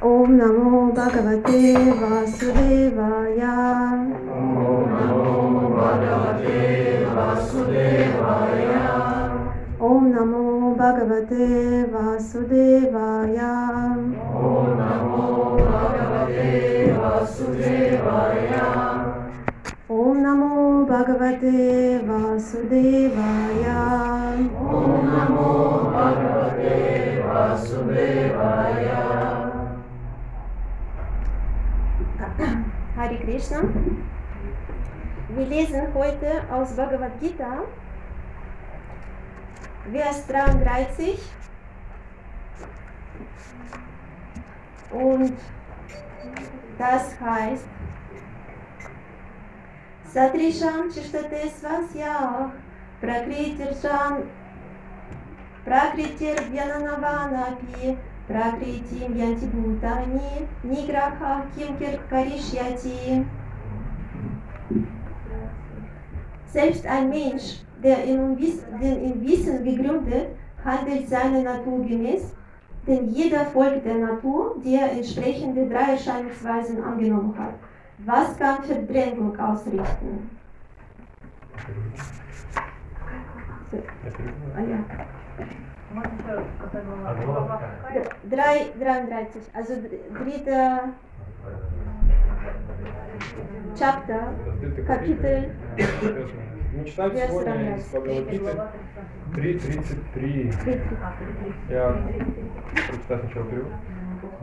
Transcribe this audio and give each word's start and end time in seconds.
Om 0.00 0.32
Namo 0.38 0.88
Bhagavate 0.96 1.76
Vasudevaya. 2.00 3.56
Om 4.32 4.88
Namo 4.96 5.76
Bhagavate 5.76 7.04
Vasudevaya. 7.14 8.88
Om 9.78 10.02
Namo 10.12 10.74
Bhagavate 10.74 11.46
Vasudevaya. 11.92 13.52
Om 14.32 14.68
Namo 14.80 15.28
Bhagavate 15.60 16.48
Vasudevaya. 16.96 18.99
Bhagavate 21.00 22.04
Vasudevaya. 22.04 23.80
Om 24.52 25.08
Namo 25.08 25.48
Bhagavate 25.94 26.76
Vasudevaya. 27.24 29.00
Hare 32.96 33.16
Krishna. 33.24 33.60
Wir 35.30 35.46
lesen 35.46 35.88
heute 35.94 36.44
aus 36.52 36.76
Bhagavad 36.76 37.18
Gita, 37.18 37.64
Vers 39.90 40.26
33. 40.26 41.18
Und 44.90 45.32
das 46.76 47.18
heißt, 47.18 47.79
Chistate 50.12 51.48
Svasya 51.48 52.50
Prakritirsham 53.00 54.26
Prakritir 55.64 56.36
Vyananavanapi 56.50 57.96
Prakritim 58.28 59.14
Yanti 59.14 59.46
Bhutani 59.46 60.48
Nigraha 60.64 61.46
Kim 61.54 61.76
Karishyati 62.10 63.24
Selbst 66.46 66.84
ein 66.86 67.08
Mensch, 67.08 67.62
der 67.80 68.02
in, 68.04 68.36
den 68.36 69.04
in 69.04 69.22
Wissen 69.22 69.62
gegründet, 69.62 70.30
handelt 70.64 71.08
seiner 71.08 71.42
Natur 71.42 71.86
gemäß, 71.86 72.34
denn 72.88 73.08
jeder 73.10 73.44
folgt 73.46 73.86
der 73.86 73.94
Natur, 73.94 74.56
die 74.64 74.74
er 74.74 74.90
entsprechende 74.90 75.68
drei 75.68 75.92
Erscheinungsweisen 75.92 76.82
angenommen 76.82 77.38
hat. 77.38 77.54
Was 78.06 78.36
kann 78.38 78.62
Verdrängung 78.64 79.38
ausrichten? 79.38 80.30
Ah, 84.56 84.60
ja. 84.60 84.78
Drei, 88.24 88.70
33, 88.78 89.42
also 89.54 89.74
dr- 89.74 90.24
dritter 90.24 90.88
Chapter, 93.76 94.20
Kapitel, 94.86 95.50
Мы 96.76 96.84
читаем 96.84 97.16
сегодня 97.16 97.76
из. 97.76 97.84
Бхагавадгиты 97.86 98.52
3.33. 99.34 100.54
30. 100.64 100.80
Я 101.68 101.92
прочитаю 102.86 103.20
сначала 103.20 103.46
перевод. 103.46 103.72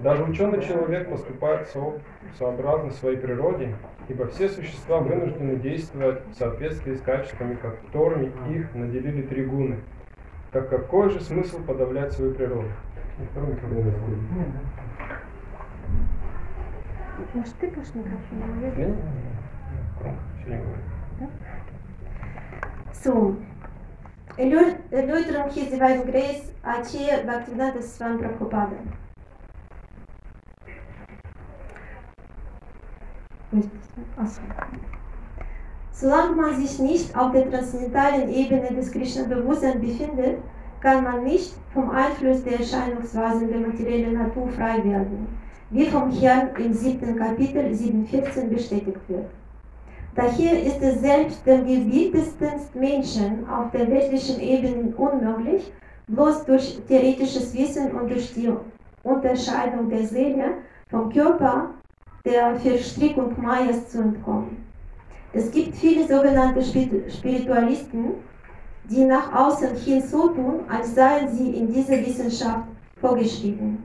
Даже 0.04 0.24
ученый 0.24 0.62
человек 0.62 1.10
поступает 1.10 1.68
со- 1.70 2.00
сообразно 2.38 2.92
своей 2.92 3.18
природе, 3.18 3.76
ибо 4.08 4.28
все 4.28 4.48
существа 4.48 5.00
вынуждены 5.00 5.56
действовать 5.56 6.22
в 6.28 6.34
соответствии 6.36 6.94
с 6.96 7.02
качествами, 7.02 7.56
которыми 7.56 8.32
их 8.54 8.74
наделили 8.76 9.24
три 9.24 9.46
гуны. 9.46 9.80
Так 10.52 10.70
какой 10.70 11.10
же 11.10 11.20
смысл 11.20 11.64
подавлять 11.64 12.14
свою 12.14 12.34
природу? 12.36 12.68
Может, 17.34 17.56
ты 17.56 17.68
будешь 17.68 17.94
микрофон? 17.96 18.96
So, 22.94 23.36
Erlö- 24.38 24.78
Erläuterung 24.92 25.50
His 25.50 25.72
Divine 25.72 26.06
Grace 26.06 26.52
Acharya 26.64 27.24
Bhaktivedanta 27.26 27.82
Swami 27.82 28.20
Prabhupada. 28.20 28.78
Solange 35.92 36.36
man 36.36 36.56
sich 36.62 36.80
nicht 36.80 37.18
auf 37.18 37.32
der 37.32 37.50
transzendentalen 37.50 38.30
Ebene 38.30 38.74
des 38.74 38.92
Krishna-Bewusstseins 38.92 39.80
befindet, 39.80 40.38
kann 40.82 41.04
man 41.04 41.24
nicht 41.24 41.54
vom 41.74 41.90
Einfluss 41.90 42.44
der 42.44 42.60
Erscheinungsweisen 42.60 43.48
der 43.48 43.60
materiellen 43.62 44.14
Natur 44.14 44.50
frei 44.50 44.84
werden, 44.84 45.28
wie 45.70 45.86
vom 45.86 46.12
Herrn 46.12 46.50
im 46.58 46.74
siebten 46.74 47.16
Kapitel 47.16 47.72
7.14 47.72 48.50
bestätigt 48.50 49.00
wird. 49.08 49.26
Daher 50.16 50.64
ist 50.64 50.82
es 50.82 51.02
selbst 51.02 51.46
dem 51.46 51.66
gebildetsten 51.66 52.60
Menschen 52.74 53.48
auf 53.50 53.72
der 53.72 53.90
weltlichen 53.90 54.40
Ebene 54.40 54.94
unmöglich, 54.96 55.72
bloß 56.08 56.46
durch 56.46 56.80
theoretisches 56.88 57.56
Wissen 57.56 57.92
und 57.92 58.10
durch 58.10 58.34
die 58.34 58.52
Unterscheidung 59.04 59.90
der 59.90 60.04
Seele 60.06 60.56
vom 60.90 61.12
Körper 61.12 61.70
der 62.28 62.56
Verstrickung 62.56 63.34
Mayas 63.42 63.90
zu 63.90 64.02
entkommen. 64.02 64.58
Es 65.34 65.50
gibt 65.52 65.76
viele 65.76 66.08
sogenannte 66.08 66.62
Spir- 66.62 67.10
Spiritualisten, 67.10 68.16
die 68.90 69.06
nach 69.06 69.34
außen 69.34 69.76
hin 69.76 70.02
so 70.02 70.30
tun, 70.30 70.62
als 70.70 70.94
seien 70.96 71.30
sie 71.30 71.52
in 71.52 71.72
dieser 71.72 72.00
Wissenschaft 72.06 72.68
vorgeschrieben, 73.00 73.84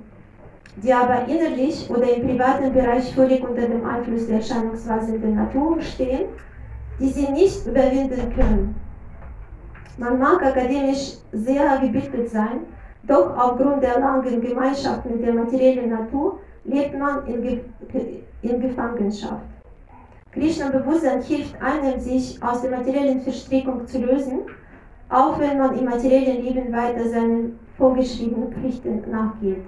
die 0.77 0.93
aber 0.93 1.27
innerlich 1.29 1.89
oder 1.91 2.15
im 2.15 2.27
privaten 2.27 2.73
Bereich 2.73 3.15
völlig 3.15 3.43
unter 3.49 3.67
dem 3.69 3.85
Einfluss 3.85 4.27
der 4.27 4.37
Erscheinungsweisen 4.37 5.21
der 5.21 5.31
Natur 5.31 5.81
stehen, 5.81 6.27
die 6.99 7.09
sie 7.09 7.31
nicht 7.31 7.67
überwinden 7.67 8.33
können. 8.35 8.75
Man 9.99 10.19
mag 10.19 10.43
akademisch 10.43 11.15
sehr 11.33 11.79
gebildet 11.79 12.31
sein, 12.31 12.61
doch 13.05 13.37
aufgrund 13.37 13.83
der 13.83 13.99
langen 14.01 14.41
Gemeinschaft 14.41 15.05
mit 15.05 15.23
der 15.25 15.35
materiellen 15.35 15.91
Natur 15.91 16.39
lebt 16.65 16.97
man 16.99 17.27
in, 17.27 17.61
in 18.43 18.61
Gefangenschaft. 18.61 19.45
Krishna-Bewusstsein 20.33 21.23
hilft 21.23 21.61
einem, 21.63 22.01
sich 22.01 22.43
aus 22.43 22.63
der 22.63 22.71
materiellen 22.71 23.21
Verstrickung 23.21 23.87
zu 23.87 23.99
lösen, 23.99 24.41
auch 25.09 25.39
wenn 25.39 25.59
man 25.59 25.79
im 25.79 25.85
materiellen 25.85 26.43
Leben 26.43 26.73
weiter 26.73 27.09
seinen 27.09 27.59
vorgeschriebenen 27.77 28.53
Pflichten 28.53 29.03
nachgeht. 29.11 29.63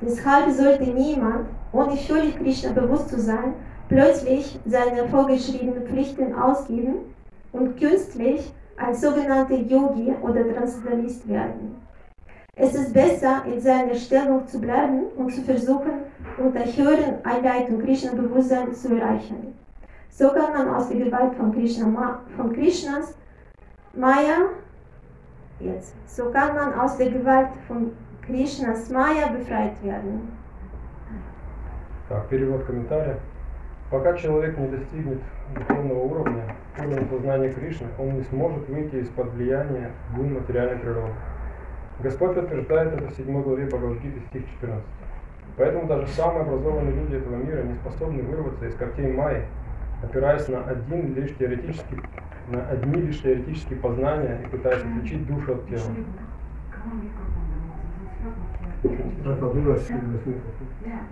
Deshalb 0.00 0.50
sollte 0.50 0.84
niemand, 0.90 1.48
ohne 1.72 1.96
völlig 1.96 2.36
Krishna 2.36 2.72
bewusst 2.72 3.08
zu 3.08 3.20
sein, 3.20 3.54
plötzlich 3.88 4.58
seine 4.66 5.08
vorgeschriebenen 5.08 5.84
Pflichten 5.86 6.34
ausgeben 6.34 6.94
und 7.52 7.76
künstlich 7.76 8.52
als 8.76 9.00
sogenannter 9.00 9.56
Yogi 9.56 10.12
oder 10.22 10.48
Transzendentalist 10.54 11.28
werden. 11.28 11.76
Es 12.55 12.73
ist 12.73 12.93
besser, 12.93 13.43
in 13.45 13.59
seiner 13.59 13.93
Stellung 13.93 14.47
zu 14.47 14.59
bleiben 14.59 15.03
und 15.15 15.31
zu 15.31 15.41
versuchen, 15.43 16.01
unter 16.37 16.61
höheren 16.61 17.23
Einleitung 17.23 17.79
Krishna-Bewusstsein 17.83 18.73
zu 18.73 18.95
erreichen. 18.95 19.53
So 20.09 20.29
kann 20.29 20.53
man 20.53 20.73
aus 20.73 20.89
der 20.89 20.97
Gewalt 20.97 21.35
von, 21.35 21.51
Krishna, 21.51 21.85
Ma- 21.85 22.21
von 22.35 22.51
Krishnas 22.53 23.15
Maya, 23.93 24.49
jetzt, 25.59 25.93
so 26.07 26.31
kann 26.31 26.55
man 26.55 26.73
aus 26.73 26.97
der 26.97 27.11
Gewalt 27.11 27.49
von 27.67 27.91
Krishnas 28.25 28.89
Maya 28.89 29.27
befreit 29.27 29.83
werden. 29.83 30.31
Так, 32.09 32.27
перевод 32.29 32.63
комментария. 32.65 33.19
Пока 33.91 34.13
человек 34.15 34.57
не 34.57 34.67
достигнет 34.67 35.19
духовного 35.53 35.99
уровня, 35.99 36.55
уровня 36.77 37.07
сознания 37.07 37.49
Кришны, 37.53 37.87
он 37.99 38.15
не 38.15 38.23
сможет 38.23 38.67
выйти 38.67 38.95
из-под 38.95 39.31
влияния 39.33 39.91
гун 40.15 40.33
материальной 40.33 40.79
природы. 40.79 41.13
Господь 42.02 42.34
подтверждает 42.34 42.94
это 42.94 43.06
в 43.06 43.12
7 43.12 43.42
главе 43.42 43.66
Бхагавадгиты, 43.66 44.20
стих 44.28 44.42
14. 44.60 44.84
Поэтому 45.56 45.86
даже 45.86 46.06
самые 46.08 46.42
образованные 46.42 46.94
люди 46.94 47.14
этого 47.14 47.36
мира 47.36 47.62
не 47.62 47.74
способны 47.74 48.22
вырваться 48.22 48.66
из 48.66 48.74
когтей 48.74 49.12
Майи, 49.12 49.44
опираясь 50.02 50.48
на 50.48 50.64
один 50.64 51.14
лишь 51.14 51.36
теоретический, 51.36 52.00
на 52.48 52.66
одни 52.68 53.02
лишь 53.02 53.20
теоретические 53.20 53.78
познания 53.78 54.40
и 54.44 54.48
пытаясь 54.48 54.82
отличить 54.82 55.26
душу 55.26 55.54
от 55.54 55.68
тела. 55.68 55.82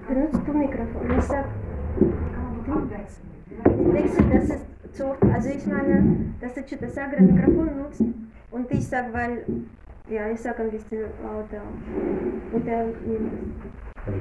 Benutzt 0.08 0.40
du 0.44 0.52
Mikrofon? 0.52 1.18
Ich 1.18 1.24
sag, 1.24 1.46
wechsel 3.92 4.24
das 4.32 4.50
ist 4.50 4.66
zu. 4.92 5.14
Also 5.32 5.48
ich 5.50 5.66
meine, 5.66 6.34
dass 6.40 6.54
du 6.54 6.76
das 6.80 6.94
Sagra 6.94 7.20
Mikrofon 7.20 7.78
nutzt 7.78 8.02
und 8.50 8.70
ich 8.72 8.88
sag, 8.88 9.12
weil, 9.12 9.44
ja, 10.08 10.26
bisschen 10.70 11.10
lauter. 11.22 11.62
Und 12.52 12.66
er 12.66 12.86
nimmt 12.86 13.32
es. 14.06 14.14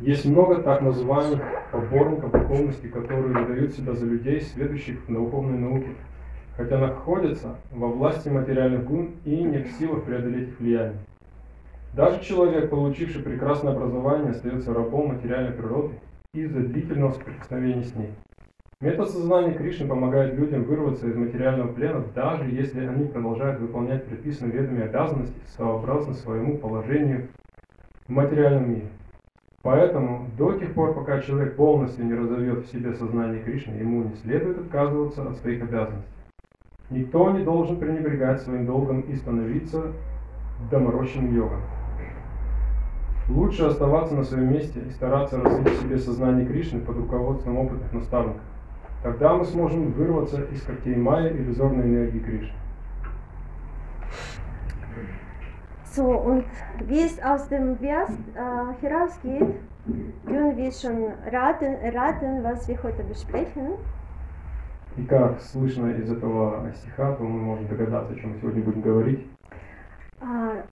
Есть 0.00 0.24
много 0.24 0.56
так 0.56 0.82
называемых 0.82 1.40
поборников 1.70 2.32
духовности, 2.32 2.88
которые 2.88 3.32
выдают 3.32 3.72
себя 3.72 3.94
за 3.94 4.06
людей, 4.06 4.40
следующих 4.40 5.08
в 5.08 5.12
духовной 5.12 5.56
науке, 5.56 5.94
хотя 6.56 6.78
находятся 6.78 7.56
во 7.70 7.88
власти 7.88 8.28
материальных 8.28 8.84
гун 8.84 9.14
и 9.24 9.36
не 9.42 9.58
в 9.58 9.70
силах 9.72 10.02
преодолеть 10.04 10.48
их 10.48 10.60
влияние. 10.60 10.98
Даже 11.94 12.22
человек, 12.24 12.70
получивший 12.70 13.22
прекрасное 13.22 13.72
образование, 13.72 14.32
остается 14.32 14.74
рабом 14.74 15.14
материальной 15.14 15.52
природы 15.52 15.94
из-за 16.32 16.60
длительного 16.60 17.12
соприкосновения 17.12 17.84
с 17.84 17.94
ней. 17.94 18.10
Метод 18.80 19.08
сознания 19.08 19.54
Кришны 19.54 19.86
помогает 19.86 20.34
людям 20.34 20.64
вырваться 20.64 21.06
из 21.06 21.14
материального 21.14 21.72
плена, 21.72 22.04
даже 22.14 22.50
если 22.50 22.84
они 22.84 23.06
продолжают 23.06 23.60
выполнять 23.60 24.04
предписанные 24.04 24.52
ведами 24.52 24.82
обязанности 24.82 25.40
сообразно 25.56 26.14
своему 26.14 26.58
положению 26.58 27.28
в 28.06 28.10
материальном 28.10 28.70
мире. 28.70 28.88
Поэтому 29.62 30.28
до 30.36 30.58
тех 30.58 30.74
пор, 30.74 30.92
пока 30.92 31.20
человек 31.20 31.56
полностью 31.56 32.04
не 32.04 32.14
разовьет 32.14 32.66
в 32.66 32.70
себе 32.70 32.92
сознание 32.94 33.42
Кришны, 33.42 33.74
ему 33.74 34.02
не 34.02 34.14
следует 34.16 34.58
отказываться 34.58 35.22
от 35.22 35.36
своих 35.36 35.62
обязанностей. 35.62 36.10
Никто 36.90 37.30
не 37.30 37.42
должен 37.44 37.78
пренебрегать 37.78 38.42
своим 38.42 38.66
долгом 38.66 39.00
и 39.02 39.14
становиться 39.14 39.92
доморощенным 40.70 41.34
йогом. 41.34 41.60
Лучше 43.28 43.64
оставаться 43.64 44.14
на 44.14 44.24
своем 44.24 44.52
месте 44.52 44.80
и 44.80 44.90
стараться 44.90 45.40
развить 45.40 45.78
в 45.78 45.80
себе 45.80 45.96
сознание 45.96 46.44
Кришны 46.44 46.80
под 46.80 46.96
руководством 46.96 47.56
опытных 47.56 47.90
наставников. 47.92 48.42
Тогда 49.04 49.34
мы 49.34 49.44
сможем 49.44 49.92
вырваться 49.92 50.42
из 50.44 50.62
когтей 50.62 50.96
Майя 50.96 51.30
иллюзорной 51.30 51.84
энергии 51.84 52.20
Кришны. 52.20 52.54
So, 55.94 56.08
und 56.08 56.46
wie 56.86 57.02
es 57.02 57.22
aus 57.22 57.46
dem 57.48 57.76
Vers 57.76 58.10
äh, 58.34 58.82
herausgeht, 58.82 59.60
können 60.24 60.56
wir 60.56 60.72
schon 60.72 61.12
raten, 61.30 61.76
raten, 61.94 62.42
was 62.42 62.66
wir 62.66 62.82
heute 62.82 63.04
besprechen. 63.04 63.76
И 64.96 65.04
как 65.04 65.38
слышно 65.42 65.90
из 65.90 66.10
этого 66.10 66.72
стиха, 66.72 67.14
то 67.14 67.24
мы 67.24 67.42
можем 67.42 67.68
догадаться, 67.68 68.14
о 68.14 68.16
чем 68.16 68.30
мы 68.32 68.38
сегодня 68.38 68.62
будем 68.62 68.80
говорить. 68.80 69.28
Äh, 70.22 70.62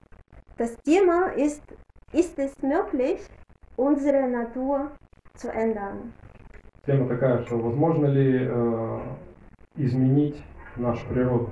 das 0.56 0.74
Thema 0.84 1.34
ist, 1.36 1.62
ist 2.14 2.38
es 2.38 2.62
möglich, 2.62 3.20
unsere 3.76 4.26
Natur 4.26 4.90
zu 5.34 5.52
ändern? 5.52 6.14
Тема 6.84 7.08
такая, 7.08 7.42
что 7.44 7.58
возможно 7.58 8.06
ли 8.06 8.48
э, 8.50 9.00
изменить 9.76 10.42
нашу 10.76 11.06
природу? 11.06 11.50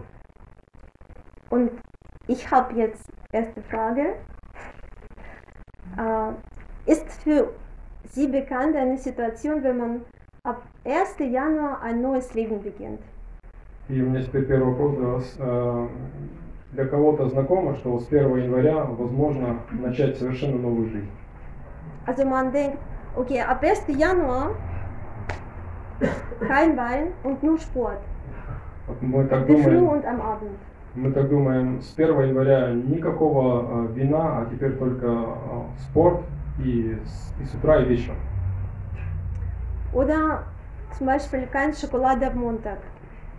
Und 1.50 1.72
ich 2.26 2.50
habe 2.50 2.74
jetzt 2.74 3.08
erste 3.32 3.62
Frage. 3.62 4.16
Äh, 5.96 6.32
ist 6.90 7.10
für 7.22 7.52
Sie 8.08 8.26
bekannt 8.26 8.74
eine 8.74 8.98
Situation, 8.98 9.62
wenn 9.62 9.78
man 9.78 10.00
ab 10.42 10.62
1. 10.84 11.18
Januar 11.20 11.80
ein 11.80 12.02
neues 12.02 12.34
Leben 12.34 12.60
beginnt? 12.60 13.00
И 13.88 14.02
у 14.02 14.06
меня 14.06 14.22
теперь 14.24 14.46
первый 14.46 14.72
вопрос 14.72 14.96
для 14.96 15.06
вас. 15.06 15.36
Э, 15.38 15.88
Для 16.72 16.86
кого-то 16.86 17.28
знакомо, 17.28 17.74
что 17.76 17.98
с 17.98 18.06
1 18.08 18.36
января 18.36 18.84
возможно 18.84 19.60
начать 19.72 20.16
совершенно 20.18 20.56
новую 20.58 20.88
жизнь. 20.88 21.10
Also 22.06 22.24
man 22.24 22.52
denkt, 22.52 22.78
okay, 23.16 23.40
ab 23.40 23.62
1. 23.62 23.96
Januar 23.96 24.54
kein 26.40 26.76
Wein 26.76 27.12
und 27.22 27.42
nur 27.42 27.58
Sport. 27.58 27.98
Мы 29.00 29.24
так 29.28 29.46
думаем, 29.46 30.02
мы 30.94 31.12
так 31.12 31.28
думаем, 31.28 31.80
с 31.80 31.96
1 31.96 32.20
января 32.20 32.72
никакого 32.72 33.86
э, 33.88 33.92
вина, 33.92 34.40
а 34.40 34.46
теперь 34.50 34.72
только 34.72 35.06
э, 35.06 35.26
спорт 35.78 36.22
и 36.58 36.98
и 37.40 37.44
с 37.44 37.54
утра 37.54 37.76
и 37.78 37.84
вечером. 37.84 38.16
Oder 39.92 40.44
zum 40.98 41.06
Beispiel 41.06 41.46
kein 41.46 41.72
Schokolade 41.72 42.26
am 42.26 42.38
Montag. 42.38 42.78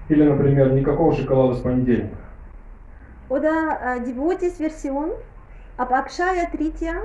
Или, 0.10 0.24
например, 0.24 0.72
никакого 0.72 1.14
шоколада 1.14 1.56
с 1.56 1.62
понедельника. 1.62 2.16
Oder 3.30 3.80
äh, 3.82 4.02
die 4.06 4.14
Devotis-Version, 4.14 5.12
ab 5.78 5.92
Akshaya 5.92 6.48
Tritya 6.52 6.96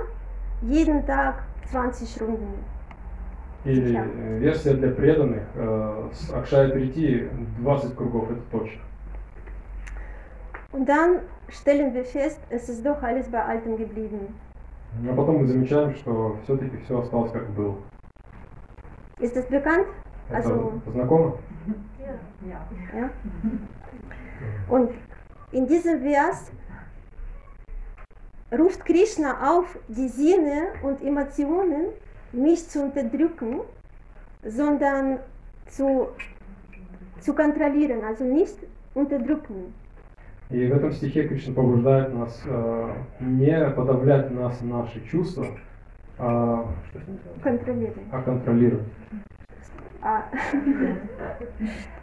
jeden 0.61 1.05
Tag 1.05 1.43
20 1.71 2.21
Runden. 2.21 2.76
Или 3.67 3.97
э, 3.97 4.39
версия 4.39 4.73
для 4.75 4.91
преданных 4.91 5.43
э, 5.55 6.09
с 6.13 6.31
Акшая 6.33 6.69
Трити 6.69 7.29
20 7.59 7.95
кругов, 7.95 8.31
это 8.31 8.41
точно. 8.51 8.81
Und 10.71 10.85
dann 10.87 11.21
stellen 11.49 11.93
wir 11.93 12.05
fest, 12.05 12.39
es 12.49 12.69
ist 12.69 12.85
doch 12.85 13.01
alles 13.03 13.27
bei 13.29 13.43
Altem 13.43 13.77
geblieben. 13.77 14.33
Но 15.01 15.13
потом 15.15 15.39
мы 15.39 15.47
замечаем, 15.47 15.93
что 15.95 16.37
все-таки 16.43 16.77
все 16.77 16.99
осталось 16.99 17.31
как 17.31 17.49
было. 17.49 17.77
Ist 19.19 19.35
das 19.35 19.45
bekannt? 19.47 19.87
Это 20.29 20.37
Also, 20.37 20.81
знакомо? 20.91 21.37
ja. 22.93 23.09
Und 24.69 24.91
in 25.51 25.67
diesem 25.67 26.01
Vers 26.01 26.51
ruft 28.51 28.85
Krishna 28.85 29.51
auf, 29.51 29.77
die 29.89 30.07
Sinne 30.07 30.69
und 30.83 31.01
Emotionen 31.01 31.87
nicht 32.36 32.70
zu 32.70 32.84
unterdrücken, 32.84 33.60
sondern 34.44 35.18
zu, 35.66 36.08
zu 37.20 37.34
kontrollieren, 37.34 38.04
also 38.04 38.24
nicht 38.24 38.56
unterdrücken. 38.94 39.74
И 40.50 40.66
в 40.66 40.76
этом 40.76 40.92
стихе 40.92 41.26
Кришна 41.26 41.54
побуждает 41.54 42.12
нас 42.12 42.42
э, 42.44 42.92
не 43.20 43.70
подавлять 43.70 44.30
нас 44.32 44.60
наши 44.60 45.00
чувства, 45.06 45.46
а, 46.18 46.66
что 46.90 47.00
с 47.00 47.06
ними 47.06 47.18
делать? 47.24 47.42
Kontrollieren. 47.42 48.04
а 48.12 48.22
контролировать. 48.22 48.86
Ah. 50.02 50.24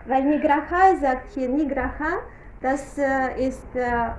Weil 0.07 0.23
Nigraha 0.23 0.95
sagt 0.99 1.31
hier, 1.35 1.49
Nigraha, 1.49 2.21
das 2.61 2.97
äh, 2.97 3.47
ist 3.47 3.75
äh, 3.75 4.11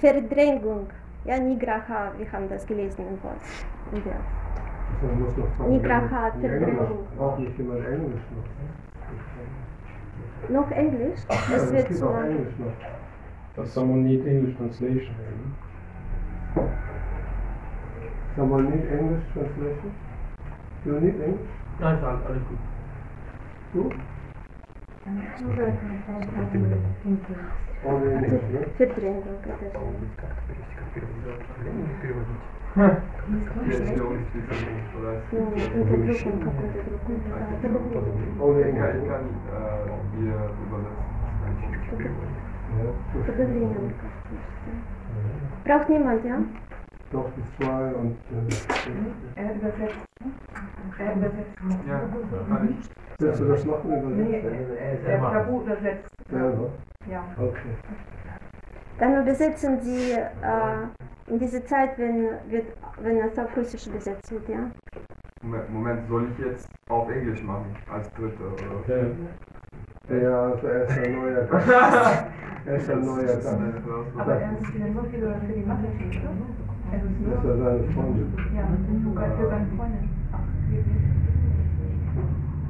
Verdrängung. 0.00 0.88
Ja, 1.24 1.38
Nigraha, 1.38 2.12
wir 2.18 2.32
haben 2.32 2.48
das 2.48 2.66
gelesen 2.66 3.06
im 3.06 3.22
Wort. 3.22 3.40
Im 3.92 4.02
Vers. 4.02 4.16
Nitrahat 5.69 6.33
Braucht 7.17 7.39
nicht 7.39 7.57
jemand 7.57 7.85
Englisch 7.85 8.21
noch? 8.35 8.45
Noch 10.49 10.71
Englisch? 10.71 11.19
Das 11.27 11.71
wird 11.71 11.93
zu 11.93 12.05
lang. 12.05 12.47
Does 13.55 13.73
someone 13.73 14.03
need 14.03 14.25
English 14.25 14.55
translation? 14.57 15.15
Someone 18.35 18.69
need 18.69 18.85
English 18.91 19.23
translation? 19.33 19.91
Do 20.83 20.91
you 20.93 20.99
need 20.99 21.19
English? 21.21 21.49
Nein, 21.79 22.03
alles 22.03 22.41
gut. 22.49 22.59
Du? 23.73 23.89
Verträge. 28.77 29.23
Verträge. 29.43 29.81
Ne? 32.77 33.01
Verdrängung. 33.27 33.67
это 33.67 33.77
же. 33.77 33.91
Если 33.91 34.01
он 34.01 34.17
действительно 34.17 34.55
что 34.89 34.99
Ну, 35.31 35.41
Unterdrückung, 35.81 36.39
как 36.39 36.53
Unterdrückung. 36.53 37.17
Да, 37.27 38.43
Only 38.43 38.61
Ja, 38.61 38.67
English. 38.67 38.95
ich 38.95 39.01
ne? 39.03 39.07
kann 39.09 39.23
äh, 39.27 40.17
hier 40.17 40.39
übersetzen. 40.63 41.07
Ja, 42.77 42.85
gut. 43.13 43.25
Подавление, 43.25 43.79
мне 43.79 43.93
кажется. 44.01 44.37
Braucht 45.65 45.89
niemand, 45.89 46.23
ja? 46.25 46.37
Doch, 47.11 47.29
die 47.35 47.43
zwei 47.57 47.85
und 47.95 48.15
äh, 48.31 49.41
Er 49.41 49.55
übersetzt. 49.55 50.07
Er 50.99 51.15
übersetzt. 51.15 51.57
Ja, 51.87 51.99
kann 52.47 52.69
ich. 52.69 52.89
willst 53.19 53.39
du 53.41 53.45
das 53.45 53.65
machen? 53.65 53.89
Nee, 53.89 54.39
Übersetzen? 54.39 55.03
der 55.07 55.17
Prabhu 55.17 55.61
übersetzt. 55.61 56.07
Ja, 56.31 56.37
ne? 56.37 56.69
Ja. 57.09 57.23
Okay. 57.37 57.73
Dann 58.99 59.21
übersetzen 59.21 59.79
Sie 59.81 60.11
äh, 60.11 60.87
in 61.27 61.39
dieser 61.39 61.65
Zeit, 61.65 61.97
wenn, 61.97 62.29
wird, 62.49 62.67
wenn 63.01 63.17
es 63.17 63.37
auf 63.37 63.55
Russisch 63.55 63.87
übersetzt 63.87 64.31
wird, 64.31 64.47
ja? 64.49 64.71
Moment, 65.43 65.69
Moment, 65.71 66.07
soll 66.07 66.27
ich 66.31 66.45
jetzt 66.45 66.67
auf 66.89 67.09
Englisch 67.09 67.43
machen 67.43 67.75
als 67.91 68.11
dritte? 68.13 68.43
Oder? 68.43 68.95
Yeah. 70.09 70.21
Ja, 70.23 70.51
also 70.51 70.67
er 70.67 70.83
ist 70.83 70.97
ein 70.97 71.13
neuer 71.13 71.43
Gast. 71.45 71.67
Er 72.65 72.75
ist 72.75 72.89
ein 72.89 73.05
neuer. 73.05 73.39
Aber 74.17 74.33
er 74.33 74.51
ist 74.59 74.75
nur 74.75 75.03
für, 75.05 75.39
für 75.39 75.53
die 75.53 75.63
Mathe-Schule. 75.63 76.19
Es 76.91 77.03
ist 77.03 77.11
Das 77.23 77.37
ist 77.37 77.45
ja 77.45 77.57
seine 77.57 77.83
Freundin. 77.93 78.33
ja, 78.53 78.67
sogar 79.05 79.37
für 79.37 79.47
seine 79.47 79.67
Freundin. 79.77 80.09
Ach, 80.33 80.39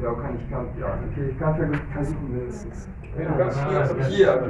Ja, 0.01 0.13
kann 0.13 0.35
ich 0.35 0.49
kann. 0.51 0.67
Ja, 0.79 0.99
okay, 1.09 1.29
ich 1.31 1.39
kann 1.39 1.55
versuchen, 1.55 1.81
versuchen 1.91 2.31
mindestens. 2.31 2.89
Wenn 3.17 3.27
du 3.27 3.37
ganz 3.37 3.59
viel 3.59 3.77
auf 3.77 3.97
Papier. 3.97 4.43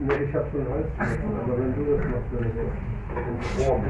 Nee, 0.00 0.14
ich 0.24 0.34
habe 0.34 0.46
schon 0.50 0.68
Holz, 0.68 0.86
aber 0.98 1.58
wenn 1.58 1.74
du 1.74 1.96
das 1.96 2.04
machst, 2.10 2.26
dann 2.32 2.44
ist 2.44 2.56
das 2.58 3.64
Form. 3.64 3.82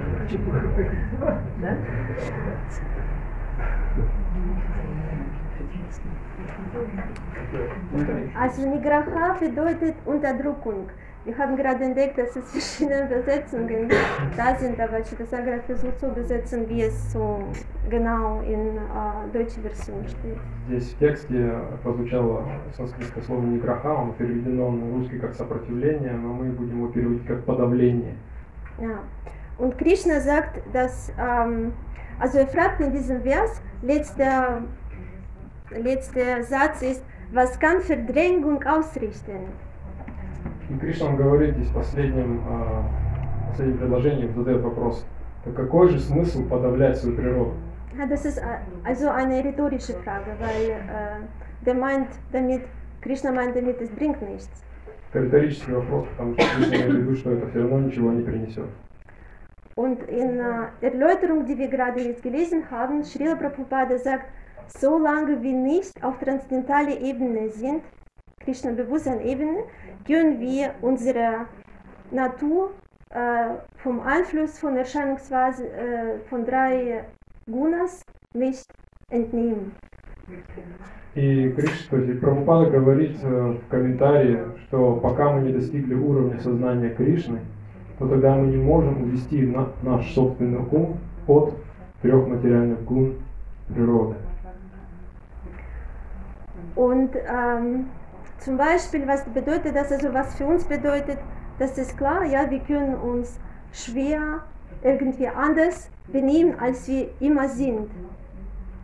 Also 8.38 8.68
Nigraha 8.68 9.36
bedeutet 9.40 9.94
Unterdrückung. 10.04 10.90
Wir 11.24 11.38
haben 11.38 11.56
gerade 11.56 11.84
entdeckt, 11.84 12.18
dass 12.18 12.34
es 12.34 12.50
verschiedene 12.50 13.06
Übersetzungen 13.06 13.88
da 14.36 14.56
sind, 14.56 14.80
aber 14.80 15.00
Chitasagra 15.02 15.60
versucht 15.64 16.00
zu 16.00 16.06
übersetzen, 16.08 16.68
wie 16.68 16.82
es 16.82 17.12
so 17.12 17.44
genau 17.88 18.40
in 18.40 18.76
äh, 18.76 19.32
deutscher 19.32 19.60
Version 19.60 20.04
steht. 20.08 20.36
Здесь 20.66 20.94
в 20.94 20.98
тексте 20.98 21.60
прозвучало 21.84 22.44
санскритское 22.76 23.22
слово 23.22 23.42
«ниграха», 23.42 24.00
оно 24.00 24.12
переведено 24.14 24.72
на 24.72 24.96
русский 24.96 25.20
как 25.20 25.34
«сопротивление», 25.34 26.12
но 26.12 26.32
мы 26.32 26.46
будем 26.46 26.78
его 26.78 26.88
переводить 26.88 27.26
как 27.26 27.44
«подавление». 27.44 28.16
Ja. 28.80 28.98
Und 29.58 29.78
Krishna 29.78 30.18
sagt, 30.18 30.60
dass, 30.72 31.12
ähm, 31.20 31.72
also 32.18 32.38
er 32.38 32.48
fragt 32.48 32.80
in 32.80 32.90
diesem 32.90 33.22
Vers, 33.22 33.62
letzter, 33.82 34.62
letzter 35.70 36.42
Satz 36.42 36.82
ist, 36.82 37.04
was 37.32 37.60
kann 37.60 37.80
Verdrängung 37.80 38.64
ausrichten? 38.64 39.52
И 40.70 40.78
Кришна 40.78 41.08
он 41.08 41.16
говорит 41.16 41.56
здесь 41.56 41.70
а, 41.74 41.78
последнем 41.78 42.42
предложении, 43.78 44.28
задает 44.28 44.62
вопрос, 44.62 45.04
так 45.44 45.54
какой 45.54 45.88
же 45.88 45.98
смысл 45.98 46.48
подавлять 46.48 46.98
свою 46.98 47.16
природу? 47.16 47.54
Das 48.08 48.24
ist 48.24 48.38
äh, 48.38 48.60
also 48.84 49.10
eine 49.10 49.44
rhetorische 49.44 49.92
Frage, 50.02 50.34
weil 50.40 50.70
äh, 50.70 51.66
der 51.66 51.74
meint 51.74 52.08
damit, 52.32 52.62
Krishna 53.02 53.32
meint 53.32 53.54
damit, 53.54 53.82
es 53.82 53.90
bringt 53.90 54.22
nichts. 54.22 54.48
Это 55.12 55.24
риторический 55.24 55.72
вопрос, 55.72 56.06
потому 56.16 56.34
что 56.34 56.42
Кришна 56.56 56.76
имеет 56.76 56.90
в 56.90 56.96
виду, 56.96 57.16
что 57.16 57.32
это 57.32 57.48
все 57.48 57.60
равно 57.60 57.80
ничего 57.80 58.12
не 58.12 58.22
принесет. 58.22 58.68
Und 59.74 60.02
in 60.04 60.38
äh, 60.38 60.68
der 60.80 60.92
Erläuterung, 60.92 61.46
die 61.46 61.58
wir 61.58 61.68
gerade 61.68 62.00
jetzt 62.00 62.22
gelesen 62.22 62.70
haben, 62.70 63.04
Srila 63.04 63.36
Prabhupada 63.36 63.98
sagt, 63.98 64.26
solange 64.68 65.42
wir 65.42 65.52
nicht 65.52 65.92
auf 66.02 66.18
transzendentaler 66.18 66.98
Ebene 67.00 67.50
sind, 67.50 67.82
Krishna-Bewusstsein-Ebene, 68.44 69.64
können 70.06 70.40
wir 70.40 70.74
unsere 70.80 71.46
Natur 72.10 72.70
äh, 73.10 73.54
vom 73.76 74.00
Einfluss 74.00 74.58
von 74.58 74.76
Erscheinungsweise 74.76 75.68
äh, 75.68 76.18
von 76.28 76.44
drei 76.44 77.04
Gunas 77.46 78.02
nicht 78.34 78.66
entnehmen. 79.10 79.72
И 81.14 81.50
Кришна, 81.50 81.90
то 81.90 81.96
есть 81.98 82.20
Прабхупада 82.20 82.70
говорит 82.70 83.18
э, 83.22 83.56
в 83.60 83.68
комментарии, 83.68 84.38
что 84.62 84.96
пока 84.96 85.30
мы 85.30 85.42
не 85.42 85.52
достигли 85.52 85.94
уровня 85.94 86.40
сознания 86.40 86.88
Кришны, 86.88 87.40
то 87.98 88.08
тогда 88.08 88.34
мы 88.34 88.46
не 88.46 88.56
можем 88.56 89.02
увести 89.02 89.42
на, 89.46 89.68
наш 89.82 90.10
собственный 90.14 90.60
ум 90.70 90.98
от 91.26 91.54
трех 92.00 92.26
материальных 92.26 92.82
гун 92.84 93.16
природы. 93.68 94.16
Und 96.74 97.14
ähm, 97.28 97.90
zum 98.44 98.56
Beispiel, 98.56 99.06
was 99.06 99.24
bedeutet 99.24 99.74
das, 99.74 99.92
also 99.92 100.12
was 100.12 100.34
für 100.34 100.46
uns 100.46 100.64
bedeutet, 100.64 101.18
das 101.58 101.78
ist 101.78 101.96
klar, 101.96 102.24
ja, 102.24 102.50
wir 102.50 102.60
können 102.60 102.94
uns 102.96 103.38
schwer 103.72 104.40
irgendwie 104.82 105.28
anders 105.28 105.90
benehmen, 106.12 106.54
als 106.58 106.88
wir 106.88 107.08
immer 107.20 107.48
sind. 107.48 107.88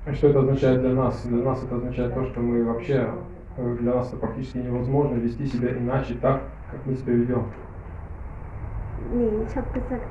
И 0.06 0.12
что 0.14 0.28
это 0.28 0.40
означает 0.40 0.80
для 0.80 0.94
нас? 0.94 1.22
Для 1.22 1.42
нас 1.44 1.62
это 1.62 1.76
означает 1.76 2.14
то, 2.14 2.24
что 2.26 2.40
мы 2.40 2.64
вообще, 2.64 3.10
для 3.80 3.94
нас 3.94 4.08
это 4.08 4.16
практически 4.18 4.58
невозможно 4.58 5.16
вести 5.16 5.46
себя 5.46 5.70
иначе 5.76 6.14
так, 6.14 6.42
как 6.70 6.86
мы 6.86 6.94
себя 6.94 7.12
ведем. 7.14 7.44
Ich 9.12 9.56
habe 9.56 9.72
gesagt, 9.72 10.06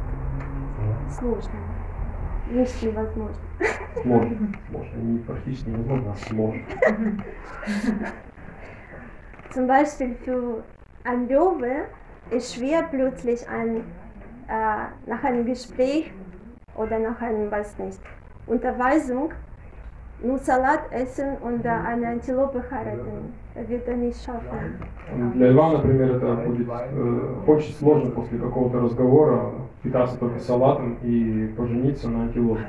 сложно. 1.09 1.51
Nicht 2.51 2.83
невозможно. 2.83 3.35
Сможем. 4.01 4.55
Сможем. 4.69 5.13
Не 5.13 5.19
практически 5.19 5.69
невозможно, 5.69 6.11
а 6.11 6.15
сможем. 6.15 6.61
Zum 9.51 9.67
Beispiel 9.67 10.15
für 10.23 10.63
ein 11.03 11.27
Löwe 11.27 11.85
ist 12.31 12.55
schwer 12.55 12.83
plötzlich 12.91 13.47
ein, 13.47 13.77
äh, 14.47 15.09
nach 15.09 15.23
einem 15.23 15.45
Gespräch 15.45 16.11
oder 16.75 16.99
nach 16.99 17.21
einem, 17.21 17.49
weiß 17.49 17.79
nicht, 17.79 17.99
Unterweisung 18.45 19.31
nur 20.21 20.39
Salat 20.39 20.91
essen 20.91 21.37
und 21.41 21.63
äh, 21.65 21.69
eine 21.69 22.07
Antilope 22.07 22.63
heiraten. 22.71 23.33
Das 23.53 23.69
wird 23.69 23.87
er 23.87 23.97
nicht 23.97 24.23
schaffen. 24.23 24.79
Для 25.35 25.51
льва, 25.51 25.73
например, 25.73 26.15
это 26.15 26.35
будет 26.35 26.67
э, 26.67 27.35
очень 27.45 27.73
сложно 27.73 28.11
после 28.11 28.37
какого-то 28.37 28.81
разговора 28.81 29.51
питаться 29.83 30.17
только 30.17 30.39
салатом 30.39 30.97
и 31.03 31.47
пожениться 31.55 32.09
на 32.09 32.23
антилопе. 32.23 32.65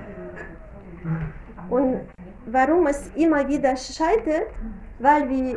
Und 1.71 2.01
warum 2.47 2.87
es 2.87 3.11
immer 3.15 3.47
wieder 3.49 3.77
scheitert, 3.77 4.49
weil 4.99 5.29
wie 5.29 5.57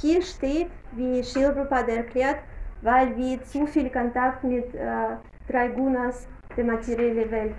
hier 0.00 0.22
steht, 0.22 0.68
wie 0.92 1.22
Shilprabhupada 1.22 1.92
erklärt, 1.92 2.38
weil 2.82 3.16
wir 3.16 3.42
zu 3.42 3.66
viel 3.66 3.90
Kontakt 3.90 4.44
mit 4.44 4.74
äh, 4.74 5.16
drei 5.48 5.68
Gunas, 5.68 6.28
der 6.56 6.64
materiellen 6.64 7.30
Welt, 7.30 7.54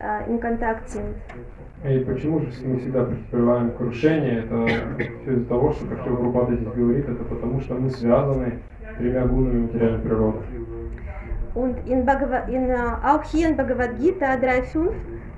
äh, 0.00 0.30
in 0.30 0.40
Kontakt 0.40 0.88
sind. 0.88 1.14
И 1.82 1.98
почему 2.00 2.40
же 2.40 2.48
мы 2.64 2.78
всегда 2.78 3.04
претерпеваем 3.04 3.70
крушение? 3.72 4.40
Это 4.40 4.66
все 5.22 5.32
из-за 5.32 5.46
того, 5.46 5.72
что, 5.72 5.86
как 5.86 6.04
Прабхупада 6.04 6.54
здесь 6.56 6.68
говорит, 6.74 7.08
это 7.08 7.24
потому 7.24 7.60
что 7.60 7.74
мы 7.74 7.88
связаны 7.90 8.58
тремя 8.98 9.24
гунами 9.26 9.62
материальной 9.62 10.00
природы. 10.00 10.38
Und 11.54 11.78
in 11.86 12.04
Bhagavad, 12.04 12.48
in, 12.48 12.70
äh, 12.70 12.76
auch 13.02 13.24
hier 13.24 13.48
in 13.48 13.56
Bhagavad 13.56 13.98
Gita 13.98 14.34
3.5 14.34 14.92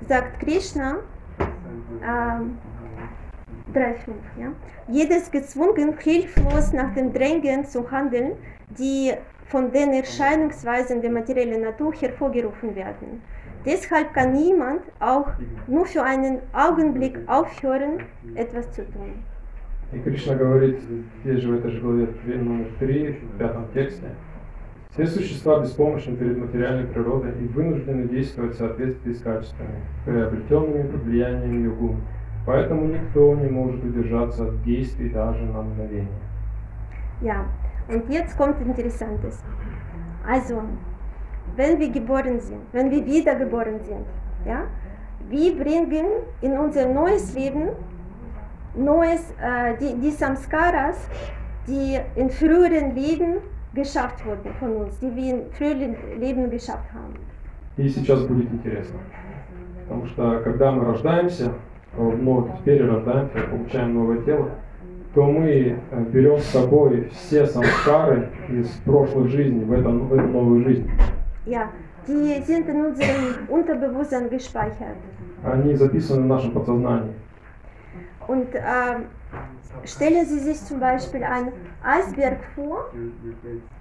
sagt 0.07 0.39
Krishna, 0.41 0.97
ähm, 3.74 3.82
3.5, 3.82 4.40
ja, 4.40 4.52
jedes 4.88 5.30
gezwungen, 5.30 5.94
hilflos 5.98 6.72
nach 6.72 6.94
dem 6.94 7.12
Drängen 7.12 7.64
zu 7.64 7.90
handeln, 7.90 8.32
die 8.78 9.12
von 9.46 9.72
den 9.72 9.92
Erscheinungsweisen 9.92 11.00
der 11.00 11.10
materiellen 11.10 11.62
Natur 11.62 11.92
hervorgerufen 11.94 12.74
werden. 12.74 13.22
Deshalb 13.64 14.14
kann 14.14 14.32
niemand 14.32 14.82
auch 15.00 15.30
nur 15.66 15.86
für 15.86 16.02
einen 16.02 16.38
Augenblick 16.52 17.18
aufhören, 17.26 18.00
etwas 18.34 18.70
zu 18.72 18.82
tun. 18.82 19.24
И 19.90 19.98
Кришна 20.00 20.34
говорит 20.34 20.80
здесь 21.24 21.40
же 21.40 21.48
в 21.48 21.54
этой 21.54 21.70
же 21.70 21.80
главе 21.80 22.08
номер 22.26 22.66
3, 22.78 23.10
в 23.12 23.38
пятом 23.38 23.68
тексте. 23.72 24.08
Все 24.90 25.06
существа 25.06 25.60
беспомощны 25.60 26.14
перед 26.16 26.36
материальной 26.36 26.86
природой 26.86 27.32
и 27.40 27.46
вынуждены 27.46 28.06
действовать 28.08 28.54
в 28.54 28.58
соответствии 28.58 29.12
с 29.12 29.22
качествами, 29.22 29.80
приобретенными 30.04 30.90
под 30.90 31.02
влиянием 31.04 31.58
ее 31.58 31.70
гун. 31.70 31.96
Поэтому 32.45 32.87
никто 32.87 33.33
не 33.35 33.49
может 33.49 33.83
удержаться 33.83 34.47
от 34.47 34.63
действий 34.63 35.09
даже 35.09 35.43
на 35.45 35.61
мгновение. 35.61 36.19
Ja, 37.21 37.45
und 37.87 38.09
jetzt 38.09 38.37
kommt 38.37 38.59
Interessantes. 38.61 39.41
Also, 40.27 40.61
wenn 41.55 41.79
wir 41.79 41.89
geboren 41.89 42.39
sind, 42.39 42.61
wenn 42.73 42.91
wir 42.91 43.05
wiedergeboren 43.05 43.79
sind, 43.81 44.05
ja, 44.45 44.63
wir 45.29 45.55
bringen 45.57 46.05
in 46.41 46.57
unser 46.57 46.87
neues 46.87 47.33
Leben 47.33 47.69
neues, 48.75 49.31
äh, 49.39 49.77
die, 49.79 49.99
die 50.01 50.11
Samskaras, 50.11 51.07
die 51.67 51.99
in 52.15 52.29
früheren 52.29 52.95
Leben 52.95 53.37
geschafft 53.73 54.25
wurden 54.25 54.53
von 54.59 54.75
uns, 54.77 54.99
die 54.99 55.15
wir 55.15 55.33
in 55.35 55.51
früheren 55.51 55.95
Leben 56.19 56.49
geschafft 56.49 56.91
haben. 56.93 57.13
И 57.77 57.87
сейчас 57.89 58.21
будет 58.23 58.51
интересно. 58.51 58.99
Потому 59.87 60.05
что 60.07 60.41
когда 60.41 60.71
мы 60.71 60.85
рождаемся, 60.85 61.53
вновь 61.95 62.63
перерождаемся, 62.63 63.39
получаем 63.49 63.93
новое 63.93 64.21
тело, 64.21 64.49
то 65.13 65.25
мы 65.25 65.77
э, 65.91 66.03
берем 66.11 66.39
с 66.39 66.45
собой 66.45 67.09
все 67.11 67.45
самскары 67.45 68.29
из 68.49 68.67
прошлых 68.85 69.29
жизней 69.29 69.63
в, 69.63 69.71
этом, 69.71 70.07
в 70.07 70.13
эту 70.13 70.27
новую 70.27 70.63
жизнь. 70.63 70.89
Ja, 71.45 71.69
die 72.07 72.41
sind 72.41 72.67
in 72.69 72.85
unserem 72.85 73.47
Unterbewusstsein 73.49 74.29
gespeichert. 74.29 74.97
Они 75.43 75.75
записаны 75.75 76.23
в 76.23 76.27
нашем 76.27 76.51
подсознании. 76.51 77.13
Und 78.27 78.47
ähm, 78.55 79.07
stellen 79.83 80.25
Sie 80.25 80.39
sich 80.39 80.63
zum 80.63 80.79
Beispiel 80.79 81.23
einen 81.23 81.51
Eisberg 81.83 82.39
vor, 82.55 82.89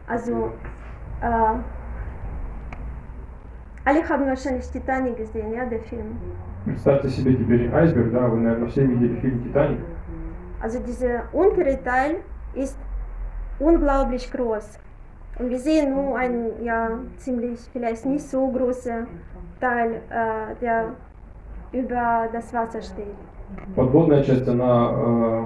also 0.08 0.52
äh, 1.20 1.24
alle 1.24 1.30
haben 1.30 1.60
wahrscheinlich 1.60 1.60
Titanic 1.60 1.60
gesehen, 1.60 1.60
ja, 1.60 1.60
der 1.60 1.60
Film. 1.60 1.64
Представьте 6.64 7.08
себе 7.08 7.34
теперь 7.34 7.72
айсберг, 7.74 8.12
да, 8.12 8.28
вы, 8.28 8.38
наверное, 8.38 8.68
все 8.68 8.86
видели 8.86 9.16
фильм 9.20 9.42
«Титаник». 9.42 9.80
Also 10.60 10.78
dieser 10.78 11.24
untere 11.32 11.82
Teil 11.82 12.18
ist 12.54 12.78
unglaublich 13.58 14.30
groß. 14.30 14.78
Und 15.40 15.50
wir 15.50 15.58
sehen 15.58 15.94
nur 15.94 16.16
einen, 16.16 16.62
ja, 16.62 16.90
ziemlich, 17.16 17.58
vielleicht 17.72 18.06
nicht 18.06 18.24
so 18.30 18.48
großen 18.48 19.08
Teil, 19.60 20.00
äh, 20.10 20.54
der 20.60 20.94
über 21.72 22.28
das 22.32 22.54
Wasser 22.54 22.82
steht. 22.82 23.16
Подводная 23.74 24.22
часть, 24.22 24.46
она 24.46 24.92
э, 24.94 25.44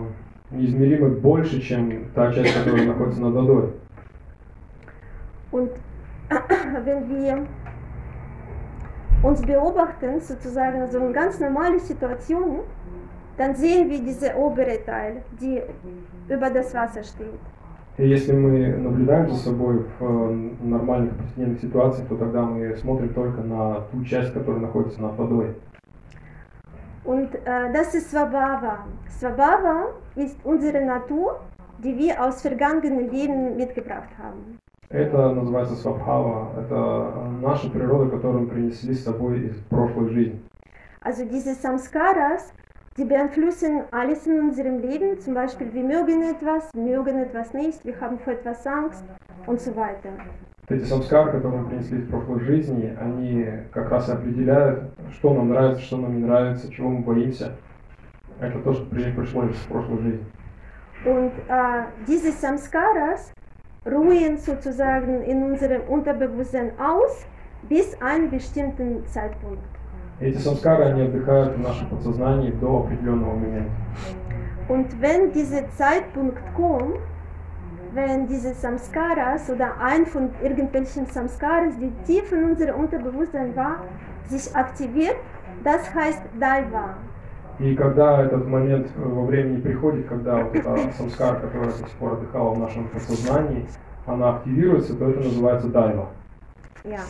неизмеримо 0.51 1.09
больше, 1.09 1.61
чем 1.61 2.11
та 2.15 2.33
часть, 2.33 2.55
которая 2.55 2.87
находится 2.87 3.23
над 3.23 3.33
водой. 3.35 3.73
Und 5.53 5.71
wenn 6.85 7.09
wir 7.09 7.47
uns 9.24 9.42
beobachten, 9.42 10.20
sozusagen 10.20 10.88
so 10.88 10.98
in 11.00 11.14
ganz 11.14 11.40
normale 11.40 11.80
Situationen, 11.80 12.62
dann 13.38 13.56
sehen 13.56 13.90
wir 13.90 14.00
diese 14.00 14.36
obere 14.36 14.84
Teil, 14.86 15.24
die 15.40 15.62
über 16.28 16.50
das 16.50 16.74
Wasser 16.74 17.04
steht. 17.04 17.40
И 17.98 18.08
если 18.08 18.32
мы 18.32 18.78
наблюдаем 18.78 19.30
за 19.30 19.38
собой 19.38 19.86
в 20.00 20.04
э, 20.04 20.50
нормальных 20.64 21.14
повседневных 21.18 21.60
ситуациях, 21.60 22.08
то 22.08 22.16
тогда 22.16 22.42
мы 22.42 22.76
смотрим 22.78 23.14
только 23.14 23.42
на 23.42 23.82
ту 23.92 24.04
часть, 24.06 24.34
которая 24.34 24.62
находится 24.62 25.02
над 25.02 25.18
водой. 25.18 25.56
Und 27.04 27.36
äh, 27.46 27.72
das 27.74 27.94
ist 27.94 28.12
Swabhava. 28.12 28.86
Swabhava 29.10 29.90
ist 30.16 30.38
unsere 30.46 30.86
Natur, 30.86 31.42
die 31.84 31.98
wir 31.98 32.24
aus 32.24 32.42
vergangenen 32.42 33.12
Leben 33.12 33.58
mitgebracht 33.58 34.10
haben. 34.18 34.58
Это 34.91 35.31
называется 35.33 35.75
свабхава. 35.75 36.61
Это 36.61 37.13
наша 37.43 37.69
природа, 37.71 38.11
которую 38.11 38.43
мы 38.45 38.49
принесли 38.49 38.95
с 38.95 39.05
собой 39.05 39.47
из 39.47 39.57
прошлой 39.69 40.11
жизни. 40.11 40.41
Also 41.03 41.25
diese 41.25 41.55
Samskaras, 41.55 42.53
die 42.97 43.05
beeinflussen 43.05 43.85
alles 43.93 44.27
in 44.27 44.41
unserem 44.41 44.79
Leben. 44.81 45.19
Zum 45.21 45.35
Beispiel, 45.35 45.73
wir 45.73 45.85
mögen 45.85 46.23
etwas, 46.23 46.71
mögen 46.75 47.19
etwas 47.19 47.53
nicht, 47.53 47.85
wir 47.85 48.01
haben 48.01 48.19
vor 48.19 48.33
etwas 48.33 48.67
Angst 48.67 49.05
und 49.47 49.61
so 49.61 49.75
weiter. 49.77 50.11
Эти 50.69 50.83
самскары, 50.85 51.31
которые 51.31 51.63
мы 51.63 51.69
принесли 51.69 51.99
из 51.99 52.09
прошлой 52.09 52.41
жизни, 52.41 52.97
они 53.01 53.47
как 53.73 53.89
раз 53.91 54.09
и 54.09 54.13
определяют, 54.13 54.91
что 55.13 55.33
нам 55.33 55.51
нравится, 55.51 55.81
что 55.83 55.97
нам 55.97 56.17
не 56.17 56.25
нравится, 56.25 56.73
чего 56.73 56.89
мы 56.91 57.03
боимся. 57.03 57.53
Это 58.41 58.59
то, 58.59 58.73
что 58.73 58.85
при- 58.87 59.13
пришло 59.13 59.45
из 59.45 59.57
прошлой 59.69 59.99
жизни. 59.99 60.25
Und 61.05 61.33
äh, 61.49 61.85
diese 62.09 62.33
Samskaras 62.33 63.33
ruhen 63.86 64.38
sozusagen 64.38 65.24
in 65.24 65.44
unserem 65.44 65.82
Unterbewusstsein 65.90 66.72
aus 66.80 67.26
bis 67.68 68.00
einen 68.02 68.30
bestimmten 68.30 69.06
Zeitpunkt. 69.08 69.64
Эти 70.20 70.38
самскары, 70.38 70.84
они 70.84 71.02
отдыхают 71.02 71.58
в 71.58 71.60
нашем 71.60 71.90
подсознании 71.90 72.52
до 72.52 72.82
определенного 72.82 73.34
момента. 73.34 73.72
Und 74.68 75.02
wenn 75.02 75.32
dieser 75.32 75.68
Zeitpunkt 75.72 76.40
kommt, 76.56 77.00
wenn 77.94 78.28
diese 78.28 78.54
Samskaras 78.54 79.50
oder 79.50 79.78
ein 79.80 80.06
von 80.06 80.30
irgendwelchen 80.44 81.08
Samskaras, 81.08 81.74
die 81.80 81.92
tief 82.06 82.32
in 82.32 82.52
unserem 82.52 82.80
Unterbewusstsein 82.80 83.56
war, 83.56 83.84
sich 84.30 84.56
aktiviert, 84.56 85.18
das 85.64 85.94
heißt 85.94 86.22
Daiva. 86.40 86.96
И 87.59 87.75
когда 87.75 88.23
этот 88.23 88.47
момент 88.47 88.89
э, 88.97 89.01
во 89.01 89.25
времени 89.25 89.61
приходит, 89.61 90.07
когда 90.07 90.45
вот 90.45 90.55
эта 90.55 90.93
самскара, 90.93 91.41
которая 91.41 91.71
до 91.71 91.79
сих 91.79 91.91
пор 91.93 92.15
отдыхала 92.15 92.55
в 92.55 92.59
нашем 92.59 92.89
подсознании, 92.89 93.67
она 94.05 94.37
активируется, 94.37 94.95
то 94.95 95.09
это 95.09 95.21
называется 95.21 95.69
дайва. 95.69 96.09
Ja. 96.85 97.01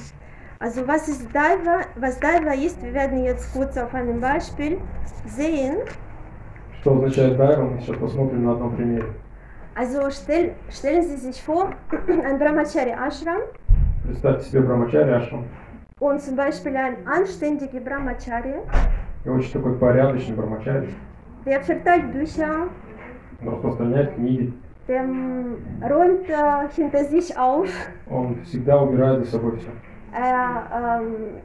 Also 0.59 0.87
was 0.87 1.09
ist 1.09 1.29
Daiva? 1.35 1.85
Was 1.97 2.19
Daiva 2.19 2.55
ist, 2.55 2.83
wir 2.83 2.95
werden 2.95 3.25
jetzt 3.25 3.53
kurz 3.53 3.77
auf 3.77 3.93
einem 3.95 4.21
Beispiel 4.21 4.79
sehen. 5.27 5.79
Что 6.81 6.95
означает 6.95 7.37
дайва, 7.37 7.63
мы 7.63 7.81
сейчас 7.81 7.97
посмотрим 7.97 8.45
на 8.45 8.53
одном 8.53 8.77
примере. 8.77 9.07
Also 9.75 10.09
stell, 10.11 10.55
stellen 10.71 11.03
Sie 11.03 11.17
sich 11.17 11.43
vor, 11.43 11.75
ein 12.07 12.39
Brahmachari 12.39 12.93
Ashram 12.93 13.43
Представьте 14.07 14.49
себе 14.49 14.61
брамачари 14.61 15.11
ашрам 15.11 15.45
und 15.99 16.21
zum 16.21 16.37
Beispiel 16.37 16.77
ein 16.77 17.07
anständiger 17.07 17.81
Brahmachari, 17.81 18.55
и 19.27 19.29
очень 19.29 19.53
такой 19.53 19.77
порядочный 19.77 20.37
der 21.45 21.63
verteilt 21.63 22.13
Bücher, 22.13 22.69
Он 23.43 23.49
распространяет 23.49 24.15
книги, 24.15 24.53
der 24.89 25.03
mm, 25.03 25.83
räumt 25.83 26.29
äh, 26.29 26.69
hinter 26.75 27.05
sich 27.05 27.37
auf, 27.37 27.69
он 28.09 28.43
всегда 28.45 28.81
убирает 28.81 29.25
за 29.25 29.33
собой 29.33 29.59
все. 29.59 29.71
er 30.13 31.01
ähm, 31.01 31.41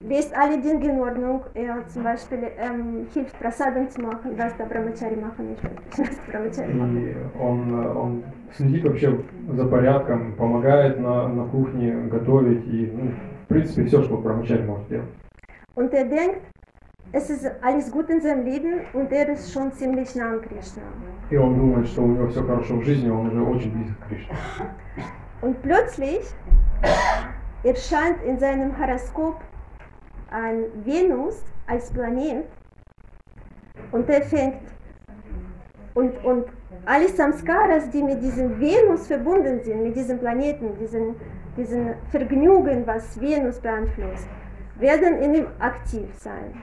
lässt 0.00 0.36
alle 0.36 0.58
Dinge 0.60 0.90
in 0.90 1.00
Ordnung. 1.00 1.42
Er 1.54 1.86
zum 1.88 2.02
Beispiel 2.02 2.38
ähm, 2.58 3.06
hilft 3.14 3.38
Prasadam 3.38 3.88
zu 3.88 4.00
machen, 4.00 4.32
was 4.36 4.56
der 4.56 4.66
Brahmachari 4.66 5.16
machen. 5.16 5.56
И 6.96 7.16
он, 7.38 7.74
он 7.96 8.22
следит 8.52 8.84
вообще 8.84 9.20
за 9.52 9.66
порядком, 9.66 10.32
помогает 10.32 10.98
на, 10.98 11.28
на 11.28 11.44
кухне 11.44 11.92
готовить 12.10 12.66
и, 12.66 12.92
ну, 12.92 13.10
в 13.44 13.48
принципе, 13.48 13.84
все, 13.84 14.02
что 14.02 14.16
брамачари 14.16 14.62
может 14.62 14.88
делать. 14.88 15.08
Und 15.75 15.93
er 15.93 16.05
denkt, 16.05 16.41
es 17.13 17.29
ist 17.29 17.49
alles 17.61 17.91
gut 17.91 18.09
in 18.09 18.21
seinem 18.21 18.45
Leben 18.45 18.81
und 18.93 19.11
er 19.11 19.29
ist 19.29 19.51
schon 19.51 19.71
ziemlich 19.73 20.15
nah 20.15 20.31
an 20.31 20.41
Krishna. 20.41 20.83
И 21.29 21.37
он 21.37 21.57
думает, 21.57 21.87
что 21.87 22.03
у 22.03 22.07
него 22.07 22.27
все 22.27 22.43
хорошо 22.43 22.77
в 22.77 22.83
жизни, 22.83 23.09
он 23.09 23.27
уже 23.27 23.41
очень 23.41 23.71
близко 23.71 23.95
к 24.01 24.07
Кришне. 24.07 24.35
Und 25.41 25.61
plötzlich 25.61 26.21
erscheint 27.63 28.21
in 28.23 28.37
seinem 28.39 28.77
Horoskop 28.77 29.41
ein 30.29 30.65
Venus 30.85 31.43
als 31.67 31.91
Planet 31.91 32.45
und 33.91 34.09
er 34.09 34.21
fängt 34.21 34.61
und, 35.93 36.23
und 36.23 36.45
alle 36.85 37.09
Samskaras, 37.09 37.89
die 37.89 38.01
mit 38.01 38.21
diesem 38.21 38.59
Venus 38.59 39.07
verbunden 39.07 39.61
sind, 39.63 39.83
mit 39.83 39.95
diesem 39.95 40.19
Planeten, 40.19 40.77
diesen, 40.79 41.15
diesen 41.57 41.95
Vergnügen, 42.09 42.87
was 42.87 43.19
Venus 43.19 43.59
beeinflusst, 43.59 44.27
werden 44.78 45.22
in 45.22 45.34
ihm 45.34 45.46
aktiv 45.58 46.08
sein. 46.18 46.54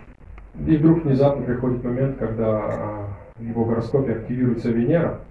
И 0.67 0.77
вдруг 0.77 1.03
внезапно 1.03 1.43
приходит 1.45 1.83
момент, 1.83 2.17
когда 2.17 2.45
а, 2.45 3.07
в 3.35 3.41
его 3.41 3.65
гороскопе 3.65 4.13
активируется 4.13 4.69
Венера, 4.69 5.21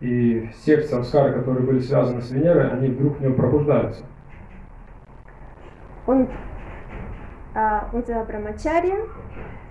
и 0.00 0.48
все 0.54 0.82
самскары, 0.82 1.32
которые 1.32 1.66
были 1.66 1.80
связаны 1.80 2.22
с 2.22 2.30
Венерой, 2.30 2.70
они 2.70 2.88
вдруг 2.88 3.18
в 3.18 3.20
нем 3.20 3.34
пробуждаются. 3.34 4.04
Und 6.06 6.28
äh, 7.54 7.80
unser 7.92 8.24
Brahmacharya 8.24 8.96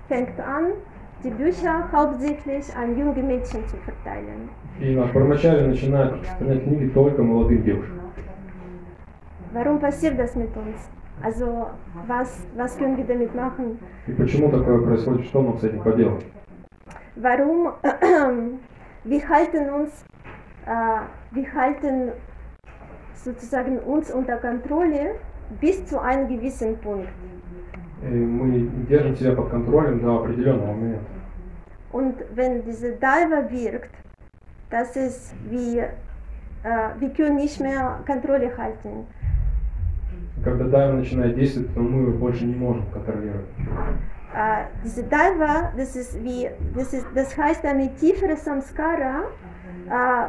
fängt 0.07 0.39
an, 0.39 0.73
die 1.23 1.31
Bücher 1.31 1.89
hauptsächlich 1.91 2.65
an 2.75 2.97
junge 2.97 3.23
Mädchen 3.23 3.65
zu 3.67 3.77
verteilen. 3.77 4.49
И 4.79 4.95
наш 4.95 5.11
Бармачари 5.11 5.65
начинает 5.65 6.13
распространять 6.13 6.63
книги 6.63 6.87
только 6.89 7.21
молодым 7.21 7.63
девушкам. 7.63 7.99
Warum 9.51 9.79
passiert 9.79 10.17
das 10.17 10.35
mit 10.35 10.55
uns? 10.55 10.89
Also, 11.22 11.70
was, 12.06 12.44
was 12.56 12.76
können 12.76 12.96
wir 12.96 13.04
damit 13.04 13.34
machen? 13.34 13.78
И 14.06 14.12
почему 14.12 14.50
такое 14.50 14.80
происходит, 14.82 15.26
что 15.26 15.42
нам 15.42 15.58
с 15.58 15.64
этим 15.64 15.82
поделать? 15.82 16.24
Warum 17.16 17.72
wir 19.04 19.28
halten 19.28 19.70
uns, 19.70 20.04
äh, 20.66 21.00
wir 21.30 21.54
halten 21.54 22.12
sozusagen 23.14 23.78
uns 23.78 24.10
unter 24.10 24.36
Kontrolle 24.38 25.16
bis 25.60 25.84
zu 25.86 26.00
einem 26.00 26.28
gewissen 26.28 26.76
Punkt. 26.78 27.08
И 28.02 28.06
мы 28.06 28.68
держим 28.88 29.16
себя 29.16 29.34
под 29.34 29.50
контролем 29.50 30.00
до 30.00 30.18
определенного 30.18 30.72
момента. 30.72 31.06
Und 31.92 32.16
wenn 32.34 32.64
diese 32.64 32.92
Daiva 32.96 33.48
wirkt, 33.50 33.94
das 34.70 34.96
ist 34.96 35.34
wie, 35.48 35.78
äh, 35.78 35.88
wir 36.98 37.10
können 37.10 37.36
nicht 37.36 37.60
mehr 37.60 38.00
Kontrolle 38.06 38.50
halten. 38.58 39.06
Когда 40.43 40.65
дайва 40.65 40.93
начинает 40.93 41.35
действовать, 41.35 41.73
то 41.73 41.81
мы 41.81 42.11
больше 42.11 42.45
не 42.45 42.55
можем 42.55 42.85
контролировать. 42.93 43.47
Äh, 44.33 44.67
diese 44.83 45.03
Daiva, 45.03 45.71
das 45.75 45.95
ist 45.95 46.23
wie, 46.23 46.49
das 46.75 46.93
ist, 46.93 47.05
das 47.15 47.35
heißt 47.35 47.65
eine 47.65 47.93
tiefere 47.95 48.35
Samskara 48.35 49.23
äh, 49.89 50.27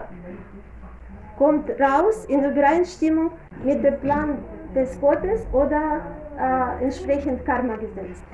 kommt 1.36 1.68
raus 1.78 2.24
in 2.26 2.42
Übereinstimmung 2.42 3.32
mit 3.62 3.84
dem 3.84 3.98
Plan 4.00 4.38
des 4.74 4.98
Gottes 5.00 5.46
oder 5.52 6.00
äh, 6.38 6.84
entsprechend 6.84 7.44
Karma 7.44 7.76
gesetzt. 7.76 8.24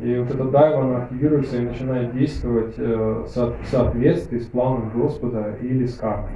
И 0.00 0.16
вот 0.16 0.30
эта 0.30 0.44
дайва, 0.44 0.82
она 0.82 1.02
активируется 1.02 1.56
и 1.56 1.60
начинает 1.60 2.14
действовать 2.14 2.78
э, 2.78 3.24
в 3.26 3.66
соответствии 3.66 4.38
с 4.38 4.46
планом 4.46 4.90
Господа 4.94 5.56
или 5.60 5.84
с 5.86 5.98
кармой. 5.98 6.30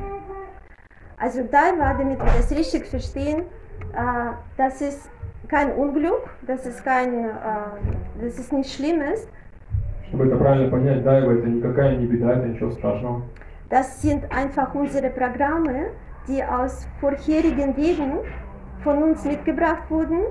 Also 1.16 1.44
Daiva, 1.44 1.94
damit 1.94 2.18
wir 2.18 2.32
das 2.36 2.50
richtig 2.50 2.86
verstehen, 2.86 3.40
äh, 3.42 3.63
das 4.57 4.81
ist 4.81 5.09
kein 5.47 5.71
Unglück, 5.73 6.29
das 6.45 6.65
ist 6.65 6.83
kein, 6.83 7.25
äh, 7.25 7.29
das 8.21 8.37
ist 8.39 8.51
nichts 8.53 8.73
Schlimmes, 8.73 9.27
Чтобы 10.09 10.25
это 10.25 10.37
правильно 10.37 10.71
понять, 10.71 11.03
дайва 11.03 11.33
это 11.33 11.47
никакая 11.47 11.95
не 11.95 12.07
беда, 12.07 12.33
это 12.33 12.47
ничего 12.47 12.71
страшного. 12.71 13.21
Das 13.69 14.01
sind 14.01 14.25
einfach 14.31 14.73
unsere 14.73 15.11
Programme, 15.11 15.91
die 16.27 16.43
aus 16.43 16.87
vorherigen 16.99 17.75
Leben 17.75 18.13
von 18.83 19.03
uns 19.03 19.23
mitgebracht 19.23 19.83
wurden. 19.89 20.21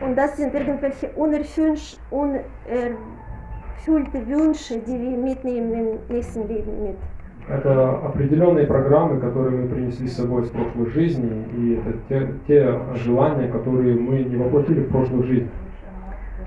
Und 0.00 0.16
das 0.16 0.36
sind 0.36 0.54
irgendwelche 0.54 1.08
unerfüllt- 1.16 1.98
unerfüllte 2.10 2.98
Wünsche, 4.26 4.78
die 4.80 5.00
wir 5.00 5.16
mitnehmen 5.16 5.72
im 5.72 5.98
nächsten 6.14 6.46
Leben 6.48 6.82
mit. 6.82 6.96
Это 7.49 7.97
определенные 7.97 8.65
программы, 8.65 9.19
которые 9.19 9.63
мы 9.63 9.67
принесли 9.67 10.07
с 10.07 10.15
собой 10.15 10.45
с 10.45 10.49
прошлой 10.49 10.89
жизни, 10.91 11.45
и 11.57 11.73
это 11.75 11.97
те, 12.07 12.33
те 12.47 12.79
желания, 12.95 13.49
которые 13.49 13.95
мы 13.95 14.23
не 14.23 14.37
воплотили 14.37 14.81
в 14.81 14.89
прошлую 14.89 15.23
жизнь. 15.23 15.49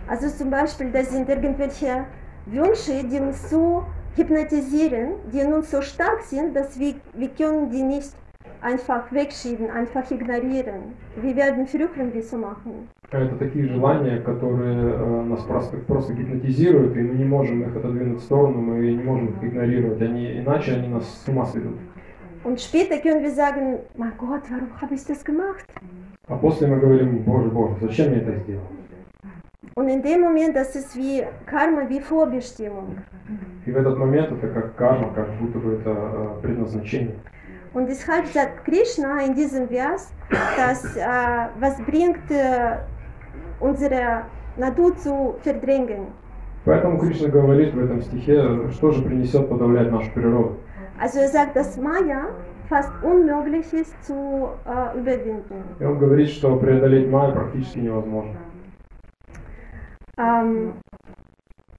Also 0.09 0.29
zum 0.29 0.51
Beispiel, 0.51 0.91
das 0.93 1.11
sind 1.11 1.29
irgendwelche 1.29 2.07
Wünsche, 2.47 3.03
die 3.11 3.19
uns 3.19 3.51
so 3.51 3.85
hypnotisieren, 4.17 5.17
die 5.33 5.41
in 5.41 5.53
uns 5.53 5.71
so 5.71 5.83
stark 5.83 6.23
sind, 6.23 6.55
dass 6.55 6.79
wir, 6.79 6.95
wir 7.15 7.29
können 7.29 7.71
die 7.71 7.83
nicht 7.83 8.15
einfach 8.63 9.11
wegschieben, 9.13 9.71
einfach 9.71 10.11
ignorieren. 10.11 10.95
Wir 11.17 11.37
werden 11.37 11.67
versuchen, 11.67 12.13
die 12.13 12.23
zu 12.23 12.39
machen. 12.39 12.89
Это 13.11 13.37
такие 13.37 13.69
желания, 13.69 14.19
которые 14.19 14.95
э, 14.95 15.23
нас 15.25 15.43
просто, 15.45 15.77
просто 15.77 16.13
гипнотизируют, 16.13 16.97
и 16.97 17.03
мы 17.03 17.15
не 17.15 17.25
можем 17.25 17.63
их 17.63 17.77
отодвинуть 17.77 18.19
в 18.21 18.25
сторону, 18.25 18.61
мы 18.61 18.81
не 18.81 19.03
можем 19.03 19.29
их 19.29 19.45
игнорировать, 19.45 20.03
они, 20.03 20.39
иначе 20.39 20.73
они 20.73 20.89
нас 20.89 21.05
с 21.25 21.29
ума 21.29 21.47
сведут. 21.47 21.77
Und 22.43 22.61
später 22.61 22.99
können 22.99 23.23
wir 23.23 23.31
sagen, 23.31 23.79
mein 23.97 24.13
Gott, 24.19 24.43
warum 24.51 24.71
habe 24.81 24.95
ich 24.95 25.05
das 25.05 25.25
gemacht? 25.25 25.65
А 26.29 26.37
после 26.37 26.67
мы 26.67 26.81
говорим, 26.81 27.19
Боже, 27.19 27.49
Боже, 27.49 27.77
зачем 27.81 28.13
я 28.13 28.19
это 28.19 28.37
сделал? 28.41 28.67
Und 29.79 29.89
in 29.89 30.03
dem 30.03 30.23
Moment, 30.23 30.57
das 30.57 30.75
ist 30.75 30.97
wie 30.97 31.23
Karma, 31.45 31.89
wie 31.89 32.01
Vorbestimmung. 32.01 32.97
И 33.67 33.71
в 33.71 33.77
этот 33.77 33.99
момент 33.99 34.33
это 34.33 34.49
как 34.49 34.75
карма, 34.75 35.13
как 35.15 35.29
будто 35.35 35.59
бы 35.59 35.75
это 35.75 35.91
э, 35.91 36.41
предназначение. 36.43 37.15
Und 37.77 37.91
deshalb 37.91 38.27
sagt 38.29 38.65
Krishna 38.65 39.21
in 39.21 39.35
diesem 39.35 39.69
Vers, 39.69 40.11
dass 40.57 40.97
äh, 40.97 41.03
was 41.61 41.77
bringt 41.83 42.31
äh, 42.31 42.79
unsere 43.61 44.23
Natur 44.57 44.97
zu 44.97 45.35
verdrängen. 45.43 46.07
Поэтому 46.65 46.99
Кришна 46.99 47.29
говорит 47.29 47.75
в 47.75 47.79
этом 47.79 48.01
стихе, 48.01 48.71
что 48.71 48.93
же 48.93 49.03
принесет 49.03 49.51
подавлять 49.51 49.93
нашу 49.93 50.11
природу. 50.13 50.57
Also 50.99 51.21
er 51.21 51.29
sagt, 51.29 51.55
dass 51.55 51.77
Maya 51.77 52.31
fast 52.71 52.91
unmöglich 53.03 53.71
ist 53.75 53.95
zu 54.03 54.49
äh, 54.65 54.99
überwinden. 54.99 55.63
И 55.79 55.85
он 55.85 55.99
говорит, 55.99 56.31
что 56.31 56.57
преодолеть 56.57 57.11
майя 57.11 57.33
практически 57.33 57.81
невозможно. 57.81 58.39
Ähm, 60.17 60.73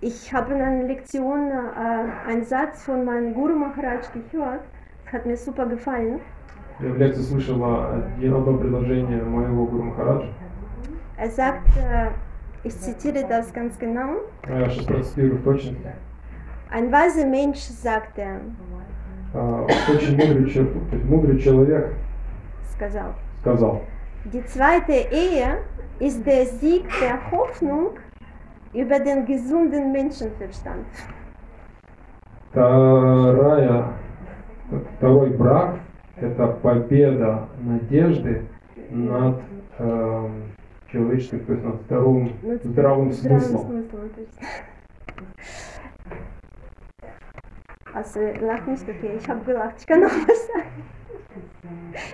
ich 0.02 0.32
habe 0.32 0.54
in 0.54 0.62
einer 0.62 0.84
Lektion 0.84 1.50
äh, 1.50 2.30
einen 2.30 2.44
Satz 2.44 2.84
von 2.84 3.04
meinem 3.04 3.34
Guru 3.34 3.56
Maharaj 3.56 4.04
gehört. 4.14 4.62
Das 5.08 5.14
hat 5.14 5.26
mir 5.26 5.38
super 5.38 5.66
gefallen. 5.66 6.20
Я 6.82 6.90
в 6.92 6.98
лекции 6.98 7.22
слышала 7.22 8.04
одно 8.18 8.58
предложение 8.58 9.24
моего 9.24 9.66
Гуру 9.66 9.84
Махараджа. 9.84 10.28
Er 11.18 11.30
sagt, 11.30 11.66
äh, 11.78 12.10
ich 12.64 12.78
zitiere 12.78 13.24
das 13.28 13.54
ganz 13.54 13.80
genau. 13.80 14.18
А 14.48 14.60
Я 14.60 14.70
сейчас 14.70 14.86
процитирую 14.86 15.38
в 15.40 15.44
точности. 15.44 15.94
Ein 16.70 16.92
weiser 16.92 17.26
Mensch 17.26 17.60
sagte, 17.60 18.42
А, 19.34 19.66
Очень 19.90 20.18
мудрый, 20.18 21.04
мудрый 21.06 21.40
человек 21.40 21.94
сказал, 22.74 23.14
сказал, 23.40 23.82
die 24.26 24.44
zweite 24.46 24.92
Ehe 24.92 25.60
ist 26.00 26.26
der 26.26 26.46
Sieg 26.46 26.86
der 27.02 27.32
Hoffnung 27.32 27.92
über 28.74 29.00
den 29.00 29.26
gesunden 29.26 29.92
Menschenverstand. 29.94 30.86
вторая, 32.52 33.94
второй 34.98 35.30
брак– 35.32 35.80
это 36.16 36.48
победа 36.48 37.48
надежды 37.60 38.44
над 38.90 39.42
эм, 39.80 40.44
человеческим, 40.92 41.46
то 41.46 41.54
есть 41.54 41.66
над 41.66 41.82
здоровым, 41.82 42.34
Mit 42.42 42.64
здравым 42.64 43.12
здравым 43.12 43.42
смыслом. 43.42 43.62
смыслом, 43.68 44.10
was 47.94 48.14
sagen. 50.48 50.72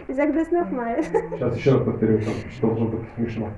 Ich 0.08 0.16
sage 0.16 0.34
das 0.34 0.52
nochmal. 0.52 1.04
Сейчас 1.04 1.58
еще 1.58 1.74
раз 1.74 1.84
повторю, 1.84 2.20
что 2.22 2.68
должно 2.68 2.88
быть 2.88 3.02
смешно. 3.16 3.50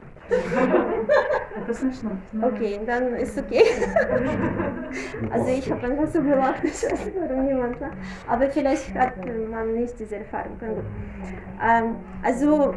das 1.67 1.77
ist 1.77 1.83
nicht 1.83 1.99
schlimm. 1.99 2.43
Okay, 2.43 2.79
dann 2.85 3.13
ist 3.15 3.37
okay. 3.37 3.63
also 5.31 5.47
ich 5.47 5.71
habe 5.71 5.85
einfach 5.85 6.07
so 6.07 6.21
gelacht, 6.21 6.63
ich 6.63 6.83
weiß 6.83 7.05
nicht, 7.05 7.17
warum 7.19 7.45
niemand 7.45 7.79
lacht. 7.79 7.97
Aber 8.27 8.49
vielleicht 8.49 8.93
hat 8.95 9.17
man 9.49 9.73
nicht 9.73 9.99
diese 9.99 10.17
Erfahrung. 10.17 10.57
Ähm, 11.61 11.95
also 12.23 12.73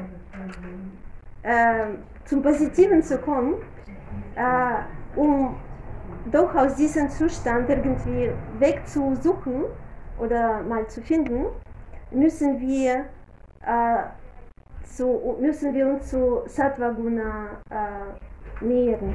äh, 1.42 1.86
zum 2.24 2.42
Positiven 2.42 3.02
zu 3.02 3.18
kommen, 3.18 3.54
äh, 4.36 5.18
um 5.18 5.56
doch 6.30 6.54
aus 6.54 6.74
diesem 6.74 7.08
Zustand 7.08 7.68
irgendwie 7.68 8.30
wegzusuchen 8.58 9.64
oder 10.18 10.62
mal 10.62 10.86
zu 10.88 11.00
finden, 11.00 11.46
müssen 12.10 12.60
wir 12.60 13.06
äh, 13.64 14.04
zu, 14.84 15.36
müssen 15.40 15.74
wir 15.74 15.86
uns 15.86 16.10
zu 16.10 16.42
Satvaguna 16.46 17.60
äh, 17.70 18.27
nähern. 18.60 19.14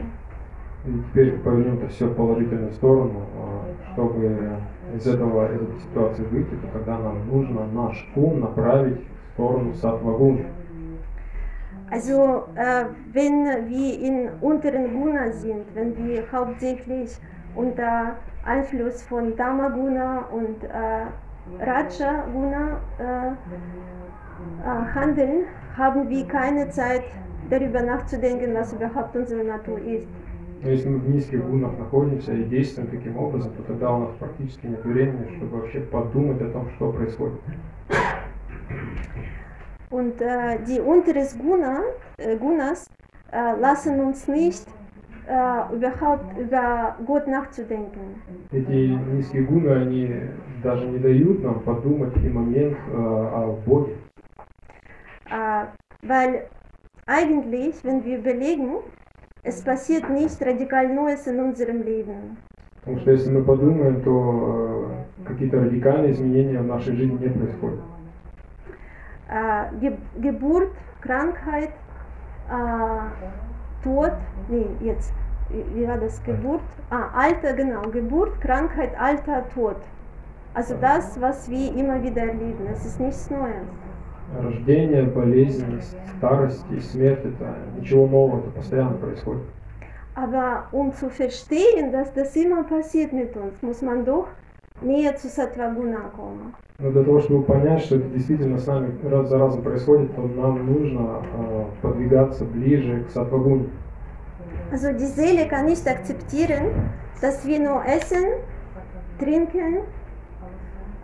И 0.85 0.91
теперь 0.91 1.37
повернем 1.39 1.87
все 1.87 2.07
в 2.07 2.15
положительную 2.15 2.71
сторону. 2.73 3.21
А, 3.37 3.93
Чтобы 3.93 4.59
из 4.95 5.07
этого, 5.07 5.53
из 5.53 5.61
этой 5.61 5.79
ситуации 5.79 6.23
выйти, 6.23 6.55
то 6.55 6.67
тогда 6.73 6.97
нам 6.97 7.27
нужно 7.27 7.65
наш 7.67 8.09
ум 8.15 8.39
направить 8.41 8.99
в 8.99 9.33
сторону 9.33 9.73
сатвагуны. 9.75 10.45
Also 11.91 12.47
äh, 12.55 12.85
wenn 13.11 13.45
wir 13.69 13.99
in 13.99 14.29
unteren 14.41 14.93
Guna 14.93 15.31
sind, 15.31 15.63
wenn 15.75 15.95
wir 15.95 16.23
hauptsächlich 16.31 17.19
unter 17.55 18.15
Einfluss 18.45 19.03
von 19.03 19.35
Tamaguna 19.37 20.25
und 20.31 20.63
äh, 20.63 21.05
Raja 21.59 22.25
Guna 22.33 22.79
äh, 22.97 23.27
äh, 23.27 24.95
handeln, 24.95 25.45
haben 25.77 26.09
wir 26.09 26.27
keine 26.27 26.69
Zeit 26.69 27.03
darüber 27.49 27.81
nachzudenken, 27.81 28.53
was 28.53 28.73
überhaupt 28.73 29.15
unsere 29.15 29.43
Natur 29.43 29.79
ist. 29.79 30.07
Но 30.63 30.69
если 30.69 30.87
мы 30.87 30.99
в 30.99 31.09
низких 31.09 31.45
гунах 31.45 31.77
находимся 31.77 32.33
и 32.33 32.43
действуем 32.45 32.87
таким 32.87 33.17
образом, 33.17 33.51
то 33.53 33.63
тогда 33.63 33.91
у 33.91 33.99
нас 33.99 34.11
практически 34.17 34.65
нет 34.65 34.83
времени, 34.85 35.35
чтобы 35.35 35.57
вообще 35.57 35.81
подумать 35.81 36.41
о 36.41 36.49
том, 36.49 36.69
что 36.75 36.91
происходит. 36.91 37.39
Und 39.89 40.21
äh, 40.21 40.57
die 40.65 40.79
unteren 40.79 41.27
Guna, 41.37 41.81
äh, 42.17 42.37
Gunas 42.37 42.89
äh, 43.31 43.59
lassen 43.59 43.99
uns 43.99 44.27
nicht 44.27 44.65
äh, 45.27 45.75
überhaupt 45.75 46.37
über 46.37 46.95
Gott 47.05 47.27
nachzudenken. 47.27 48.21
Эти 48.51 48.97
низкие 49.13 49.43
гуны, 49.43 49.69
они 49.69 50.15
даже 50.63 50.87
не 50.87 50.97
дают 50.97 51.43
нам 51.43 51.59
подумать 51.59 52.15
и 52.17 52.29
момент 52.29 52.77
э, 52.91 52.95
о 52.95 53.57
Боге. 53.65 53.95
Äh, 55.29 55.65
weil 56.01 56.47
eigentlich, 57.05 57.83
wenn 57.83 58.03
wir 58.03 58.19
überlegen, 58.19 58.77
es 59.43 59.61
passiert 59.61 60.09
nicht 60.09 60.41
radikal 60.41 60.87
Neues 60.93 61.27
in 61.27 61.39
unserem 61.39 61.81
Leben. 61.83 62.37
Потому 62.81 62.99
что 62.99 63.11
если 63.11 63.31
мы 63.31 63.43
подумаем, 63.43 64.01
то 64.03 64.91
э, 65.23 65.25
какие-то 65.25 65.61
радикальные 65.61 66.11
изменения 66.11 66.59
в 66.59 66.65
нашей 66.65 66.95
жизни 66.95 67.17
не 67.17 67.29
происходят. 67.29 67.79
Äh, 69.29 69.79
Ge 69.79 69.93
Geburt, 70.17 70.71
Krankheit, 71.01 71.71
äh, 72.49 73.83
Tod, 73.83 74.13
nee, 74.49 74.67
jetzt, 74.81 75.13
wie 75.49 75.87
war 75.87 75.97
das? 75.97 76.21
Geburt, 76.23 76.61
ah, 76.89 77.09
Alter, 77.15 77.53
genau, 77.53 77.81
Geburt, 77.89 78.39
Krankheit, 78.41 78.91
Alter, 78.99 79.45
Tod. 79.53 79.77
Also 80.53 80.75
das, 80.79 81.19
was 81.19 81.49
wir 81.49 81.75
immer 81.75 82.03
wieder 82.03 82.21
erleben, 82.21 82.67
es 82.71 82.85
ist 82.85 82.99
nichts 82.99 83.29
Neues. 83.29 83.67
Рождение, 84.41 85.03
болезнь, 85.03 85.81
старость 86.17 86.65
и 86.71 86.79
смерть– 86.79 87.19
это 87.23 87.55
ничего 87.79 88.07
нового, 88.07 88.39
это 88.39 88.49
постоянно 88.51 88.97
происходит. 88.97 89.43
Aber 90.15 90.67
um 90.71 90.93
zu 90.93 91.09
verstehen, 91.09 91.91
dass 91.91 92.13
das 92.13 92.35
immer 92.35 92.63
passiert 92.63 93.13
mit 93.13 93.35
uns, 93.35 93.59
muss 93.61 93.81
man 93.81 94.05
doch 94.05 94.27
näher 94.81 95.15
zu 95.15 95.27
Sattvaguna 95.27 96.11
kommen. 96.15 96.53
Но 96.79 96.91
для 96.91 97.03
того, 97.03 97.21
чтобы 97.21 97.43
понять, 97.43 97.81
что 97.81 97.95
это 97.95 98.09
действительно 98.09 98.57
с 98.57 98.67
нами 98.67 98.93
раз 99.07 99.29
за 99.29 99.37
разом 99.37 99.61
происходит, 99.61 100.15
то 100.15 100.21
нам 100.21 100.65
нужно 100.65 101.21
э, 101.33 101.65
подвигаться 101.81 102.45
ближе 102.45 103.03
к 103.05 103.11
сатвагуне. 103.11 103.69
Also 104.71 104.91
die 104.91 105.05
Seele 105.05 105.47
kann 105.47 105.65
nicht 105.65 105.87
akzeptieren, 105.87 106.91
dass 107.21 107.45
wir 107.45 107.59
nur 107.59 107.85
essen, 107.85 108.25
trinken, 109.19 109.77
äh, 109.77 109.81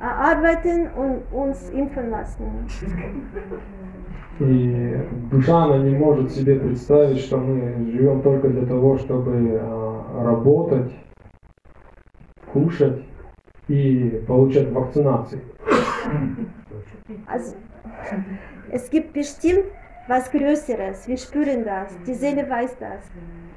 arbeiten 0.01 0.89
und 0.95 1.23
uns 1.31 1.69
impfen 1.69 2.09
lassen. 2.09 2.67
И 4.39 4.95
душа, 5.31 5.65
она 5.65 5.79
не 5.79 5.97
может 5.97 6.31
себе 6.31 6.55
представить, 6.55 7.19
что 7.19 7.38
мы 7.38 7.91
живем 7.91 8.21
только 8.21 8.47
для 8.47 8.65
того, 8.65 8.97
чтобы 8.97 9.31
э, 9.35 10.23
работать, 10.23 10.93
кушать 12.53 13.03
и 13.67 14.23
получать 14.25 14.71
вакцинации. 14.71 15.41
Also 17.27 17.55
es 18.71 18.89
gibt 18.89 19.13
bestimmt 19.13 19.65
was 20.07 20.31
Größeres, 20.31 21.07
wir 21.07 21.17
spüren 21.17 21.65
das, 21.65 21.95
die 22.07 22.13
Seele 22.13 22.49
weiß 22.49 22.77
das. 22.79 23.03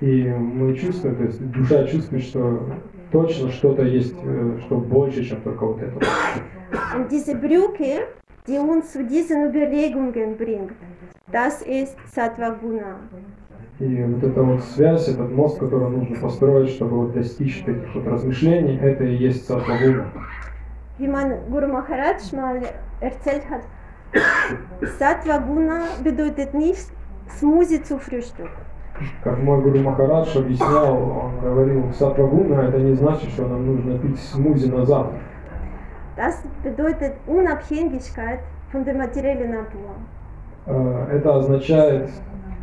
И 0.02 0.24
мы 0.24 0.74
чувствуем, 0.74 1.14
то 1.14 1.22
есть 1.22 1.40
душа 1.52 1.86
чувствует, 1.86 2.24
что 2.24 2.66
точно 3.12 3.52
что-то 3.52 3.84
есть, 3.84 4.16
э, 4.20 4.58
что 4.66 4.78
больше, 4.78 5.22
чем 5.22 5.40
только 5.42 5.64
вот 5.64 5.80
это. 5.80 5.96
Und 6.96 7.08
diese 7.08 7.36
Brücke, 7.36 8.08
die 8.48 8.58
uns 8.58 8.92
zu 8.92 9.04
diesen 9.04 9.46
Überlegungen 9.46 10.36
bringt, 10.36 10.72
das 11.30 11.62
ist 11.62 11.96
Sattvaguna. 12.12 12.96
И 13.78 14.02
вот 14.02 14.24
эта 14.24 14.42
вот 14.42 14.64
связь, 14.64 15.06
этот 15.06 15.30
мост, 15.30 15.60
который 15.60 15.88
нужно 15.88 16.16
построить, 16.16 16.70
чтобы 16.70 17.06
вот 17.06 17.12
достичь 17.12 17.62
таких 17.62 17.94
вот 17.94 18.04
размышлений, 18.04 18.76
это 18.78 19.04
и 19.04 19.14
есть 19.14 19.46
сатвагуна. 19.46 20.10
Wie 20.98 21.06
man 21.06 21.48
Guru 21.48 21.68
Maharaj 21.68 22.32
mal 22.32 22.60
erzählt 23.00 23.48
hat, 23.48 23.62
Sattvaguna 24.98 25.82
bedeutet 26.02 26.54
nicht 26.54 26.90
Smoothie 27.38 27.84
zu 27.84 27.98
Frühstück. 27.98 28.50
Как 29.24 29.38
мой 29.38 29.60
Гуру 29.62 29.78
Махарадж 29.80 30.36
объяснял, 30.36 31.02
он 31.02 31.40
говорил, 31.40 31.92
сатвагуна 31.92 32.60
это 32.62 32.78
не 32.78 32.94
значит, 32.94 33.30
что 33.30 33.46
нам 33.46 33.66
нужно 33.66 33.98
пить 33.98 34.18
смузи 34.20 34.68
на 34.70 34.84
завтрак. 34.84 35.20
Das 36.16 36.44
bedeutet 36.62 37.14
Unabhängigkeit 37.26 38.40
von 38.70 38.84
der 38.84 38.94
materiellen 38.94 39.50
Natur. 39.50 39.90
Э, 40.66 41.16
Это 41.16 41.36
означает 41.36 42.10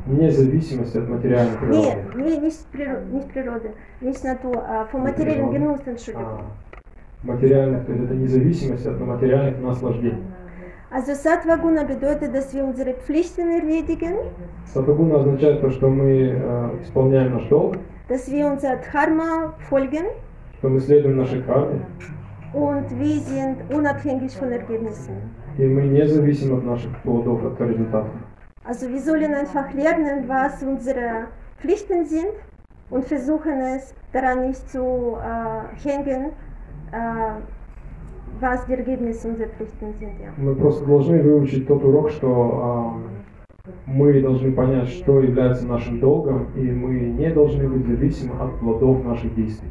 независимость 0.06 0.95
от 0.95 1.10
материальной 1.10 1.58
природы. 1.58 1.97
nee 2.15 2.39
nicht, 2.39 2.65
Priroде, 2.71 3.06
nicht 3.12 3.34
Природе, 3.34 3.73
nicht 4.02 4.23
Natur, 4.23 4.63
а 4.67 4.88
von 4.91 5.04
materiellen. 5.04 5.52
Genuss, 5.52 5.82
Entschuldigung. 5.86 6.25
А, 6.25 7.28
Материальных, 7.28 7.86
то 7.86 7.91
есть 7.91 8.06
это 8.06 8.13
независимость 8.15 8.86
от 8.86 8.99
материальных 9.02 9.60
наслаждений. 9.62 10.23
Also 10.90 11.14
Sattva 11.14 11.56
Guna 11.56 11.84
bedeutet, 11.84 12.34
dass 12.34 12.54
wir 12.54 12.64
unsere 12.64 12.94
Pflichten 12.94 13.50
erledigen, 13.50 14.14
Сатагуна 14.66 15.16
означает 15.16 15.60
то, 15.60 15.70
что 15.70 15.88
мы 15.88 16.32
э, 16.34 16.82
исполняем 16.82 17.34
наш 17.34 17.46
долг, 17.48 17.76
dass 18.08 18.30
wir 18.30 18.46
unser 18.46 18.76
Dharma 18.92 19.54
folgen 19.68 20.06
что 20.58 20.68
мы 20.68 20.80
следуем 20.80 21.16
нашей 21.16 21.42
карме, 21.42 21.80
und 22.52 22.90
wir 22.98 23.20
sind 23.20 23.58
unabhängig 23.70 24.37
von 24.37 24.50
Ergebnissen. 24.52 25.16
и 25.58 25.66
мы 25.66 25.82
не 25.82 26.06
зависим 26.06 26.56
от 26.58 26.64
наших 26.64 26.96
плодов, 27.02 27.44
от 27.44 27.60
результатов. 27.60 28.12
Also 28.64 28.88
wir 28.88 29.00
sollen 29.00 29.34
einfach 29.34 29.72
lernen, 29.74 30.26
was 30.26 30.62
unsere 30.62 31.28
Pflichten 31.58 32.06
sind 32.06 32.32
und 32.90 33.04
versuchen 33.04 33.60
es 33.60 33.94
daran 34.12 34.46
nicht 34.48 34.70
zu 34.70 35.16
äh, 35.20 35.88
hängen, 35.88 36.32
äh, 36.92 37.40
was 38.39 38.65
die 38.65 38.73
Ergebnisse 38.73 39.27
unserer 39.27 39.49
Pflichten 39.49 39.93
sind. 39.99 40.19
Ja. 40.19 40.31
Мы 40.37 40.55
просто 40.55 40.85
должны 40.85 41.21
выучить 41.21 41.67
тот 41.67 41.83
урок, 41.83 42.11
что 42.11 42.27
а, 42.27 43.71
мы 43.85 44.21
должны 44.21 44.51
понять, 44.51 44.89
что 44.89 45.19
является 45.19 45.65
нашим 45.65 45.99
долгом, 45.99 46.47
и 46.55 46.71
мы 46.71 46.99
не 46.99 47.29
должны 47.31 47.67
быть 47.67 47.85
зависимы 47.85 48.33
от 48.39 48.59
плодов 48.59 49.03
наших 49.03 49.33
действий. 49.35 49.69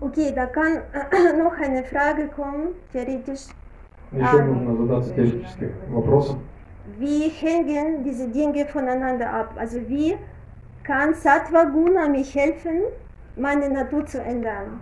Okay, 0.00 0.32
da 0.32 0.46
kann 0.46 0.82
noch 1.38 1.58
eine 1.58 1.82
Frage 1.82 2.28
kommen, 2.28 2.74
theoretisch. 2.92 3.48
Еще 4.12 4.40
А. 4.40 4.44
нужно 4.44 4.76
задаться 4.76 5.12
теоретическим 5.14 5.72
вопросом, 5.90 6.38
Wie 6.96 7.28
hängen 7.28 8.02
diese 8.02 8.28
Dinge 8.28 8.64
voneinander 8.66 9.30
ab? 9.32 9.54
Also 9.56 9.78
wie 9.88 10.16
kann 10.84 11.14
Sattva 11.14 11.64
Guna 11.64 12.08
mich 12.08 12.34
helfen, 12.34 12.84
meine 13.36 13.68
Natur 13.68 14.06
zu 14.06 14.20
ändern? 14.22 14.80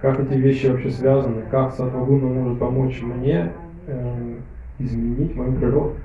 Как 0.00 0.20
эти 0.20 0.34
вещи 0.34 0.66
вообще 0.66 0.90
связаны, 0.90 1.42
как 1.50 1.72
сатвагуна 1.72 2.28
может 2.28 2.58
помочь 2.58 3.00
мне 3.02 3.52
э, 3.86 4.38
изменить 4.78 5.34
мою 5.34 5.52
природу. 5.52 5.96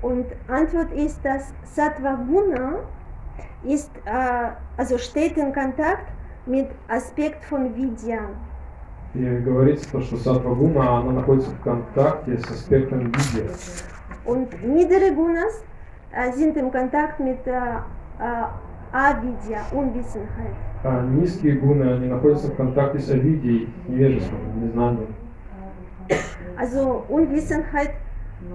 Und 0.00 0.26
Antwort 0.48 0.92
ist, 0.92 1.24
dass 1.24 1.52
Sattva 1.64 2.14
Guna 2.14 2.80
ist, 3.64 3.90
äh, 4.04 4.50
also 4.76 4.96
steht 4.96 5.36
in 5.36 5.52
Kontakt 5.52 6.12
mit 6.46 6.68
Aspekt 6.88 7.44
von 7.44 7.74
Vidya. 7.74 8.20
И 9.14 9.24
говорится 9.38 9.90
то, 9.90 10.00
что 10.02 10.16
сатвагуна, 10.18 10.98
она 10.98 11.12
находится 11.12 11.50
в 11.50 11.60
контакте 11.60 12.38
с 12.38 12.44
аспектом 12.50 13.10
видья. 13.10 13.50
Und 14.26 14.62
niedere 14.62 15.12
Gunas 15.12 15.64
äh, 16.12 16.30
sind 16.32 16.56
im 16.56 16.70
Kontakt 16.70 17.18
mit 17.18 17.46
äh, 17.46 17.52
Avidya, 18.92 19.62
Unwissenheit. 19.72 20.67
А 20.84 21.02
низкие 21.02 21.56
гуны, 21.58 21.92
они 21.94 22.06
находятся 22.08 22.48
в 22.48 22.56
контакте 22.56 23.00
с 23.00 23.10
авидией, 23.10 23.68
невежеством, 23.88 24.38
незнанием. 24.62 25.14
Also 26.56 27.04
Unwissenheit 27.08 27.90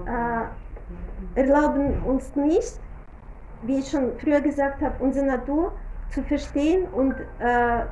äh, 0.05 1.39
erlauben 1.39 2.01
uns 2.05 2.35
nicht, 2.35 2.79
wie 3.65 3.79
ich 3.79 3.89
schon 3.89 4.11
früher 4.17 4.41
gesagt 4.41 4.81
habe, 4.81 4.95
unsere 4.99 5.25
Natur 5.25 5.71
zu 6.11 6.21
verstehen 6.23 6.85
und 6.93 7.13
äh, 7.39 7.83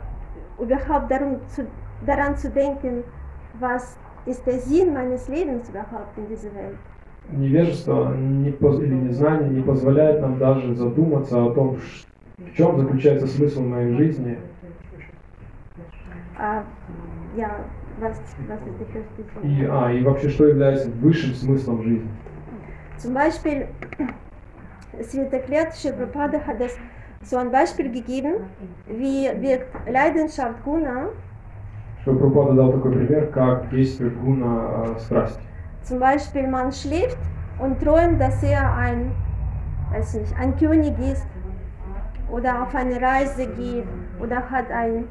überhaupt 0.61 1.11
darum 1.11 1.37
zu, 1.47 1.65
daran 2.05 2.35
zu 2.37 2.49
denken, 2.49 3.03
was 3.59 3.97
ist 4.25 4.45
der 4.45 4.59
Sinn 4.59 4.93
meines 4.93 5.27
Lebens 5.27 5.69
überhaupt 5.69 6.17
in 6.17 6.27
dieser 6.27 6.53
Welt. 6.55 6.77
Невежество 7.31 8.13
не 8.15 8.49
или 8.49 8.93
незнание 8.95 9.49
не 9.49 9.61
позволяет 9.61 10.21
нам 10.21 10.37
даже 10.37 10.73
задуматься 10.75 11.43
о 11.45 11.51
том, 11.51 11.77
ш- 11.77 12.05
в 12.47 12.55
чем 12.55 12.77
заключается 12.77 13.27
смысл 13.27 13.61
моей 13.61 13.93
жизни 13.95 14.37
Äh, 16.39 16.63
was, 17.99 18.17
was 18.47 18.59
ist 18.65 18.79
der 18.79 18.87
höchste 18.93 19.23
Sinn? 19.41 19.43
и, 19.43 19.65
а, 19.65 19.91
и 19.91 20.03
вообще, 20.03 20.29
что 20.29 20.47
является 20.47 20.89
высшим 20.89 21.33
смыслом 21.35 21.83
жизни. 21.83 22.09
Zum 22.97 23.13
Beispiel, 23.13 23.67
es 24.99 25.13
wird 25.13 25.31
erklärt, 25.33 25.75
Shri 25.75 25.91
Prabhupada 25.91 26.39
hat 26.45 26.59
das 26.59 26.75
so 27.23 27.37
ein 27.37 27.51
Beispiel 27.51 27.91
gegeben, 27.91 28.45
wie 28.87 29.29
wirkt 29.41 29.67
Leidenschaft 29.87 30.63
Guna 30.63 31.09
Что 32.01 32.15
Прабхупада 32.15 32.53
дал 32.53 32.71
такой 32.73 32.93
пример, 32.93 33.27
как 33.27 33.69
действует 33.69 34.19
гуна 34.19 34.85
э, 34.97 34.99
страсти. 34.99 35.39
Zum 35.83 35.99
Beispiel, 35.99 36.47
man 36.47 36.71
schläft 36.71 37.17
und 37.59 37.79
träumt, 37.79 38.19
dass 38.19 38.41
er 38.41 38.75
ein, 38.75 39.11
weiß 39.91 40.15
nicht, 40.15 40.33
ein 40.39 40.57
König 40.57 40.97
ist 40.97 41.27
oder 42.31 42.63
auf 42.63 42.73
eine 42.75 43.01
Reise 43.01 43.45
geht 43.47 43.85
oder 44.19 44.49
hat 44.49 44.71
ein, 44.71 45.05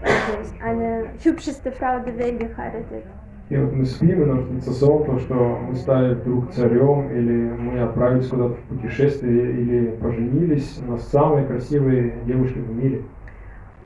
weiß 0.00 0.52
nicht, 0.52 0.62
eine 0.62 1.04
hübscheste 1.22 1.72
Frau 1.72 1.98
der 2.00 2.18
Welt 2.18 2.38
geheiratet. 2.40 3.04
И 3.50 3.56
вот 3.58 3.72
мы 3.72 3.84
спим, 3.84 4.22
и 4.22 4.24
нам 4.24 4.46
снится 4.46 4.72
сон, 4.72 5.04
то, 5.04 5.18
что 5.18 5.34
мы 5.34 5.74
стали 5.74 6.14
вдруг 6.14 6.52
царем, 6.52 7.10
или 7.10 7.50
мы 7.50 7.80
отправились 7.80 8.28
куда-то 8.28 8.54
в 8.54 8.62
путешествие, 8.62 9.52
или 9.52 9.90
поженились 10.00 10.80
на 10.88 10.96
самой 10.96 11.44
красивой 11.44 12.14
девушке 12.24 12.60
в 12.60 12.74
мире. 12.74 13.04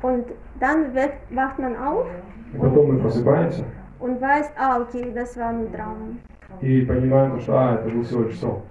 Und 0.02 0.26
dann 0.60 0.94
wacht, 0.94 1.18
wacht 1.30 1.58
man 1.58 1.74
auf 1.76 2.06
И 2.54 2.58
потом 2.58 2.92
мы 2.92 2.98
просыпаемся 3.00 3.64
und 3.98 4.20
weiß, 4.20 4.52
ah, 4.56 4.78
okay, 4.78 5.10
das 5.12 5.36
war 5.36 5.48
ein 5.48 5.72
Traum. 5.72 6.18
и 6.60 6.82
понимаем, 6.82 7.32
то, 7.32 7.40
что 7.40 7.58
а, 7.58 7.74
это 7.74 7.88
был 7.88 8.04
всего 8.04 8.22
лишь 8.22 8.38
сон. 8.38 8.62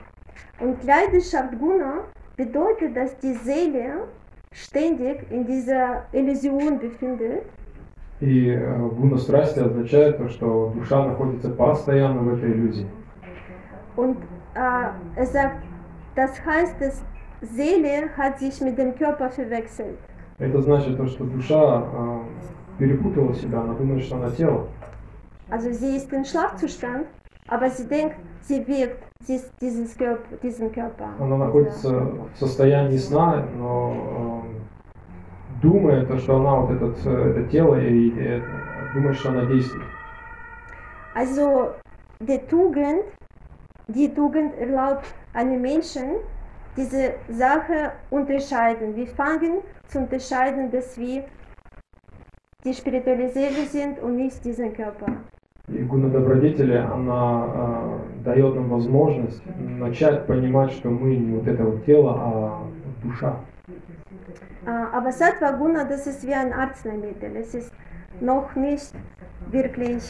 Und 0.61 0.81
Leidenschaft 0.85 1.59
Guna 1.59 2.03
bedeutet, 2.35 2.95
dass 2.95 3.17
die 3.17 3.33
Seele 3.33 4.07
ständig 4.51 5.29
in 5.31 5.45
dieser 5.45 6.05
Illusion 6.11 6.79
befindet 6.79 7.43
И 8.21 8.49
э, 8.49 8.89
гуна 8.97 9.17
страсти 9.17 9.59
означает 9.59 10.17
то, 10.17 10.29
что 10.29 10.71
душа 10.73 11.05
находится 11.05 11.49
постоянно 11.49 12.21
в 12.21 12.33
этой 12.33 12.49
иллюзии. 12.53 12.87
Und 13.97 14.17
äh, 14.55 14.87
er 15.17 15.25
sagt, 15.25 15.57
das 16.15 16.31
heißt, 16.45 16.79
dass 16.79 17.03
Seele 17.41 18.09
hat 18.15 18.39
sich 18.39 18.61
mit 18.61 18.77
dem 18.77 18.95
Körper 18.95 19.29
verwechselt. 19.29 19.97
Это 20.39 20.61
значит 20.61 20.95
то, 20.97 21.05
что 21.07 21.25
душа 21.25 21.83
э, 21.93 22.19
перепутала 22.79 23.33
себя, 23.33 23.61
она 23.61 23.73
думает, 23.73 24.03
что 24.03 24.15
она 24.15 24.31
тело. 24.31 24.67
Also 25.49 25.71
sie 25.73 25.97
ist 25.97 26.11
in 26.13 26.23
Schlafzustand, 26.23 27.07
aber 27.48 27.68
sie 27.70 27.86
denkt, 27.86 28.16
sie 28.40 28.66
wirkt 28.66 29.04
dies, 29.26 29.50
dieses 29.60 29.96
Körper, 29.96 30.36
diesen 30.42 30.72
Körper. 30.72 31.08
Она 31.18 31.36
находится 31.36 31.90
в 31.90 32.36
состоянии 32.36 32.96
сна, 32.96 33.46
но 33.56 34.44
э, 34.44 35.60
думает, 35.62 36.08
то, 36.08 36.18
что 36.18 36.36
она 36.36 36.56
вот 36.56 36.70
этот, 36.70 37.06
э, 37.06 37.30
это 37.30 37.50
тело 37.50 37.76
и 37.80 38.10
э, 38.18 38.40
думает, 38.94 39.16
что 39.16 39.30
она 39.30 39.46
действует. 39.46 39.84
Also 41.14 41.74
die 42.20 42.38
Tugend, 42.46 43.04
die 43.88 44.14
Tugend 44.14 44.54
erlaubt 44.56 45.12
einem 45.34 45.60
Menschen, 45.60 46.20
diese 46.76 47.14
Sache 47.28 47.92
unterscheiden. 48.10 48.94
Wir 48.94 49.08
fangen 49.08 49.62
zu 49.86 49.98
unterscheiden, 49.98 50.70
dass 50.70 50.96
wir 50.96 51.24
die 52.64 52.74
spirituelle 52.74 53.28
Seele 53.30 53.66
sind 53.66 53.98
und 53.98 54.16
nicht 54.16 54.44
diesen 54.44 54.72
Körper. 54.72 55.24
И 55.67 55.79
гуна 55.79 56.09
добродетели, 56.09 56.75
она 56.75 57.45
э, 57.47 57.97
дает 58.23 58.53
нам 58.55 58.69
возможность 58.69 59.41
начать 59.57 60.27
понимать, 60.27 60.71
что 60.71 60.89
мы 60.89 61.15
не 61.15 61.37
вот 61.37 61.47
это 61.47 61.63
вот 61.63 61.85
тело, 61.85 62.13
а 62.17 62.63
душа. 63.03 63.37
Aber 64.65 65.11
Sattva 65.11 65.51
Guna, 65.53 65.85
das 65.85 66.07
ist 66.07 66.25
wie 66.25 66.33
ein 66.33 66.51
Arzneimittel. 66.51 67.35
Es 67.35 67.53
ist 67.53 67.71
noch 68.19 68.55
nicht 68.55 68.93
wirklich 69.51 70.03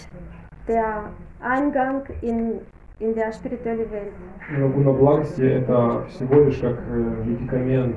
der 0.67 1.09
Eingang 1.41 2.03
in, 2.21 2.59
in 2.99 3.13
der 3.15 3.31
spirituelle 3.31 3.89
Welt. 3.91 4.13
Но 4.57 4.69
гуна 4.69 4.91
благости 4.91 5.41
это 5.41 6.05
всего 6.09 6.41
лишь 6.41 6.57
как 6.57 6.77
э, 6.89 7.23
медикамент 7.25 7.95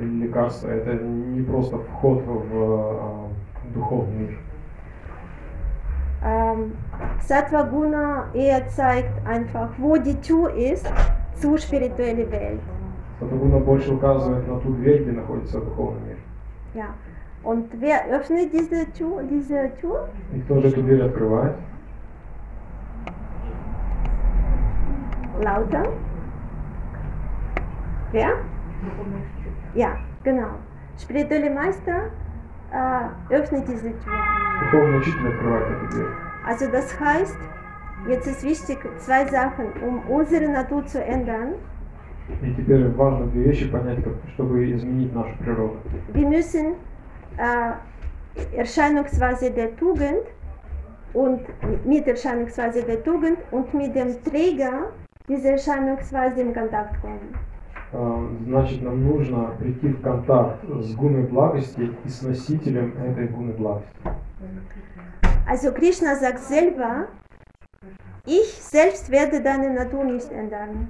или 0.00 0.26
лекарство. 0.26 0.68
Это 0.68 0.94
не 0.94 1.42
просто 1.42 1.78
вход 1.78 2.22
в 2.24 2.54
э, 2.54 3.74
духовный 3.74 4.16
мир. 4.16 4.38
Ähm, 6.53 6.73
Sattva 7.19 7.63
Guna 7.63 8.25
eher 8.33 8.67
zeigt 8.67 9.25
einfach, 9.25 9.69
wo 9.77 9.97
die 9.97 10.19
Tür 10.21 10.53
ist 10.53 10.91
zur 11.35 11.57
spirituellen 11.57 12.31
Welt. 12.31 12.61
Сатагуна 13.19 13.59
больше 13.59 13.93
указывает 13.93 14.47
на 14.47 14.59
ту 14.59 14.73
дверь, 14.73 15.03
где 15.03 15.11
находится 15.11 15.59
духовный 15.59 16.01
мир. 16.07 16.17
Ja. 16.73 16.87
Und 17.43 17.67
wer 17.79 18.05
öffnet 18.11 18.51
diese 18.53 18.85
Tür? 18.93 19.23
Diese 19.23 19.71
Tür? 19.81 20.09
И 20.33 20.39
кто 20.41 20.61
же 20.61 20.67
эту 20.69 20.81
дверь 20.81 21.03
открывает? 21.03 21.55
Lauter? 25.41 25.85
Wer? 28.11 28.37
Ja, 29.73 29.97
genau. 30.23 30.57
Spirituelle 30.97 31.49
Meister 31.49 32.11
äh, 32.71 33.33
öffnet 33.33 33.67
diese 33.67 33.89
Tür. 33.89 34.13
Духовный 34.61 34.99
учитель 34.99 35.27
открывает 35.27 35.67
эту 35.71 35.95
дверь. 35.95 36.22
Also 36.45 36.67
das 36.71 36.99
heißt, 36.99 37.37
jetzt 38.07 38.27
ist 38.27 38.43
wichtig 38.43 38.77
zwei 38.97 39.25
Sachen, 39.25 39.65
um 39.85 39.99
unsere 40.09 40.49
Natur 40.49 40.85
zu 40.85 41.03
ändern. 41.03 41.55
И 42.43 42.53
теперь 42.53 42.87
важно 42.89 43.25
две 43.27 43.43
вещи 43.45 43.67
понять, 43.69 44.03
как, 44.03 44.13
чтобы 44.33 44.71
изменить 44.71 45.13
нашу 45.15 45.35
природу. 45.39 45.77
Wir 46.13 46.27
müssen 46.27 46.75
äh, 47.37 47.73
Erscheinungsweise 48.55 49.49
der 49.51 49.75
Tugend 49.77 50.25
und 51.13 51.41
mit 51.85 52.07
Erscheinungsweise 52.07 52.83
der 52.83 53.03
Tugend 53.03 53.39
und 53.51 53.73
mit 53.73 53.95
dem 53.95 54.23
Träger 54.23 54.91
dieser 55.27 55.51
Erscheinungsweise 55.51 56.41
in 56.41 56.53
Kontakt 56.53 57.01
kommen. 57.01 57.35
А, 57.91 58.23
Значит, 58.45 58.83
нам 58.83 59.03
нужно 59.03 59.55
прийти 59.59 59.87
в 59.87 60.01
контакт 60.01 60.63
с 60.63 60.95
гуной 60.95 61.23
благости 61.23 61.89
и 62.05 62.09
с 62.09 62.21
носителем 62.21 62.93
этой 63.03 63.27
гуны 63.27 63.53
благости. 63.53 63.89
Also 65.46 65.72
Krishna 65.72 66.16
sagt 66.16 66.40
selber, 66.40 67.08
ich 68.26 68.54
selbst 68.62 69.10
werde 69.10 69.42
deine 69.42 69.70
Natur 69.70 70.04
nicht 70.04 70.30
ändern. 70.32 70.88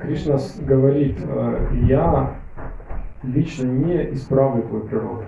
Кришна 0.00 0.38
говорит, 0.66 1.18
э, 1.20 1.68
я 1.86 2.36
лично 3.22 3.66
не 3.66 4.12
исправлю 4.12 4.62
твою 4.62 4.84
природу. 4.84 5.24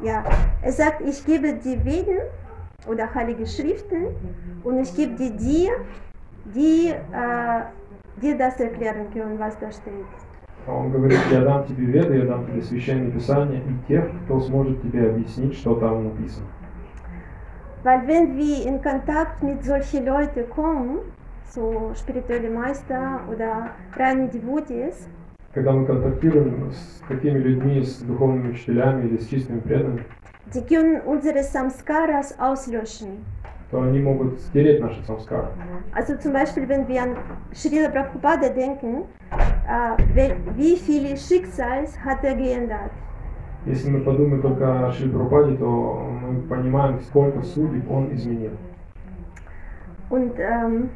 Ja, 0.00 0.24
er 0.62 0.72
sagt, 0.72 1.00
ich 1.02 1.24
gebe 1.24 1.54
dir 1.54 1.84
Veden 1.84 2.18
oder 2.86 3.12
heilige 3.14 3.46
Schriften 3.46 4.08
und 4.64 4.78
ich 4.78 4.94
gebe 4.94 5.14
dir 5.14 5.30
die, 5.30 5.70
die 6.54 6.88
äh, 6.90 7.62
dir 8.20 8.38
das 8.38 8.58
erklären 8.60 9.10
können, 9.12 9.38
was 9.38 9.58
da 9.58 9.70
steht. 9.70 10.06
А 10.66 10.72
Он 10.72 10.90
говорит, 10.90 11.18
я 11.30 11.42
дам 11.42 11.66
тебе 11.66 11.84
веды, 11.86 12.16
я 12.16 12.24
дам 12.26 12.46
тебе 12.46 12.62
священные 12.62 13.10
писания 13.10 13.60
и 13.60 13.88
тех, 13.88 14.04
кто 14.24 14.40
сможет 14.40 14.82
тебе 14.82 15.10
объяснить, 15.10 15.54
что 15.54 15.74
там 15.76 16.04
написано. 16.04 16.46
Weil 17.87 18.07
wenn 18.07 18.37
wir 18.37 18.65
in 18.65 18.81
Kontakt 18.81 19.43
mit 19.43 19.63
solchen 19.63 20.05
Leuten 20.05 20.49
kommen, 20.49 20.99
so 21.49 21.91
spirituelle 21.95 22.49
Meister 22.49 23.19
oder 23.29 23.69
reine 23.97 24.27
Devotees, 24.29 25.07
Когда 25.53 25.71
мы 25.71 25.85
контактируем 25.85 26.71
с 26.71 27.01
такими 27.07 27.37
людьми, 27.37 27.83
с 27.83 27.99
духовными 28.01 28.51
учителями 28.51 29.07
или 29.07 29.17
с 29.17 29.27
чистыми 29.27 29.59
преданными, 29.59 30.03
die 30.53 30.65
können 30.65 31.01
unsere 31.05 31.43
Samskaras 31.43 32.39
auslöschen. 32.39 33.23
то 33.69 33.81
они 33.81 33.99
могут 33.99 34.39
стереть 34.39 34.79
наши 34.79 35.03
самскары. 35.03 35.47
Also 35.93 36.15
zum 36.17 36.31
Beispiel, 36.33 36.67
wenn 36.69 36.87
wir 36.87 37.01
an 37.01 37.15
Srila 37.53 37.89
Prabhupada 37.89 38.49
denken, 38.49 39.05
äh, 39.67 39.97
wel- 40.15 40.37
wie 40.55 40.75
viele 40.77 41.17
Schicksals 41.17 41.97
hat 42.05 42.23
er 42.23 42.35
geändert? 42.35 42.91
Если 43.66 43.90
мы 43.90 44.00
подумаем 44.00 44.40
только 44.40 44.86
о 44.88 44.92
Шри 44.92 45.08
Прабхупаде, 45.10 45.56
то 45.56 46.08
мы 46.22 46.42
понимаем, 46.42 47.00
сколько 47.00 47.42
судеб 47.42 47.90
он 47.90 48.14
изменил. 48.14 48.52
Und 50.10 50.38
ähm, 50.38 50.88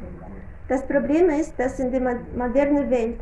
das 0.67 0.81
Problem 0.87 1.29
ist, 1.29 1.57
dass 1.59 1.79
in 1.79 1.91
der 1.91 2.01
mo- 2.01 2.19
modernen 2.35 2.89
Welt 2.89 3.19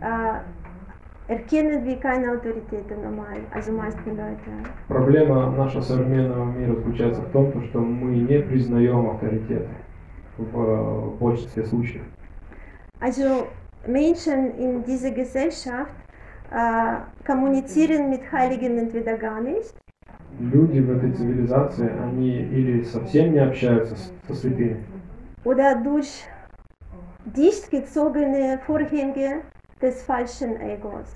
äh, 0.00 1.32
erkennen 1.32 1.84
wir 1.84 1.96
keine 1.96 2.32
Autoritäten 2.32 3.02
normal, 3.02 3.38
also 3.52 3.72
meisten 3.72 4.16
Leute. 4.16 4.50
Проблема 4.88 5.50
нашего 5.50 5.82
современного 5.82 6.44
мира 6.52 6.74
заключается 6.74 7.22
в 7.22 7.30
том, 7.32 7.52
то, 7.52 7.60
что 7.62 7.80
мы 7.80 8.16
не 8.16 8.40
признаем 8.40 9.10
авторитеты 9.10 9.68
в 10.38 10.58
э, 10.58 11.10
большинстве 11.20 11.64
случаев. 11.64 12.02
Also 13.00 13.48
Menschen 13.86 14.52
in 14.58 14.84
dieser 14.84 15.10
Gesellschaft 15.10 15.92
äh, 16.54 17.98
mit 18.08 18.32
Heiligen 18.32 18.78
entweder 18.78 19.16
gar 19.18 19.40
nicht 19.40 19.74
Люди 20.40 20.80
в 20.80 20.90
этой 20.90 21.12
цивилизации, 21.12 21.88
они 22.02 22.30
или 22.30 22.82
совсем 22.82 23.32
не 23.32 23.38
общаются 23.38 23.94
со 24.26 24.34
святыми, 24.34 24.84
oder 25.44 25.76
durch 25.76 26.24
dicht 27.24 27.70
gezogene 27.70 28.58
Vorhänge 28.66 29.42
des 29.80 30.02
falschen 30.02 30.60
Egos. 30.60 31.06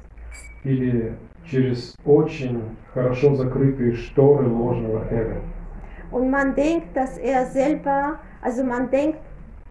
или 0.65 1.17
через 1.45 1.97
очень 2.05 2.77
хорошо 2.93 3.35
закрытые 3.35 3.95
шторы 3.95 4.47
ложного 4.47 5.05
эго. 5.11 5.41
Und 6.11 6.31
man 6.31 6.55
denkt, 6.55 6.97
dass 6.97 7.19
er 7.19 7.47
selber, 7.47 8.19
also 8.41 8.65
man 8.65 8.91
denkt, 8.91 9.19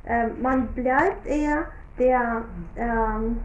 äh, 0.06 0.28
man 0.42 0.68
bleibt 0.68 1.26
eher 1.26 1.66
der, 1.98 2.44
ähm, 2.76 3.38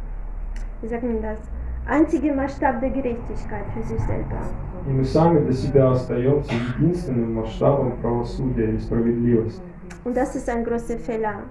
wie 0.82 0.88
sagt 0.88 1.02
man 1.02 1.22
das, 1.22 1.38
einzige 1.88 2.33
Maßstab 2.33 2.79
der 2.81 2.89
Gerechtigkeit 2.89 3.65
für 3.73 3.83
sich 3.83 3.99
selber. 4.01 4.41
И 4.88 4.89
мы 4.89 5.03
сами 5.03 5.39
для 5.39 5.53
себя 5.53 5.91
остаемся 5.91 6.53
единственным 6.77 7.33
масштабом 7.36 7.97
правосудия 7.97 8.71
и 8.71 8.79
справедливости. 8.79 9.62
Und 10.05 10.15
das 10.15 10.36
ist 10.36 10.47
ein 10.47 10.63
großer 10.63 10.97
Fehler. 10.97 11.43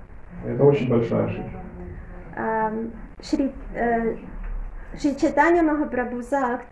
Это 0.47 0.65
очень 0.65 0.89
большая 0.89 1.27
ошибка. 1.27 1.61
Ähm, 2.37 2.93
Shri, 3.21 3.51
äh, 3.75 4.17
Shri 4.97 5.17
Chaitanya 5.17 5.63
Mahaprabhu 5.63 6.23
sagt, 6.23 6.67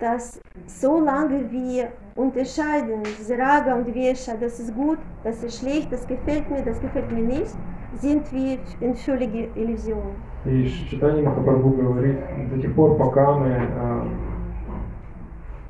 dass 0.00 0.40
solange 0.66 1.50
wir 1.50 1.88
unterscheiden, 2.14 3.02
diese 3.18 3.36
Raga 3.38 3.74
und 3.74 3.92
Vesha, 3.92 4.34
das 4.40 4.60
ist 4.60 4.74
gut, 4.74 4.98
das 5.24 5.42
ist 5.42 5.58
schlecht, 5.60 5.92
das 5.92 6.06
gefällt 6.06 6.48
mir, 6.50 6.62
das 6.62 6.80
gefällt 6.80 7.10
mir 7.12 7.22
nicht, 7.22 7.56
sind 7.99 8.31
wir 8.31 8.59
völliger 8.95 9.47
Illusion. 9.55 10.15
И 10.45 10.67
Читание 10.89 11.23
Махапрабху 11.23 11.69
говорит, 11.69 12.17
до 12.49 12.61
тех 12.61 12.75
пор, 12.75 12.97
пока 12.97 13.33
мы 13.37 13.47
э, 13.47 14.01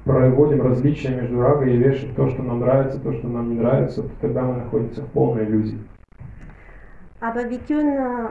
проводим 0.04 0.62
различия 0.64 1.10
между 1.10 1.40
рагой 1.42 1.76
и 1.76 1.78
вешей, 1.78 2.10
то, 2.16 2.28
что 2.30 2.42
нам 2.42 2.60
нравится, 2.60 3.00
то, 3.00 3.14
что 3.14 3.28
нам 3.28 3.50
не 3.50 3.60
нравится, 3.60 4.02
то 4.04 4.10
тогда 4.22 4.42
мы 4.42 4.56
находимся 4.56 5.02
в 5.02 5.08
полной 5.12 5.46
иллюзии. 5.46 5.80
Aber 7.22 7.50
wir 7.50 7.60
können 7.60 8.30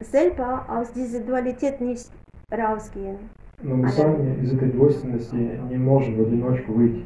selber 0.00 0.64
aus 0.68 0.92
dieser 0.92 1.20
Dualität 1.20 1.80
nicht 1.80 2.10
rausgehen. 2.52 3.18
Но 3.62 3.76
мы 3.76 3.88
сами 3.88 4.42
из 4.42 4.52
этой 4.52 4.70
двойственности 4.70 5.34
не 5.34 5.78
можем 5.78 6.16
в 6.16 6.20
одиночку 6.20 6.72
выйти. 6.72 7.04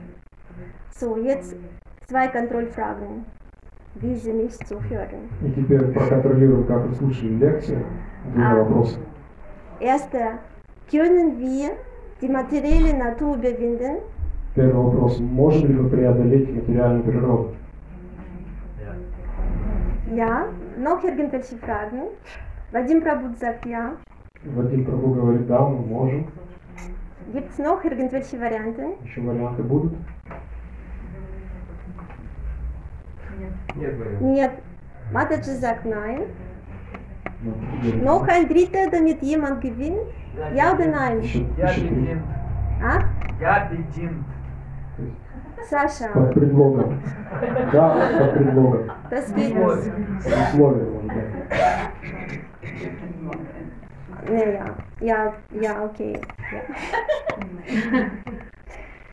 So, 0.93 1.17
jetzt 1.17 1.57
zwei 2.09 2.29
Kontrollfragen, 2.29 3.25
nicht. 3.94 4.70
И 5.42 5.50
теперь 5.53 5.92
проконтролируем, 5.92 6.64
как 6.64 6.87
вы 6.87 6.94
слушали 6.94 7.35
лекцию. 7.37 7.85
Два 8.35 8.55
вопроса. 8.55 8.98
Erster, 9.81 10.38
können 10.90 11.38
wir 11.38 11.70
die 12.20 12.29
materielle 12.29 12.92
Natur 12.92 13.37
überwinden? 13.37 14.00
Первый 14.55 14.85
вопрос. 14.85 15.18
Можем 15.18 15.68
ли 15.68 15.74
мы 15.74 15.88
преодолеть 15.88 16.55
материальную 16.55 17.05
природу? 17.05 17.55
Ja. 20.12 20.48
Noch 20.76 21.05
irgendwelche 21.05 21.57
Fragen? 21.57 22.09
Vadim 22.72 23.03
Prabhu 23.03 23.35
sagt 23.38 23.66
ja. 23.66 23.96
Вадим 24.44 24.85
Прабу 24.85 25.12
говорит, 25.14 25.46
да, 25.46 25.61
мы 25.61 25.79
можем. 25.87 26.26
Gibt 27.33 27.50
es 27.50 27.59
noch 27.59 27.85
irgendwelche 27.85 28.38
Varianten? 28.38 28.94
Еще 29.05 29.20
варианты 29.20 29.62
будут. 29.62 29.92
Нет 33.76 33.98
вариантов. 33.98 34.21
Нет. 34.21 34.52
Mataji 35.12 35.56
sagt 35.60 35.86
nein. 35.86 36.24
Ну, 37.41 37.52
говорит, 37.54 38.04
Noch 38.04 38.28
ein 38.28 38.48
dritter, 38.48 38.89
damit 38.91 39.21
jemand 39.21 39.62
gewinnt? 39.62 40.00
Ja 40.54 40.74
oder 40.74 40.88
nein? 40.88 41.21
Еще, 41.21 41.45
Я 41.58 41.69
еще 41.69 41.82
три. 41.82 41.89
бедин. 41.89 42.21
Ah? 42.82 43.04
Я 43.39 43.69
бедин. 43.69 44.24
То 44.98 45.02
есть 45.04 45.71
Sascha, 45.71 46.12
Под 46.13 46.34
предлогом. 46.34 47.00
Да, 47.71 48.12
под 48.19 48.34
предлогом. 48.34 48.91
das 49.10 49.32
geht 49.34 49.56
Условия. 49.56 49.91
nicht. 49.93 50.26
Условия, 50.26 50.86
может 50.86 51.13
быть. 51.13 51.26
Naja, 54.30 54.76
ja, 55.02 55.34
ja, 55.52 55.84
okay. 55.84 56.19
Ja. 56.52 56.62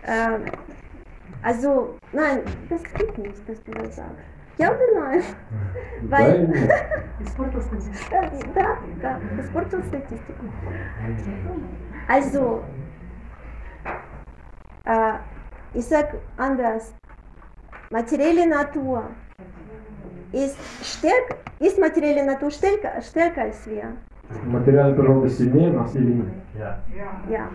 ähm, 0.04 0.44
also, 1.42 1.96
nein, 2.12 2.40
das 2.70 2.82
geht 2.94 3.18
nicht, 3.18 3.48
dass 3.48 3.62
du 3.64 3.72
das 3.72 3.96
sagst. 3.96 4.16
Oder 4.59 4.77
nein? 4.95 5.23
Да? 6.09 6.17
Испортил 7.19 7.61
статистику. 7.61 8.11
да, 8.11 8.77
да, 9.01 9.19
да, 9.19 9.41
испортил 9.41 9.83
статистику. 9.83 10.45
Also, 12.07 12.63
äh, 14.85 15.13
ich 15.73 15.85
sag 15.85 16.15
anders, 16.37 16.93
materielle 17.89 18.47
Natur 18.47 19.03
ist, 20.31 20.58
stärk, 20.83 21.37
ist 21.60 21.79
materielle 21.79 22.25
Natur 22.25 22.51
stärker, 22.51 23.01
stärker 23.01 23.41
als 23.43 23.65
wir. 23.67 23.97
Материальная 24.45 24.93
природа 24.95 25.29
сильнее 25.29 25.71
нас 25.71 25.95
или 25.95 26.13
нет? 26.13 26.27
Ja. 27.29 27.49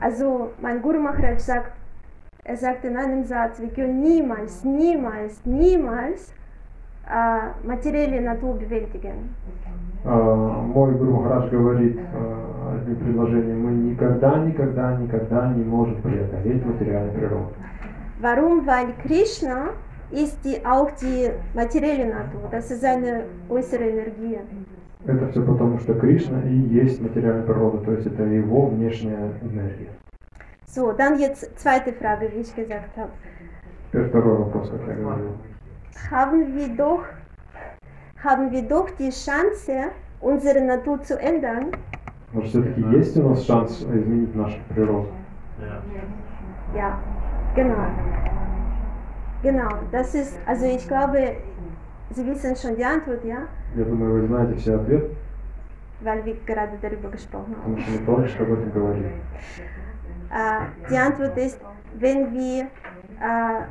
Also 0.00 0.52
mein 0.60 0.82
Guru 0.82 1.00
Maharaj 1.00 1.38
sagt, 1.40 1.72
er 2.44 2.56
sagt 2.56 2.84
in 2.84 2.96
einem 2.96 3.24
Satz, 3.24 3.60
wir 3.60 3.68
können 3.68 4.02
niemals, 4.02 4.64
niemals, 4.64 5.40
niemals 5.44 6.32
äh, 7.08 7.66
materielle 7.66 8.20
Natur 8.20 8.58
bewältigen. 8.58 9.34
мой 10.04 10.92
Гуру 10.92 11.12
Махарадж 11.12 11.48
говорит 11.50 11.98
одним 12.74 12.96
предложением, 12.96 13.62
мы 13.62 13.72
никогда, 13.72 14.36
никогда, 14.38 14.96
никогда 14.96 15.52
не 15.54 15.64
можем 15.64 16.02
преодолеть 16.02 16.64
материальную 16.64 17.14
природу. 17.14 17.52
Warum? 18.20 18.66
Weil 18.66 18.92
Krishna 19.02 19.70
ist 20.10 20.44
die, 20.44 20.64
auch 20.64 20.90
die 21.00 21.30
materielle 21.54 22.06
Natur, 22.06 22.48
das 22.50 22.70
ist 22.70 22.82
seine 22.82 23.24
äußere 23.48 23.84
Energie. 23.84 24.38
Это 25.06 25.28
все 25.28 25.42
потому, 25.42 25.78
что 25.80 25.94
Кришна 25.94 26.40
и 26.48 26.54
есть 26.54 27.00
материальная 27.02 27.44
природа, 27.44 27.78
то 27.78 27.92
есть 27.92 28.06
это 28.06 28.22
его 28.22 28.66
внешняя 28.66 29.32
энергия. 29.42 29.90
So, 30.73 30.91
dann 30.91 31.17
jetzt 31.19 31.57
zweite 31.59 31.93
Frage, 31.93 32.29
wie 32.33 32.41
ich 32.41 32.55
gesagt 32.55 32.95
habe. 32.97 33.09
Теперь 33.91 34.07
второй 34.09 34.37
вопрос, 34.37 34.69
как 34.69 34.81
я 34.87 34.93
говорил. 34.95 35.33
Haben 36.11 36.55
wir 36.55 36.69
doch, 36.75 37.03
haben 38.23 38.51
wir 38.51 38.61
doch 38.67 38.89
die 38.91 39.09
Chance, 39.09 39.91
unsere 40.21 40.61
Natur 40.61 41.01
zu 41.01 41.17
ändern? 41.19 41.71
Может, 42.31 42.49
все-таки 42.51 42.81
есть 42.97 43.17
у 43.17 43.29
нас 43.29 43.45
шанс 43.45 43.81
изменить 43.81 44.35
нашу 44.35 44.59
природу? 44.69 45.07
Ja, 46.75 46.99
genau. 47.55 47.89
Genau, 49.41 49.69
das 49.91 50.13
ist, 50.15 50.37
also 50.45 50.65
ich 50.65 50.87
glaube, 50.87 51.37
Sie 52.11 52.25
wissen 52.25 52.55
schon 52.55 52.75
die 52.75 52.83
Antwort, 52.85 53.23
ja? 53.23 53.47
Я 53.75 53.85
думаю, 53.85 54.13
вы 54.21 54.27
знаете 54.27 54.55
все 54.55 54.75
ответ, 54.75 55.11
Weil 56.01 56.23
wir 56.25 56.35
gerade 56.45 56.77
darüber 56.81 57.09
gesprochen 57.09 57.55
haben. 57.55 57.75
потому 57.75 57.77
что 57.77 57.91
мы 57.91 58.05
только 58.05 58.27
что 58.27 58.43
об 58.43 58.51
этом 58.53 58.71
говорили. 58.71 59.11
Äh, 60.34 60.66
die 60.90 60.96
Antwort 60.96 61.36
ist, 61.38 61.60
wenn 61.96 62.34
wir, 62.34 62.62
äh, 62.62 63.62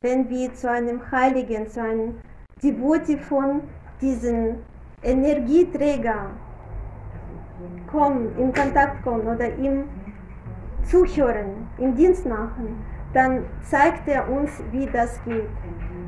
wenn 0.00 0.30
wir 0.30 0.54
zu 0.54 0.70
einem 0.70 1.10
Heiligen, 1.10 1.66
zu 1.66 1.82
einem 1.82 2.18
Devotee 2.62 3.18
von 3.18 3.62
diesem 4.00 4.58
Energieträger 5.02 6.30
kommen, 7.90 8.38
in 8.38 8.52
Kontakt 8.52 9.02
kommen 9.02 9.26
oder 9.26 9.52
ihm 9.56 9.88
zuhören, 10.84 11.66
ihm 11.78 11.96
Dienst 11.96 12.24
machen, 12.24 12.84
dann 13.12 13.46
zeigt 13.62 14.06
er 14.06 14.30
uns, 14.30 14.62
wie 14.70 14.86
das 14.86 15.20
geht. 15.24 15.48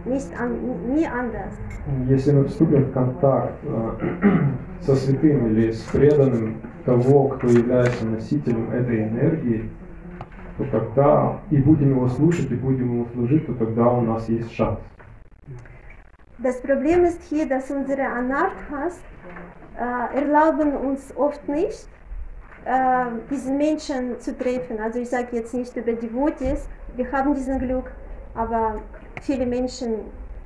Nicht 0.08 0.32
an, 0.40 0.56
nie 0.94 1.06
anders. 1.06 1.54
Если 2.08 2.32
мы 2.32 2.44
вступим 2.44 2.84
в 2.84 2.92
контакт 2.92 3.52
э, 3.62 4.50
со 4.80 4.96
святым 4.96 5.48
или 5.48 5.72
с 5.72 5.82
преданным 5.92 6.62
того, 6.84 7.28
кто 7.28 7.46
является 7.48 8.06
носителем 8.06 8.70
этой 8.70 9.04
энергии, 9.08 9.70
то 10.56 10.64
тогда 10.64 11.40
и 11.50 11.58
будем 11.58 11.90
его 11.90 12.08
слушать, 12.08 12.50
и 12.50 12.54
будем 12.54 12.94
ему 12.94 13.06
служить, 13.12 13.46
то 13.46 13.54
тогда 13.54 13.90
у 13.90 14.00
нас 14.00 14.28
есть 14.28 14.52
шанс. 14.52 14.78
Das 16.38 16.60
Problem 16.62 17.04
ist 17.04 17.22
hier, 17.24 17.48
dass 17.48 17.70
unsere 17.70 18.06
Anarthas 18.06 19.00
äh, 19.76 20.18
erlauben 20.20 20.72
uns 20.72 21.12
oft 21.16 21.48
nicht, 21.48 21.88
äh, 22.64 23.04
diesen 23.30 23.58
Menschen 23.58 24.18
zu 24.20 24.36
treffen. 24.36 24.78
Also 24.80 25.00
ich 25.00 25.10
sage 25.10 25.28
jetzt 25.32 25.52
nicht 25.52 25.76
über 25.76 25.92
Devotees, 25.92 26.68
wir 26.96 27.10
haben 27.12 27.34
diesen 27.34 27.58
Glück, 27.58 27.90
aber 28.34 28.76
viele 29.22 29.46
Menschen 29.46 30.04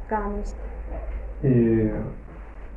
gar 0.09 0.29
nicht. 0.31 0.55
И 1.43 1.91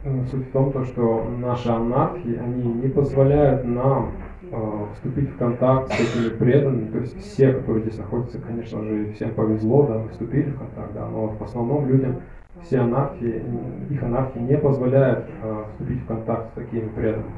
э, 0.04 0.26
суть 0.32 0.48
в 0.48 0.52
том, 0.52 0.72
то, 0.72 0.84
что 0.86 1.24
наши 1.38 1.70
анархии, 1.70 2.38
они 2.38 2.74
не 2.74 2.88
позволяют 2.88 3.66
нам 3.66 4.12
э, 4.52 4.86
вступить 4.96 5.30
в 5.30 5.38
контакт 5.38 5.92
с 5.92 6.00
этими 6.00 6.30
преданными, 6.30 6.92
то 6.92 6.98
есть 7.00 7.20
все, 7.20 7.54
которые 7.54 7.84
здесь 7.84 7.98
находятся, 8.00 8.40
конечно 8.40 8.84
же, 8.84 9.14
всем 9.14 9.36
повезло, 9.36 9.84
да, 9.84 10.00
мы 10.00 10.10
вступили 10.10 10.50
в 10.50 10.58
контакт, 10.58 10.94
да, 10.94 11.08
но 11.08 11.28
в 11.28 11.44
основном 11.44 11.88
людям 11.88 12.22
все 12.64 12.80
анархии, 12.80 13.44
их 13.90 14.02
анархии 14.02 14.40
не 14.40 14.58
позволяют 14.58 15.26
э, 15.44 15.64
вступить 15.72 16.02
в 16.02 16.08
контакт 16.08 16.52
с 16.52 16.56
такими 16.56 16.88
преданными. 16.90 17.32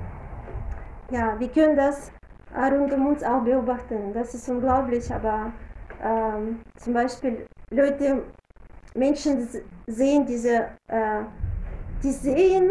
Ja, 1.09 1.39
wir 1.39 1.47
können 1.47 1.77
das 1.77 2.11
äh, 2.53 2.73
rund 2.73 2.93
um 2.93 3.07
uns 3.07 3.23
auch 3.23 3.41
beobachten. 3.43 4.13
Das 4.13 4.33
ist 4.33 4.49
unglaublich, 4.49 5.09
aber 5.13 5.53
ähm, 6.03 6.59
zum 6.75 6.93
Beispiel 6.93 7.47
Leute, 7.71 8.23
Menschen 8.96 9.42
s- 9.42 9.62
sehen 9.86 10.26
diese, 10.26 10.66
äh, 10.88 11.22
die 12.02 12.10
sehen 12.10 12.70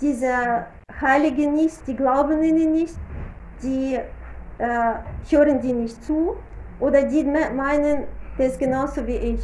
diese 0.00 0.66
Heiligen 1.00 1.54
nicht, 1.54 1.86
die 1.86 1.94
glauben 1.96 2.42
ihnen 2.42 2.72
nicht, 2.72 2.96
die 3.62 3.98
äh, 4.58 4.94
hören 5.30 5.60
die 5.60 5.72
nicht 5.72 6.02
zu 6.04 6.36
oder 6.80 7.02
die 7.02 7.24
me- 7.24 7.50
meinen, 7.54 8.04
der 8.38 8.46
ist 8.48 8.58
genauso 8.58 9.06
wie 9.06 9.16
ich. 9.16 9.40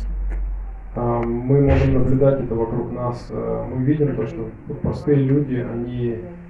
А, 0.96 1.20
Мы 1.22 1.60
можем 1.60 1.94
наблюдать 1.94 2.40
это 2.40 2.54
вокруг 2.54 2.92
нас. 2.92 3.28
Э, 3.30 3.64
Мы 3.70 3.84
видим 3.84 4.16
то, 4.16 4.26
что 4.26 4.50
простые 4.82 5.16
люди, 5.18 5.56
они 5.56 6.16
а, 6.16 6.41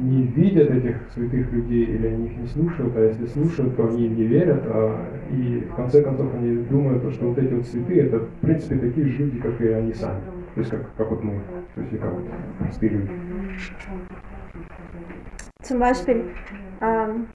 не 0.00 0.22
видят 0.22 0.70
этих 0.70 0.96
святых 1.12 1.52
людей 1.52 1.84
или 1.86 2.06
они 2.06 2.26
их 2.26 2.38
не 2.38 2.46
слушают, 2.46 2.96
а 2.96 3.00
если 3.00 3.26
слушают, 3.26 3.76
то 3.76 3.88
они 3.88 4.06
им 4.06 4.16
не 4.16 4.24
верят, 4.24 4.62
а, 4.66 5.06
и 5.30 5.60
в 5.60 5.74
конце 5.74 6.02
концов 6.02 6.34
они 6.34 6.64
думают, 6.64 7.02
то, 7.02 7.10
что 7.10 7.28
вот 7.28 7.38
эти 7.38 7.52
вот 7.52 7.66
святые, 7.66 8.06
это 8.06 8.18
в 8.18 8.40
принципе 8.40 8.78
такие 8.78 9.06
же 9.06 9.24
люди, 9.24 9.40
как 9.40 9.60
и 9.60 9.68
они 9.68 9.92
сами, 9.92 10.20
то 10.54 10.60
есть 10.60 10.70
как, 10.70 10.94
как 10.96 11.10
вот 11.10 11.22
мы, 11.22 11.40
то 11.74 11.80
есть 11.80 11.98
как 11.98 12.12
вот 12.12 12.24
простые 12.58 12.90
люди. 12.90 13.10
Zum 15.62 15.80
Beispiel, 15.80 16.30
ähm, 16.80 17.26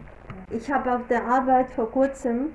ich 0.49 0.71
habe 0.71 0.95
auf 0.95 1.05
der 1.07 1.23
Arbeit 1.27 1.69
vor 1.71 1.91
kurzem 1.91 2.51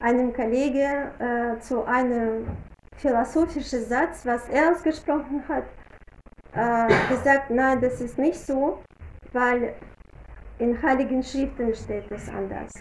einem 0.00 0.32
Kollege 0.32 1.12
äh, 1.18 1.60
zu 1.60 1.84
einem 1.84 2.46
philosophischen 2.96 3.84
Satz, 3.84 4.26
was 4.26 4.48
er 4.48 4.72
ausgesprochen 4.72 5.42
hat, 5.48 5.64
äh, 6.54 6.88
gesagt, 7.08 7.50
nein, 7.50 7.80
das 7.80 8.00
ist 8.00 8.18
nicht 8.18 8.38
so, 8.38 8.78
weil 9.32 9.74
in 10.58 10.80
heiligen 10.82 11.22
Schriften 11.22 11.74
steht 11.74 12.10
es 12.10 12.28
anders. 12.28 12.72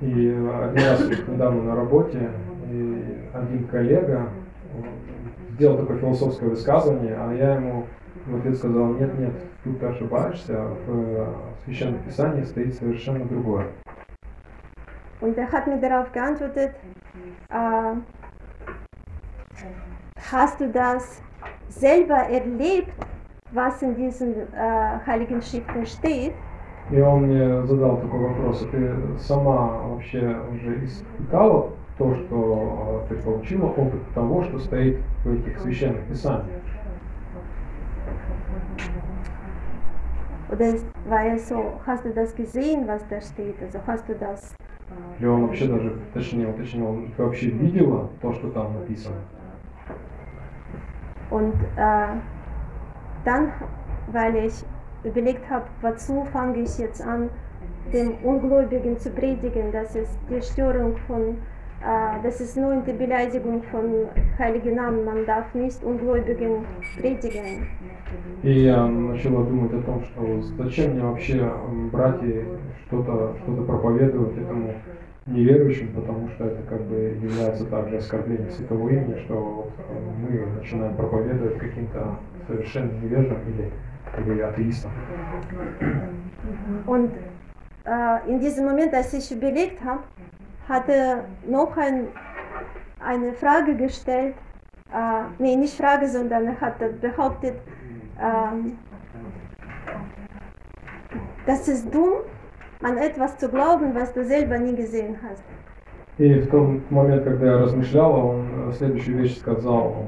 И 0.00 0.28
один 0.28 0.84
раз 0.84 1.08
недавно 1.28 1.62
на 1.62 1.76
работе 1.76 2.30
и 2.70 3.28
один 3.32 3.66
коллега 3.68 4.28
сделал 5.52 5.78
такое 5.78 5.98
философское 5.98 6.48
высказывание, 6.48 7.16
а 7.16 7.32
я 7.32 7.54
ему 7.54 7.86
в 8.26 8.36
ответ 8.36 8.56
сказал, 8.56 8.94
нет, 8.94 9.18
нет, 9.18 9.32
тут 9.62 9.78
ты 9.78 9.86
ошибаешься, 9.86 10.58
в 10.86 10.88
э, 10.88 11.26
Священном 11.64 12.02
Писании 12.02 12.42
стоит 12.42 12.74
совершенно 12.74 13.24
другое. 13.26 13.66
Und 15.20 15.38
er 15.38 15.50
hat 15.52 15.66
mir 15.66 15.80
darauf 15.80 16.10
geantwortet, 16.12 16.74
äh, 17.50 17.94
hast 20.32 20.60
du 20.60 20.68
das 20.68 21.22
selber 21.68 22.28
erlebt, 22.28 22.92
was 23.54 23.82
in 23.82 23.94
diesen 23.94 24.34
äh, 24.52 24.98
heiligen 25.06 25.40
Schriften 25.40 25.86
steht? 25.86 26.34
И 26.90 27.00
он 27.00 27.22
мне 27.22 27.64
задал 27.66 27.96
такой 27.96 28.20
вопрос, 28.20 28.62
а 28.62 28.70
ты 28.70 28.94
сама 29.18 29.78
вообще 29.88 30.36
уже 30.52 30.84
испытала 30.84 31.70
то, 31.96 32.14
что 32.14 33.06
э, 33.08 33.14
ты 33.14 33.22
получила 33.22 33.66
опыт 33.66 34.02
того, 34.14 34.42
что 34.42 34.58
стоит 34.58 34.98
в 35.24 35.32
этих 35.32 35.58
священных 35.60 36.04
писаниях? 36.04 36.60
Oder 40.50 40.74
war 41.08 41.26
es 41.34 41.48
so, 41.48 41.80
hast 41.86 42.04
du 42.04 42.12
das 42.12 42.34
gesehen, 42.36 42.86
was 42.86 43.02
da 43.08 43.20
steht? 43.20 43.56
Also 43.62 43.80
hast 43.86 44.06
du 44.08 44.14
das, 44.14 44.54
Или 45.18 45.26
он 45.26 45.46
вообще 45.46 45.66
даже, 45.66 45.98
точнее 46.12 46.48
уточнил, 46.48 47.08
ты 47.16 47.22
вообще 47.22 47.48
видела 47.48 48.10
то, 48.20 48.32
что 48.34 48.50
там 48.50 48.74
написано? 48.74 49.16
und 51.30 51.54
äh, 51.76 52.06
dann, 53.25 53.51
weil 54.11 54.35
ich 54.35 54.63
überlegt 55.03 55.49
habe, 55.49 55.65
wozu 55.81 56.25
fange 56.31 56.59
ich 56.59 56.77
jetzt 56.77 57.01
an, 57.01 57.29
dem 57.93 58.13
Ungläubigen 58.23 58.97
zu 58.97 59.09
predigen, 59.09 59.71
das 59.71 59.95
ist 59.95 60.17
die 60.29 60.41
Störung 60.41 60.95
von, 61.07 61.37
äh, 61.81 62.21
das 62.23 62.39
ist 62.41 62.55
nur 62.57 62.75
die 62.85 62.93
Beleidigung 62.93 63.63
von 63.63 64.07
heiligen 64.37 64.75
Namen, 64.75 65.05
man 65.05 65.25
darf 65.25 65.53
nicht 65.55 65.83
Ungläubigen 65.83 66.65
predigen. 66.99 67.67
И 68.43 68.51
я 68.51 68.85
начала 68.87 69.43
думать 69.45 69.73
о 69.73 69.81
том, 69.81 70.03
что 70.03 70.41
зачем 70.63 70.93
мне 70.93 71.03
вообще 71.03 71.39
м, 71.39 71.89
брать 71.89 72.23
и 72.23 72.43
что-то 72.87 73.35
что 73.43 73.51
проповедовать 73.63 74.37
этому 74.37 74.73
неверующим, 75.26 75.94
потому 75.94 76.28
что 76.30 76.44
это 76.44 76.62
как 76.68 76.82
бы 76.82 76.96
является 77.20 77.64
также 77.66 77.96
оскорблением 77.96 78.50
святого 78.50 78.88
имени, 78.90 79.18
что 79.24 79.70
э, 79.78 79.92
мы 80.18 80.46
начинаем 80.58 80.94
проповедовать 80.96 81.58
каким-то 81.58 82.18
совершенно 82.46 82.92
невежам 83.00 83.38
или, 83.48 83.72
или 84.18 84.40
атеистам. 84.40 84.90
Und 86.86 87.12
äh, 87.86 88.30
in 88.30 88.38
diesem 88.40 88.66
Moment, 88.66 88.92
als 88.92 89.14
ich 89.14 89.32
überlegt 89.32 89.82
habe, 89.82 90.02
hatte 90.68 91.24
noch 91.46 91.76
ein, 91.76 92.08
eine 93.00 93.32
Frage 93.32 93.74
gestellt, 93.76 94.34
äh, 94.92 95.22
nee, 95.38 95.56
nicht 95.56 95.74
Frage, 95.76 96.06
sondern 96.06 96.46
er 96.46 96.60
hat 96.60 97.00
behauptet, 97.00 97.54
ähm, 98.20 98.78
das 101.46 101.68
ist 101.68 101.92
dumm, 101.94 102.22
an 102.84 102.98
etwas 102.98 103.38
zu 103.38 103.48
glauben, 103.48 103.94
was 103.94 104.12
du 104.12 104.24
selber 104.24 104.58
nie 104.58 104.76
gesehen 104.76 105.16
hast. 105.22 105.42
И 106.16 106.32
в 106.40 106.48
тот 106.48 106.90
момент, 106.90 107.24
когда 107.24 107.46
я 107.46 107.58
размышляла, 107.58 108.16
он 108.16 108.46
э, 108.68 108.72
следующую 108.72 109.18
вещь 109.18 109.36
сказал, 109.38 110.06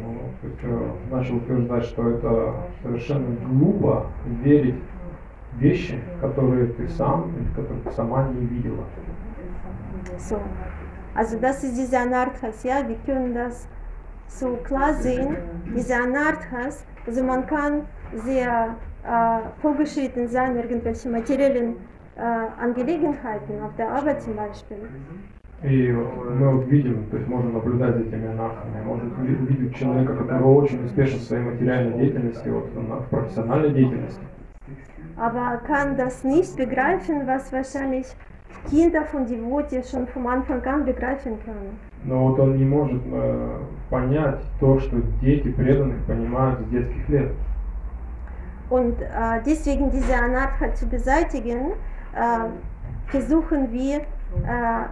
э, 0.62 0.90
начал 1.10 1.36
утверждать, 1.36 1.84
что 1.84 2.10
это 2.10 2.54
совершенно 2.82 3.36
глупо 3.48 4.06
верить 4.44 4.76
в 5.52 5.58
вещи, 5.60 5.98
которые 6.20 6.66
ты 6.68 6.88
сам 6.90 7.32
или 7.36 7.48
которые 7.56 7.82
ты 7.82 7.90
сама 7.90 8.28
не 8.28 8.46
видела. 8.46 8.84
So. 10.18 10.38
Also 11.16 11.40
das 11.40 11.64
ist 11.64 11.76
diese 11.76 11.98
Anarthas, 11.98 12.62
ja, 12.62 12.86
wir 12.86 12.96
können 13.06 13.34
das 13.34 13.66
so 14.28 14.58
klar 14.62 14.92
sehen, 14.94 15.36
diese 15.74 15.96
Anarthas, 15.96 16.84
also 17.06 17.24
man 17.24 17.46
kann 17.46 17.82
sehr 18.12 18.76
äh, 19.02 19.38
vorgeschritten 19.62 20.28
sein, 20.28 20.56
irgendwelche 20.56 21.08
materiellen 21.08 21.70
äh, 21.70 21.95
Angelegenheiten, 22.16 23.60
auf 23.62 23.74
der 23.76 23.90
Arbeit 23.90 24.22
zum 24.22 24.36
Beispiel. 24.36 24.78
И 25.62 25.90
мы 25.90 26.50
вот 26.54 26.66
видим, 26.66 27.06
то 27.10 27.16
есть 27.16 27.28
можем 27.28 27.54
наблюдать 27.54 27.96
за 27.96 28.02
этими 28.02 28.30
анархами, 28.30 28.82
можем 28.84 29.10
ви- 29.20 29.46
видеть 29.46 29.74
человека, 29.74 30.14
который 30.14 30.42
очень 30.42 30.84
успешен 30.84 31.18
в 31.18 31.22
своей 31.22 31.44
материальной 31.44 31.96
деятельности, 31.98 32.48
вот, 32.48 32.66
в 32.74 33.08
профессиональной 33.08 33.70
деятельности. 33.70 34.20
aber 35.16 35.62
kann 35.66 35.96
das 35.96 36.24
nicht 36.24 36.56
begreifen, 36.58 37.26
was 37.26 37.50
wahrscheinlich 37.52 38.06
Kinder 38.68 39.04
von 39.04 39.26
Devote 39.26 39.82
schon 39.82 40.06
vom 40.08 40.26
Anfang 40.26 40.62
an 40.66 40.84
begreifen 40.84 41.38
können. 41.42 41.78
Но 42.04 42.28
вот 42.28 42.38
он 42.38 42.58
не 42.58 42.64
может 42.64 43.02
э, 43.10 43.58
понять 43.88 44.42
то, 44.60 44.78
что 44.78 45.00
дети 45.22 45.50
преданных 45.50 46.04
понимают 46.04 46.60
с 46.60 46.70
детских 46.70 47.08
лет. 47.08 47.32
Und 48.68 49.00
äh, 49.00 49.40
deswegen 49.46 49.90
diese 49.90 50.14
Anarcha 50.14 50.74
zu 50.74 50.86
beseitigen, 50.86 51.70
äh, 51.70 51.95
versuchen 53.07 53.71
wir, 53.71 54.01
äh, 54.45 54.85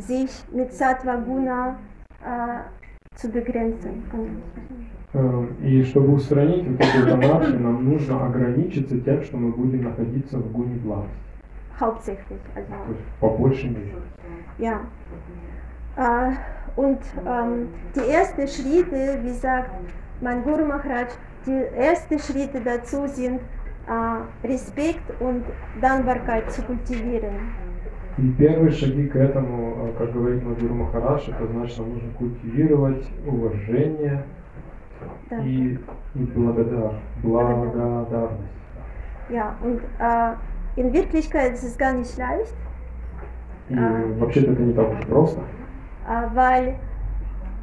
sich 0.00 0.30
mit 0.52 0.72
Sattva 0.72 1.16
Guna 1.16 1.78
äh, 2.22 3.16
zu 3.16 3.28
begrenzen. 3.28 4.02
Э, 5.12 5.46
И 5.62 5.82
чтобы 5.84 6.14
устранить 6.14 6.66
вот 6.66 6.80
эту 6.80 7.14
анархию, 7.14 7.60
нам 7.60 7.84
нужно 7.84 8.26
ограничиться 8.26 8.98
тем, 9.00 9.22
что 9.22 9.36
мы 9.36 9.50
будем 9.52 9.82
находиться 9.82 10.38
в 10.38 10.52
гуне 10.52 10.76
благости. 10.76 11.14
Hauptsächlich. 11.78 12.40
Also. 12.54 12.74
То 12.86 12.92
есть 12.92 13.04
по 13.20 13.28
большей 13.30 13.70
мере. 13.70 13.94
Ja. 14.58 14.80
Äh, 15.96 16.32
und 16.76 17.00
ähm, 17.26 17.68
die 17.94 18.10
ersten 18.10 18.46
Schritte, 18.46 19.18
wie 19.22 19.32
sagt 19.32 19.70
mein 20.20 20.42
Guru 20.42 20.64
Maharaj, 20.64 21.08
die 21.46 21.64
ersten 21.76 22.18
Schritte 22.18 22.60
dazu 22.60 23.06
sind, 23.06 23.40
äh, 23.87 24.23
und 25.19 25.43
zu 26.49 26.61
kultivieren. 26.63 27.35
И 28.17 28.31
первые 28.31 28.71
шаги 28.71 29.07
к 29.07 29.15
этому, 29.17 29.87
э, 29.87 29.93
как 29.97 30.13
говорит 30.13 30.41
Мадуру 30.41 30.73
Махараш, 30.73 31.27
это 31.27 31.45
значит, 31.47 31.77
нам 31.79 31.89
нужно 31.95 32.09
культивировать 32.17 33.05
уважение 33.27 34.23
Да. 35.29 35.37
и, 35.39 35.77
и 36.15 36.19
благодар, 36.33 36.93
благодарность. 37.21 38.39
Ja, 39.29 39.55
und 39.61 39.81
äh, 39.99 40.33
in 40.77 40.93
Wirklichkeit 40.93 41.53
ist 41.53 41.63
es 41.63 41.77
gar 41.77 41.93
nicht 41.93 42.17
leicht, 42.17 42.55
И 43.67 43.75
А. 43.75 44.19
вообще-то 44.19 44.51
это 44.51 44.61
не 44.61 44.73
так 44.73 44.91
уж 44.91 45.05
просто. 45.07 45.41
äh, 46.07 46.35
weil 46.35 46.75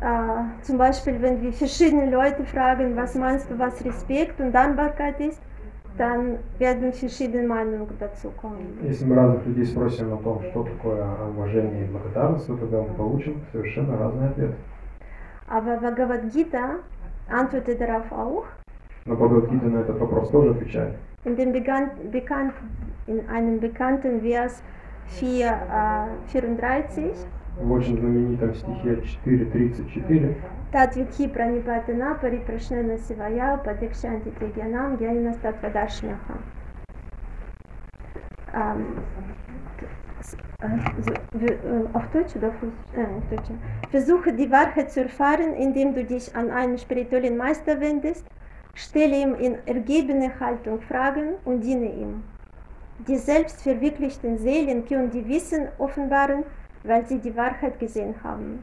äh, 0.03 0.63
zum 0.63 0.77
Beispiel, 0.77 1.23
wenn 1.23 1.41
wir 1.41 1.53
verschiedene 1.53 2.11
Leute 2.11 2.45
fragen, 2.45 2.95
was 2.97 3.15
meinst 3.15 3.49
du, 3.51 3.59
was 3.59 3.83
Respekt 3.85 4.41
und 4.41 4.53
Dankbarkeit 4.53 5.19
ist, 5.21 5.41
dann 5.99 6.39
werden 6.59 6.93
verschiedene 6.93 7.47
Meinungen 7.47 7.89
dazu 7.99 8.31
kommen. 8.41 8.79
Если 8.83 9.05
мы 9.05 9.15
разных 9.17 9.47
людей 9.47 9.67
спросим 9.67 10.13
о 10.13 10.17
том, 10.19 10.43
что 10.51 10.65
такое 10.65 11.05
уважение 11.29 11.85
и 11.85 11.89
благодарность, 11.89 12.47
то 12.47 12.57
тогда 12.57 12.83
мы 12.83 12.95
получим 12.95 13.41
совершенно 13.53 13.97
разные 13.99 14.29
ответы. 14.31 14.55
Aber 15.49 15.77
Bhagavad 15.81 16.33
Gita 16.33 16.77
antwortet 17.29 17.79
darauf 17.81 18.11
auch, 18.13 18.45
Но 19.05 19.17
Бхагавадгита 19.17 19.67
на 19.67 19.79
этот 19.81 19.99
вопрос 19.99 20.31
тоже 20.31 20.51
отвечает. 20.51 20.95
in, 21.25 21.37
dem 21.37 21.53
bekannt, 21.53 22.11
bekannt, 22.11 22.55
in 23.07 23.29
einem 23.29 23.61
bekannten 23.61 24.21
Vers 24.23 24.63
4, 25.09 25.47
äh, 25.47 26.29
34, 26.31 27.13
В 27.60 27.72
очень 27.72 27.98
знаменитом 28.00 28.54
стихе 28.56 29.02
4.34 29.26 30.36
Татвитхи 30.72 31.28
пранипатана 31.28 32.16
парипрашнена 32.16 32.98
сивая 32.98 33.58
падекшанти 33.58 34.32
тегянам 34.40 34.98
гянина 34.98 35.34
статвадашняха. 35.34 36.38
Ähm, 38.54 38.98
s- 40.20 40.36
äh, 40.62 41.02
so, 41.02 41.14
wir, 41.34 41.52
äh, 41.52 41.86
auf 41.94 42.08
Deutsch 42.12 42.36
oder 42.36 42.50
auf 42.50 42.56
Russisch? 42.62 42.94
Äh, 42.96 43.04
auf 43.18 43.24
Deutsch. 43.30 43.50
Versuche 43.92 44.34
die 44.34 44.50
Wahrheit 44.52 44.92
zu 44.92 45.02
erfahren, 45.02 45.54
indem 45.54 45.94
du 45.94 46.04
dich 46.04 46.36
an 46.36 46.50
einen 46.52 46.78
spirituellen 46.78 47.38
Meister 47.38 47.80
wendest. 47.80 48.26
Stelle 48.76 49.16
ihm 49.16 49.36
in 49.36 49.56
ergebener 49.66 50.32
Haltung 50.40 50.82
Fragen 50.82 51.36
und 51.46 51.62
diene 51.62 51.92
ihm. 51.92 52.24
Die 53.08 53.18
selbstverwirklichten 53.18 54.38
Seelen 54.38 54.86
können 54.86 55.10
die 55.12 55.28
Wissen 55.28 55.68
offenbaren, 55.78 56.44
weil 56.85 57.07
sie 57.07 57.19
die 57.19 57.35
Wahrheit 57.37 57.79
gesehen 57.79 58.15
haben. 58.23 58.63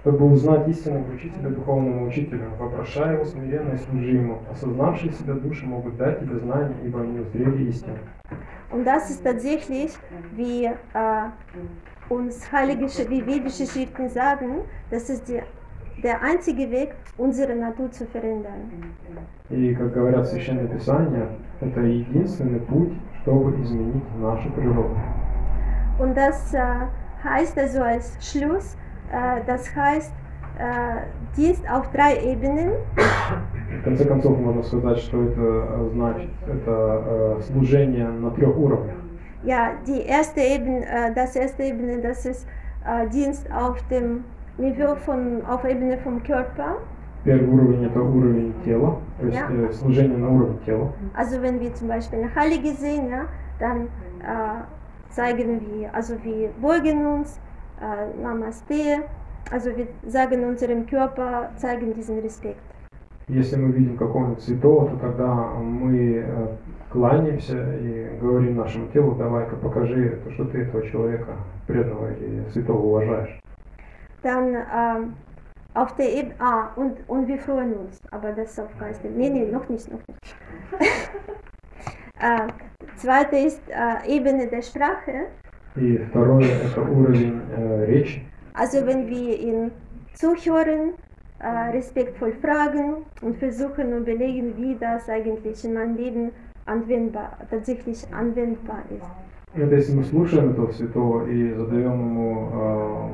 Чтобы 0.00 0.26
узнать 0.26 0.68
истинного 0.68 1.12
учителя, 1.12 1.50
духовного 1.50 2.06
учителя, 2.06 2.48
вопрошай 2.58 3.14
его 3.14 3.24
смиренно 3.24 3.74
и 3.74 3.78
служи 3.78 4.12
ему. 4.12 4.38
Осознавшие 4.50 5.12
себя 5.12 5.34
души 5.34 5.66
могут 5.66 5.96
дать 5.96 6.20
тебе 6.20 6.38
знания, 6.38 6.76
ибо 6.84 7.00
они 7.00 7.18
узрели 7.18 7.68
истину. 7.68 7.98
Und 8.70 8.84
das 8.84 9.10
ist 9.10 9.24
tatsächlich, 9.24 9.92
wie 10.36 10.66
äh, 10.66 11.30
uns 12.08 12.50
heilige, 12.52 12.86
wie 13.10 13.22
vedische 13.26 13.66
Schriften 13.66 14.08
sagen, 14.08 14.62
das 14.90 15.10
ist 15.10 15.28
die, 15.28 15.42
der 16.02 16.22
einzige 16.22 16.70
Weg, 16.70 16.94
unsere 17.16 17.56
Natur 17.56 17.90
zu 17.90 18.06
verändern. 18.06 18.70
И, 19.50 19.74
как 19.74 19.92
говорят 19.92 20.28
священные 20.28 20.68
писания, 20.68 21.28
это 21.60 21.80
единственный 21.80 22.60
путь, 22.60 22.92
чтобы 23.22 23.60
изменить 23.62 24.04
нашу 24.20 24.50
природу. 24.50 24.96
Und 25.99 26.15
das 26.17 26.53
äh, 26.53 26.59
heißt 27.23 27.57
also 27.57 27.81
als 27.83 28.17
Schluss, 28.19 28.75
äh, 29.11 29.41
das 29.45 29.73
heißt 29.75 30.11
äh, 30.59 31.35
Dienst 31.37 31.63
auf 31.69 31.89
drei 31.91 32.17
Ebenen. 32.23 32.71
В 33.79 33.83
конце 33.83 34.05
концов, 34.05 34.37
можно 34.39 34.63
сказать, 34.63 34.99
что 34.99 35.23
это 35.23 35.41
э, 35.41 35.89
значит, 35.93 36.29
это 36.47 37.37
э, 37.39 37.41
служение 37.41 38.07
на 38.07 38.29
трех 38.31 38.55
уровнях. 38.57 38.95
Ja, 39.43 39.71
die 39.85 40.01
erste 40.05 40.39
Ebene, 40.41 40.85
äh, 40.85 41.13
das 41.13 41.35
erste 41.35 41.63
Ebene, 41.63 41.99
das 42.01 42.25
ist 42.25 42.47
äh, 42.85 43.07
Dienst 43.09 43.47
auf 43.51 43.81
dem 43.89 44.23
Niveau 44.57 44.95
von, 44.95 45.43
auf 45.45 45.63
Ebene 45.65 45.97
vom 45.97 46.21
Körper. 46.23 46.77
Первый 47.25 47.47
уровень 47.47 47.85
это 47.85 48.01
уровень 48.01 48.53
тела, 48.65 48.97
то 49.19 49.25
есть 49.25 49.37
Ja. 49.39 49.49
э, 49.49 49.71
служение 49.73 50.17
на 50.17 50.29
уровне 50.29 50.57
тела. 50.65 50.93
Also 51.15 51.41
wenn 51.41 51.59
wir 51.59 51.73
zum 51.73 51.87
Beispiel 51.87 52.19
eine 52.19 52.35
Heilige 52.35 52.71
sehen, 52.73 53.09
ja, 53.09 53.25
dann 53.59 53.87
äh, 54.21 54.63
zeigen 55.10 55.60
wir, 55.60 55.94
also 55.94 56.14
wir 56.22 56.50
beugen 56.60 57.06
uns, 57.06 57.40
äh, 57.80 58.22
Namaste, 58.22 59.04
also 59.50 59.70
wir 59.76 59.88
sagen 60.06 60.44
unserem 60.44 60.86
Körper, 60.86 61.50
zeigen 61.56 61.94
diesen 61.94 62.18
Respekt. 62.20 62.60
Если 63.28 63.56
мы 63.56 63.72
видим 63.72 63.98
какого-нибудь 63.98 64.42
святого, 64.42 64.88
то 64.88 64.96
тогда 64.96 65.34
мы 65.60 66.24
э, 66.24 66.48
кланяемся 66.90 67.76
и 67.76 68.18
говорим 68.20 68.56
нашему 68.56 68.88
телу, 68.88 69.14
давай-ка 69.16 69.56
покажи, 69.56 70.18
то, 70.24 70.30
что 70.32 70.46
ты 70.46 70.62
этого 70.62 70.82
человека 70.86 71.36
преданного 71.66 72.14
или 72.14 72.48
святого 72.50 72.86
уважаешь. 72.86 73.38
Dann 74.22 74.56
ähm, 74.74 75.14
auf 75.74 75.94
der 75.96 76.10
Ebene, 76.10 76.34
ah, 76.38 76.70
und, 76.76 76.96
und 77.06 77.28
wir 77.28 77.38
freuen 77.38 77.74
uns, 77.74 78.00
aber 78.10 78.32
das 78.32 78.52
ist 78.52 78.60
auf 78.60 78.78
Geist. 78.78 79.04
Nee, 79.04 79.30
nee, 79.30 79.46
noch 79.50 79.68
nicht, 79.68 79.90
noch 79.92 80.00
nicht. 80.08 80.36
äh, 82.19 82.47
zweite 82.97 83.37
ist 83.37 83.61
äh, 83.69 84.07
Ebene 84.07 84.47
der 84.47 84.61
Sprache. 84.61 85.27
И 85.75 85.97
второе 86.09 86.45
это 86.45 86.81
уровень 86.81 87.41
э, 87.55 87.85
речи. 87.85 88.21
Also 88.53 88.85
wenn 88.85 89.07
wir 89.07 89.39
ihn 89.39 89.71
zuhören, 90.13 90.93
äh, 91.39 91.71
respektvoll 91.71 92.33
fragen 92.33 93.05
und 93.21 93.37
versuchen 93.37 93.93
und 93.93 94.05
belegen, 94.05 94.53
wie 94.57 94.75
das 94.79 95.09
eigentlich 95.09 95.65
in 95.65 95.73
meinem 95.73 95.97
Leben 95.97 96.31
anwendbar, 96.65 97.37
tatsächlich 97.49 98.05
anwendbar 98.13 98.83
ist. 98.89 99.03
Это 99.55 99.75
если 99.75 99.93
мы 99.93 100.03
слушаем 100.03 100.51
этого 100.51 100.71
святого 100.71 101.27
и 101.27 101.53
задаем 101.53 101.91
ему 101.91 102.49
э, 102.53 103.09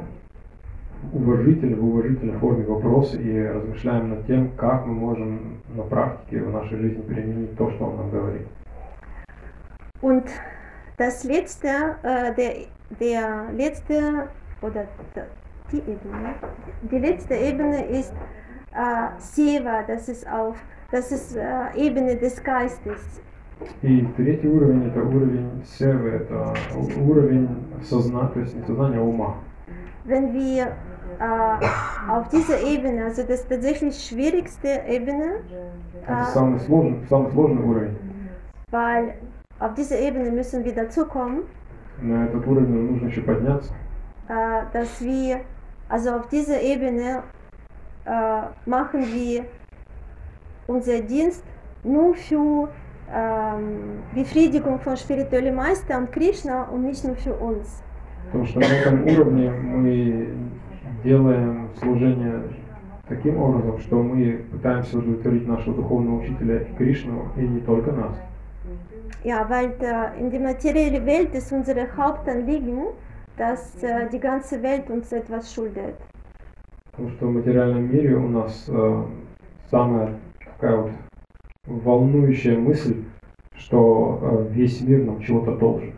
уважительно, 1.13 1.77
в 1.77 1.85
уважительной 1.85 2.39
форме 2.39 2.65
вопросы 2.65 3.21
и 3.21 3.47
размышляем 3.47 4.11
над 4.11 4.27
тем, 4.27 4.51
как 4.57 4.87
мы 4.87 4.95
можем 4.95 5.61
на 5.75 5.83
практике 5.83 6.43
в 6.43 6.53
нашей 6.53 6.79
жизни 6.79 7.03
применить 7.03 7.57
то, 7.57 7.71
что 7.71 7.87
он 7.87 7.97
нам 7.97 8.11
говорит. 8.11 8.47
Und 10.03 10.27
das 10.99 11.25
letzte, 11.25 11.97
äh, 12.03 12.35
der, 12.35 12.55
der 13.01 13.53
letzte, 13.53 14.29
oder 14.61 14.87
der, 15.15 15.27
die 15.73 15.79
Ebene, 15.79 16.35
die 16.83 16.99
letzte 16.99 17.35
Ebene 17.35 17.87
ist 17.87 18.13
äh, 18.73 19.09
Seva, 19.19 19.83
das 19.83 20.09
ist 20.09 20.29
auf, 20.29 20.57
das 20.91 21.11
ist 21.11 21.37
äh, 21.37 21.75
Ebene 21.77 22.17
des 22.17 22.43
Geistes. 22.43 23.21
И 23.83 24.07
третий 24.17 24.49
уровень 24.49 24.89
это 24.89 25.01
уровень 25.03 25.65
севы, 25.65 26.11
это 26.11 26.55
уровень 26.97 27.49
сознания, 27.83 28.29
то 28.29 28.41
есть 28.41 28.55
не 28.55 28.63
сознания, 28.67 28.99
а 28.99 29.03
ума. 29.03 29.37
Wenn 30.05 30.35
wir 30.35 30.75
auf 32.10 32.30
dieser 32.30 32.62
Ebene, 32.62 33.06
also 33.06 33.24
das 33.24 33.46
tatsächlich 33.48 33.96
schwierigste 34.08 34.70
Ebene, 34.88 35.42
Это 36.08 36.22
äh, 36.22 36.26
самый 36.34 36.60
сложный, 36.60 37.06
самый 37.10 37.32
сложный 37.32 37.64
уровень. 37.64 37.96
weil 38.72 39.16
auf 39.60 39.74
dieser 39.74 40.00
Ebene 40.00 40.32
müssen 40.32 40.64
wir 40.64 40.74
dazu 40.74 41.06
kommen, 41.06 41.44
На 42.02 42.26
этот 42.26 42.48
уровень 42.48 42.92
нужно 42.92 43.08
еще 43.08 43.22
подняться. 43.22 43.74
äh, 44.30 44.62
dass 44.74 45.02
wir, 45.02 45.42
also 45.90 46.12
auf 46.12 46.28
dieser 46.30 46.62
Ebene 46.62 47.24
äh, 48.06 48.42
machen 48.66 49.02
wir 49.14 49.46
unser 50.68 51.02
Dienst 51.02 51.44
nur 51.84 52.14
für 52.16 52.70
ähm, 53.14 54.04
Befriedigung 54.14 54.80
von 54.80 54.96
spirituellen 54.96 55.56
Meister 55.56 55.98
und 55.98 56.12
Krishna 56.12 56.64
und 56.70 56.84
nicht 56.86 57.04
nur 57.04 57.16
für 57.16 57.34
uns. 57.34 57.82
Потому 58.32 58.46
что 58.46 58.60
на 58.60 58.66
этом 58.66 59.04
уровне 59.08 59.50
мы 59.50 60.28
Делаем 61.05 61.69
служение 61.79 62.43
таким 63.09 63.39
образом, 63.39 63.79
что 63.79 64.03
мы 64.03 64.45
пытаемся 64.51 64.99
удовлетворить 64.99 65.47
нашего 65.47 65.77
духовного 65.77 66.21
учителя 66.21 66.65
Кришну 66.77 67.29
и 67.37 67.43
не 67.43 67.61
только 67.61 67.93
нас. 67.93 68.17
Ja, 69.23 69.49
weil 69.49 69.75
äh, 69.81 70.19
in 70.21 70.31
die 70.31 70.39
materielle 70.39 71.05
Welt 71.07 71.35
ist 71.35 71.51
unser 71.53 71.75
Hauptanliegen, 71.97 72.89
dass 73.37 73.83
äh, 73.83 74.09
die 74.11 74.21
ganze 74.21 74.63
Welt 74.63 74.91
uns 74.91 75.13
etwas 75.13 75.53
schuldet. 75.53 75.95
Потому 76.91 77.11
что 77.11 77.27
в 77.27 77.33
материальном 77.33 77.91
мире 77.91 78.17
у 78.17 78.29
нас 78.29 78.67
э, 78.69 79.05
самая 79.71 80.15
такая 80.45 80.77
вот 80.77 80.93
волнующая 81.67 82.59
мысль, 82.59 83.05
что 83.57 84.21
э, 84.23 84.53
весь 84.53 84.81
мир 84.83 85.05
нам 85.05 85.21
чего-то 85.21 85.57
должен. 85.57 85.93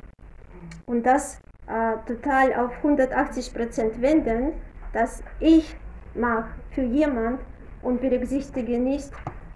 Und 0.87 1.05
das 1.05 1.41
äh, 1.67 1.97
total 2.07 2.55
auf 2.55 2.73
180% 2.83 4.01
wenden, 4.01 4.53
dass 4.94 5.24
ich 5.40 5.76
mache 6.16 6.50
für 6.72 6.84
jemand 6.84 7.40
und 7.82 8.02
berücksichtige 8.02 8.80
nicht 8.80 9.12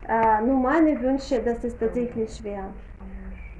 äh, 0.07 0.41
nur 0.45 0.59
meine 0.59 0.99
Wünsche, 1.01 1.41
das 1.43 1.63
ist 1.63 1.79
tatsächlich 1.79 2.29
schwer. 2.35 2.65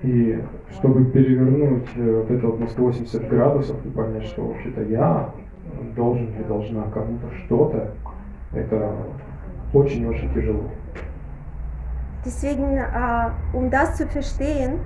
И 0.04 0.38
чтобы 0.72 1.06
перевернуть 1.06 1.88
э, 1.96 2.22
вот 2.22 2.30
это 2.30 2.48
вот 2.48 2.60
на 2.60 2.68
180 2.68 3.30
градусов 3.30 3.78
и 3.86 3.90
понять, 3.90 4.26
что 4.26 4.44
вообще-то 4.44 4.84
я 4.84 5.32
должен 5.96 6.28
или 6.36 6.44
должна 6.44 6.84
кому-то 6.94 7.32
что-то, 7.46 7.92
это 8.54 8.92
очень-очень 9.74 10.34
тяжело. 10.34 10.70
Deswegen, 12.24 12.78
äh, 12.78 13.30
um 13.54 13.70
das 13.70 13.98
zu 13.98 14.08
verstehen, 14.08 14.80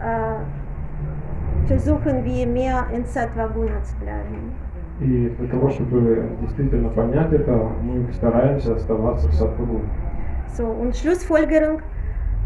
äh, 0.00 1.66
versuchen 1.66 2.24
wir 2.24 2.46
mehr 2.46 2.86
in 2.94 3.04
Sattva 3.04 3.46
Guna 3.48 3.82
zu 3.82 3.96
bleiben. 3.96 4.52
И 4.99 5.29
для 5.37 5.47
того, 5.47 5.69
чтобы 5.69 6.29
действительно 6.41 6.89
понять 6.89 7.31
это, 7.31 7.51
мы 7.83 8.11
стараемся 8.13 8.75
оставаться 8.75 9.27
в 9.29 9.33
сатвагуне. 9.33 9.87
So, 10.57 10.65
und 10.65 10.95
Schlussfolgerung, 10.95 11.81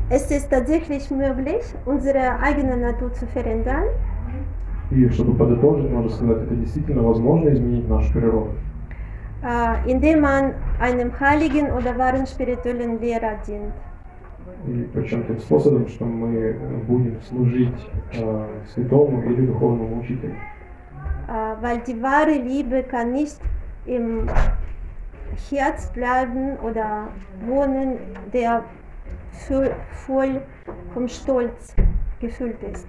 es 0.10 0.30
ist 0.32 0.49
tatsächlich 0.49 1.10
möglich, 1.12 1.64
unsere 1.86 2.39
eigene 2.41 2.76
Natur 2.76 3.14
zu 3.14 3.26
verändern, 3.28 3.86
И 4.91 5.08
чтобы 5.10 5.36
подытожить, 5.38 5.89
можно 5.89 6.10
сказать, 6.10 6.43
это 6.43 6.54
действительно 6.56 7.02
возможно 7.04 7.49
изменить 7.54 7.88
нашу 7.88 8.12
природу. 8.12 8.49
äh, 9.43 9.89
indem 9.89 10.20
man 10.22 10.54
einem 10.80 11.18
heiligen 11.20 11.72
oder 11.72 11.97
wahren 11.97 12.26
spirituellen 12.28 12.99
Lehrer 12.99 13.38
dient. 13.47 13.72
И 14.68 14.88
причем 14.93 15.24
тем 15.26 15.39
способом, 15.39 15.88
что 15.88 16.06
мы 16.06 16.56
будем 16.88 17.22
служить 17.22 17.74
э, 18.14 18.47
святому 18.74 19.24
или 19.24 19.45
духовному 19.45 20.02
учителю. 20.02 20.36
Äh, 21.28 21.61
weil 21.61 21.80
die 21.80 22.01
wahre 22.01 22.32
Liebe 22.32 22.84
kann 22.84 23.11
nicht 23.11 23.39
im 23.86 24.28
Herz 25.49 25.91
bleiben 25.93 26.57
oder 26.57 27.07
wohnen, 27.45 27.97
der 28.34 28.63
voll, 29.47 29.72
voll 30.05 30.41
vom 30.93 31.07
Stolz 31.07 31.76
gefüllt 32.19 32.61
ist. 32.63 32.88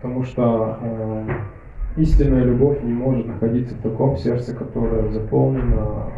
Потому 0.00 0.24
что 0.24 0.78
э, 0.82 2.00
истинная 2.00 2.44
любовь 2.44 2.82
не 2.82 2.92
может 2.92 3.26
находиться 3.26 3.74
в 3.74 3.82
таком 3.82 4.16
сердце, 4.16 4.54
которое 4.54 5.10
заполнено 5.10 6.10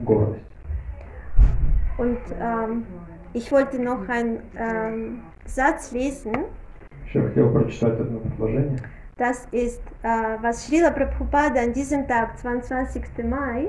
гордостью. 0.00 0.44
Und 1.96 2.18
ähm, 2.40 2.84
ich 3.32 3.52
wollte 3.52 3.80
noch 3.80 4.08
einen 4.08 4.40
ähm, 4.56 5.20
Satz 5.44 5.92
lesen. 5.92 6.46
Еще 7.06 7.22
хотел 7.22 7.52
прочитать 7.52 8.00
одно 8.00 8.18
предложение. 8.18 8.78
Das 9.16 9.46
ist, 9.52 9.80
äh, 10.02 10.08
was 10.42 10.66
Srila 10.66 10.90
Prabhupada 10.90 11.60
an 11.60 11.72
diesem 11.72 12.06
Tag, 12.08 12.36
22. 12.38 13.24
Mai, 13.24 13.68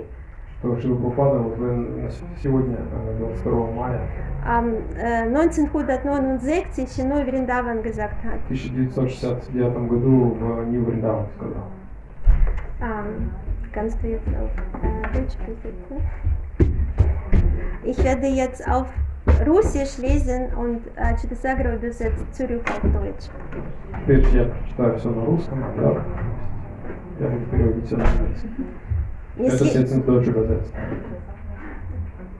Что 0.59 0.79
Шила 0.81 0.95
Прабхупада 0.95 1.39
вот 1.39 1.57
вы 1.57 2.09
сегодня, 2.41 2.77
э, 2.77 3.17
22 3.19 3.75
мая 3.75 3.99
am 4.45 4.73
äh, 4.95 5.27
1969 5.27 6.99
in 6.99 7.09
Neu-Vrindavan 7.09 7.83
gesagt 7.83 8.23
hat. 8.23 8.39
1969 8.49 9.87
году 9.87 10.37
в 10.39 10.65
Нью 10.65 10.85
Вриндаван 10.85 11.25
сказал. 11.35 11.71
Ähm, 12.81 13.31
kannst 13.73 14.01
du 14.01 14.07
jetzt 14.07 14.27
auf 14.27 14.51
äh, 14.81 15.19
Deutsch 15.19 15.35
übersetzen? 15.47 15.97
Ich 17.83 18.03
werde 18.03 18.27
jetzt 18.27 18.67
auf 18.67 18.87
Russisch 19.45 19.97
lesen 19.97 20.53
und 20.55 20.82
äh, 20.95 21.15
Читасагра 21.19 21.76
übersetzt 21.76 22.26
zurück 22.34 22.63
auf 22.69 22.82
Deutsch. 22.91 23.30
Теперь 24.01 24.26
я 24.34 24.45
прочитаю 24.45 24.97
все 24.97 25.09
на 25.09 25.26
русском, 25.26 25.63
а 25.63 25.82
я, 25.82 27.26
я 27.26 27.32
буду 27.32 27.45
переводить 27.51 27.86
все 27.86 27.97
на 27.97 28.03
немецкий. 28.03 28.49
Не, 29.38 29.47
Это 29.49 29.63
ins 29.65 30.05
Deutsche 30.05 30.30
übersetzt. 30.32 30.73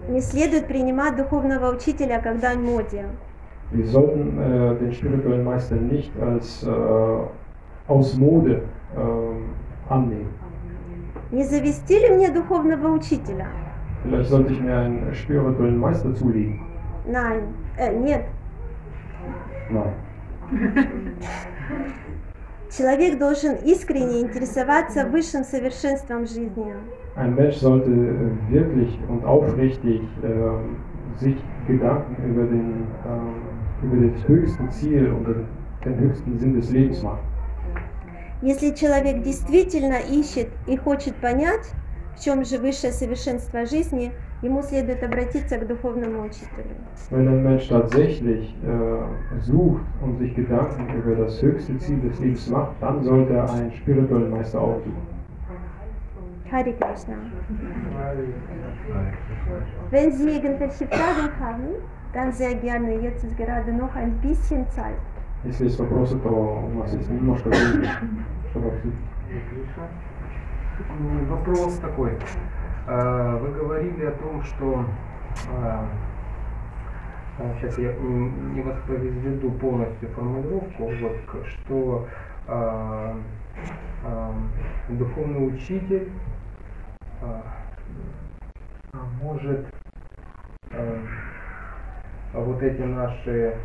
не 0.08 0.22
следует 0.22 0.68
принимать 0.68 1.16
духовного 1.16 1.72
учителя 1.76 2.22
как 2.22 2.40
дань 2.40 2.62
моде. 2.62 3.06
Wir 3.72 3.88
sollten 3.88 4.38
äh, 4.40 4.76
den 4.80 4.94
spirituellen 4.94 5.44
Meister 5.44 5.76
nicht 5.76 6.12
als 6.22 6.64
äh, 6.64 7.18
aus 7.88 8.16
Mode 8.16 8.62
ähm, 8.96 9.46
annehmen. 9.90 10.30
Не 11.32 11.44
завести 11.44 12.00
ли 12.00 12.10
мне 12.16 12.30
духовного 12.32 12.88
учителя? 12.90 13.48
Vielleicht 14.04 14.30
sollte 14.30 14.54
ich 14.54 14.62
mir 14.62 14.78
einen 14.78 15.14
spirituellen 15.16 15.78
Meister 15.80 16.14
zulegen. 16.14 16.62
Nein, 17.08 17.44
äh, 17.78 17.94
нет. 17.94 18.26
Nein. 19.70 19.94
Человек 22.76 23.20
должен 23.20 23.56
искренне 23.64 24.22
интересоваться 24.22 25.06
высшим 25.06 25.44
совершенством 25.44 26.26
жизни. 26.26 26.74
Ein 27.16 27.36
Mensch 27.36 27.58
sollte 27.58 27.90
äh, 27.90 28.52
wirklich 28.52 29.00
und 29.08 29.24
aufrichtig 29.24 30.02
ähm, 30.24 30.78
sich 31.18 31.38
Gedanken 31.68 32.16
über, 32.30 32.44
den, 32.44 32.88
ähm, 33.06 33.42
über 33.82 34.08
das 34.08 34.28
höchste 34.28 34.68
Ziel 34.70 35.06
den, 35.06 35.48
den 35.86 36.00
höchsten 36.00 36.38
Sinn 36.38 36.56
des 36.56 36.70
Lebens 36.72 37.02
machen. 37.02 37.20
Если 38.42 38.72
человек 38.72 39.24
действительно 39.24 40.00
ищет 40.00 40.50
и 40.68 40.76
хочет 40.76 41.16
понять, 41.16 41.74
в 42.16 42.24
чем 42.24 42.44
же 42.44 42.58
высшее 42.58 42.92
совершенство 42.92 43.66
жизни, 43.66 44.12
ему 44.45 44.63
следует 44.63 45.03
обратиться 45.03 45.59
к 45.59 45.67
духовному 45.67 46.25
учителю. 46.25 46.75
Wenn 47.11 47.29
ein 47.29 47.43
Mensch 47.43 47.69
tatsächlich 47.69 48.55
äh, 48.65 49.41
sucht 49.41 49.83
und 50.03 50.19
sich 50.19 50.35
Gedanken 50.35 50.87
über 50.97 51.17
das 51.17 51.43
höchste 51.43 51.77
Ziel 51.79 52.01
des 52.01 52.19
Lebens 52.21 52.49
macht, 52.49 52.73
dann 52.81 53.03
sollte 53.03 53.35
er 53.35 53.51
einen 53.53 53.73
spirituellen 53.73 54.31
Meister 54.31 54.61
aufsuchen. 54.61 55.21
Хари 56.51 56.73
Кришна. 56.73 57.15
Wenn 59.91 60.13
Sie 60.13 60.31
irgendwelche 60.31 60.87
Fragen 60.87 61.31
haben, 61.41 61.69
dann 62.13 62.33
sehr 62.33 62.55
gerne. 62.55 62.95
Jetzt 63.01 63.25
ist 63.25 63.37
gerade 63.37 63.73
noch 63.73 63.95
ein 63.95 64.13
bisschen 64.21 64.69
Zeit. 64.71 64.97
Если 65.45 65.65
есть 65.65 65.79
вопросы, 65.79 66.19
то 66.19 66.29
у 66.29 66.79
нас 66.79 66.93
есть 66.93 67.09
немножко 67.11 67.49
времени, 67.49 67.89
чтобы 68.51 68.67
обсудить. 68.69 68.95
М, 70.91 71.27
Вопрос 71.31 71.79
такой. 71.79 72.11
Э, 72.88 73.38
Вы 73.42 73.52
говорили 73.52 74.06
о 74.06 74.12
том, 74.12 74.44
что 74.44 74.86
сейчас 77.60 77.78
я 77.80 77.92
м, 77.92 78.54
не 78.54 78.62
воспроизведу 78.62 79.52
полностью 79.52 80.10
формулировку, 80.10 80.90
вот, 81.02 81.46
что 81.48 82.08
э, 82.48 83.14
э, 84.06 84.32
духовный 84.90 85.48
учитель 85.48 86.12
а, 87.22 87.42
может 89.22 89.66
вот 92.34 92.62
эти 92.62 92.82
наши 92.82 93.58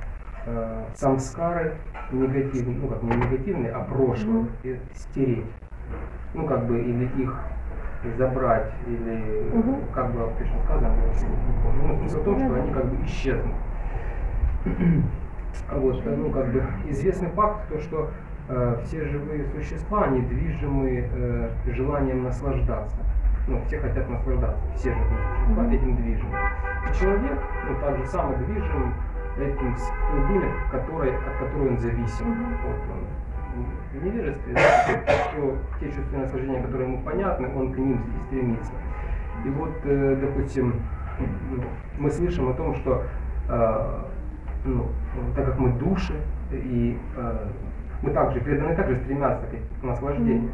самскары 0.94 1.76
негативные, 2.12 2.76
ну 2.78 2.88
как 2.88 3.02
не 3.02 3.14
негативные, 3.14 3.72
а 3.72 3.84
прошлые, 3.84 4.46
и 4.62 4.78
стереть. 4.94 5.44
Ну 6.34 6.46
как 6.46 6.66
бы 6.66 6.80
или 6.80 7.04
их 7.22 7.34
забрать, 8.16 8.72
или 8.86 9.50
Мгм. 9.52 9.76
как 9.94 10.12
бы 10.12 10.20
точно 10.38 10.58
сказано, 10.64 10.94
не 10.94 11.62
помню. 11.62 11.82
Ну, 11.88 11.98
смысл 11.98 12.20
в 12.20 12.24
том, 12.24 12.38
что 12.40 12.54
они 12.54 12.72
как 12.72 12.84
бы 12.86 13.04
исчезнут. 13.04 13.56
Вот, 15.72 16.04
ну 16.04 16.30
как 16.30 16.52
бы 16.52 16.62
известный 16.88 17.28
факт, 17.30 17.68
то 17.68 17.78
что 17.80 18.10
э, 18.48 18.78
все 18.84 19.04
живые 19.04 19.44
существа, 19.46 20.04
они 20.04 20.20
движимы 20.22 21.08
э, 21.12 21.50
желанием 21.66 22.22
наслаждаться. 22.24 22.96
ну, 23.48 23.60
все 23.66 23.78
хотят 23.78 24.08
наслаждаться, 24.08 24.62
все 24.74 24.90
живые 24.92 25.18
существа 25.34 25.66
этим 25.72 25.96
движимы. 25.96 26.36
И 26.88 26.98
человек, 26.98 27.38
ну, 27.68 27.74
так 27.80 27.98
же 27.98 28.06
само 28.06 28.34
движим 28.36 28.94
этим 29.38 29.74
той 30.10 30.26
дуней, 30.28 30.50
которой, 30.70 31.10
от 31.16 31.36
которой 31.38 31.68
он 31.70 31.78
зависим. 31.78 32.26
Вот 32.64 32.76
он 32.92 33.04
в 33.92 34.04
невежестве, 34.04 34.56
что 34.56 35.56
те 35.80 35.86
чувственные 35.86 36.22
наслаждения, 36.22 36.62
которые 36.62 36.88
ему 36.92 37.02
понятны, 37.02 37.48
он 37.54 37.72
к 37.72 37.78
ним 37.78 37.94
и 38.16 38.26
стремится. 38.26 38.72
И 39.44 39.48
вот, 39.50 39.72
э, 39.84 40.16
допустим, 40.20 40.74
ну, 41.50 41.62
мы 41.98 42.10
слышим 42.10 42.48
о 42.50 42.54
том, 42.54 42.74
что 42.76 43.02
э, 43.48 44.02
ну, 44.64 44.86
так 45.34 45.46
как 45.46 45.58
мы 45.58 45.72
души, 45.72 46.14
и 46.52 46.98
э, 47.16 47.46
мы 48.02 48.10
также 48.12 48.40
преданы 48.40 48.74
также 48.74 48.96
стремятся 48.96 49.46
к 49.80 49.84
наслаждению, 49.84 50.50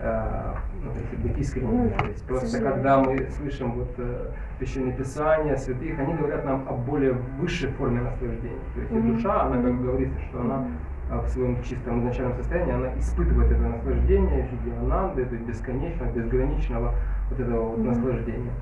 э, 0.00 0.54
ну, 0.82 0.90
если 0.94 1.16
быть 1.16 1.38
искренним. 1.38 1.70
Ну 1.70 1.90
да, 1.90 1.96
То 1.98 2.06
есть 2.06 2.26
просто 2.26 2.62
когда 2.62 2.98
мы 2.98 3.28
слышим 3.30 3.72
вот 3.72 3.94
э, 3.98 4.30
писания, 4.58 5.56
святых, 5.56 5.98
они 5.98 6.14
говорят 6.14 6.44
нам 6.44 6.66
о 6.68 6.72
более 6.72 7.12
высшей 7.40 7.70
форме 7.72 8.00
наслаждения. 8.00 8.58
То 8.74 8.80
есть 8.80 8.92
Мгм. 8.92 9.16
душа, 9.16 9.42
она, 9.42 9.62
как 9.62 9.82
говорится, 9.82 10.18
что 10.28 10.40
она 10.40 10.54
а, 10.54 10.66
в 11.10 11.28
своем 11.28 11.62
чистом 11.62 12.00
изначальном 12.00 12.36
состоянии, 12.36 12.74
она 12.74 12.98
испытывает 12.98 13.50
это 13.50 13.60
наслаждение 13.62 14.46
в 14.46 14.52
виде 14.52 14.76
ананды, 14.76 15.24
то 15.24 15.34
есть 15.34 15.46
бесконечного, 15.46 16.10
безграничного 16.12 16.94
вот 17.30 17.40
этого 17.40 17.68
вот 17.70 17.78
Мгм. 17.78 17.88
наслаждения. 17.88 18.52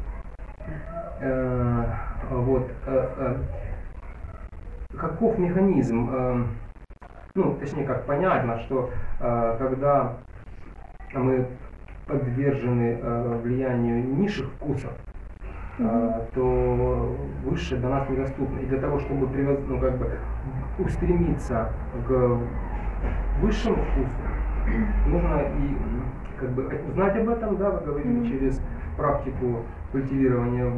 Э, 1.20 1.84
вот. 2.30 2.70
э, 2.86 3.09
э, 3.18 3.36
каков 4.97 5.38
механизм? 5.38 6.11
Э, 6.12 6.44
ну, 7.34 7.57
точнее, 7.59 7.84
как 7.84 8.07
понятно, 8.07 8.59
что 8.61 8.90
э, 9.20 9.57
когда 9.59 10.18
мы 11.14 11.47
подвержены 12.07 12.99
э, 13.03 13.38
влиянию 13.42 14.05
низших 14.16 14.47
вкусов, 14.55 14.92
то 15.79 17.16
высшее 17.45 17.81
до 17.81 17.89
нас 17.89 18.09
недоступно. 18.09 18.59
И 18.61 18.66
для 18.66 18.81
того, 18.81 18.99
чтобы 18.99 19.27
привез- 19.27 19.64
ну, 19.68 19.79
как 19.81 19.99
бы 19.99 20.11
устремиться 20.79 21.72
к 22.07 22.39
высшему 23.41 23.77
вкусу, 23.77 24.11
нужно 25.07 25.41
и 25.41 25.77
как 26.41 26.51
бы 26.51 26.68
узнать 26.89 27.16
об 27.16 27.29
этом, 27.29 27.57
да, 27.57 27.70
вы 27.70 27.87
говорили, 27.87 28.18
Мгм. 28.18 28.24
через 28.27 28.62
практику 28.97 29.62
культивирования 29.93 30.64
э, 30.66 30.70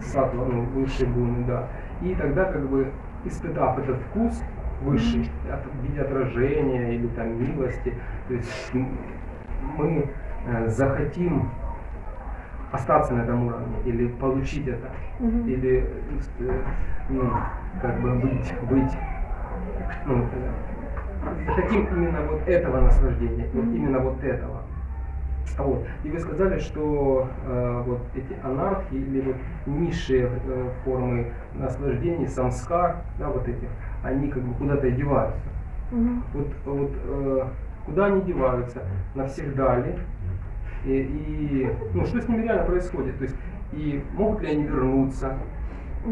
сатва, 0.00 0.44
ну, 0.46 0.62
высшей 0.74 1.06
гуны, 1.06 1.44
да. 1.46 1.68
И 2.02 2.14
тогда, 2.14 2.44
как 2.44 2.68
бы, 2.68 2.90
испытав 3.24 3.78
этот 3.78 3.96
вкус 4.02 4.42
высший, 4.82 5.30
от- 5.52 5.66
в 5.66 5.82
виде 5.84 6.00
отражения 6.00 6.94
или 6.94 7.06
там 7.08 7.38
милости, 7.40 7.94
то 8.28 8.34
есть 8.34 8.72
мы 9.76 10.10
э, 10.46 10.68
захотим 10.68 11.50
остаться 12.72 13.14
на 13.14 13.22
этом 13.22 13.46
уровне 13.46 13.76
или 13.84 14.08
получить 14.08 14.66
это, 14.68 14.90
Мгм. 15.18 15.48
или 15.48 15.86
э, 16.40 16.62
ну, 17.08 17.30
как 17.80 18.00
бы 18.00 18.14
быть, 18.14 18.54
быть 18.68 18.98
ну, 20.06 20.24
э, 20.32 21.52
хотим 21.54 21.86
именно 21.86 22.20
вот 22.22 22.46
этого 22.46 22.80
наслаждения, 22.80 23.48
вот 23.52 23.64
Мгм. 23.64 23.74
именно 23.74 23.98
вот 24.00 24.22
этого. 24.22 24.62
Вот. 25.56 25.86
И 26.04 26.10
вы 26.10 26.20
сказали, 26.20 26.58
что 26.58 27.28
э, 27.46 27.82
вот 27.86 28.00
эти 28.14 28.36
анархии 28.44 28.98
или 28.98 29.20
вот 29.22 29.36
низшие 29.66 30.30
э, 30.46 30.70
формы 30.84 31.32
наслаждений, 31.54 32.28
самскар, 32.28 33.02
да, 33.18 33.28
вот 33.28 33.48
эти, 33.48 33.68
они 34.02 34.28
как 34.28 34.42
бы 34.42 34.54
куда-то 34.54 34.90
деваются. 34.90 35.48
Мгм. 35.90 36.22
Вот, 36.34 36.48
вот 36.66 36.90
э, 37.02 37.44
куда 37.86 38.06
они 38.06 38.20
деваются? 38.20 38.82
Навсегда 39.14 39.78
ли? 39.78 39.98
И, 40.88 41.02
и, 41.02 41.70
ну, 41.92 42.06
что 42.06 42.20
с 42.20 42.28
ними 42.28 42.44
реально 42.44 42.64
происходит? 42.64 43.18
То 43.18 43.24
есть, 43.24 43.36
и 43.72 44.02
могут 44.14 44.40
ли 44.40 44.52
они 44.52 44.64
вернуться? 44.64 45.36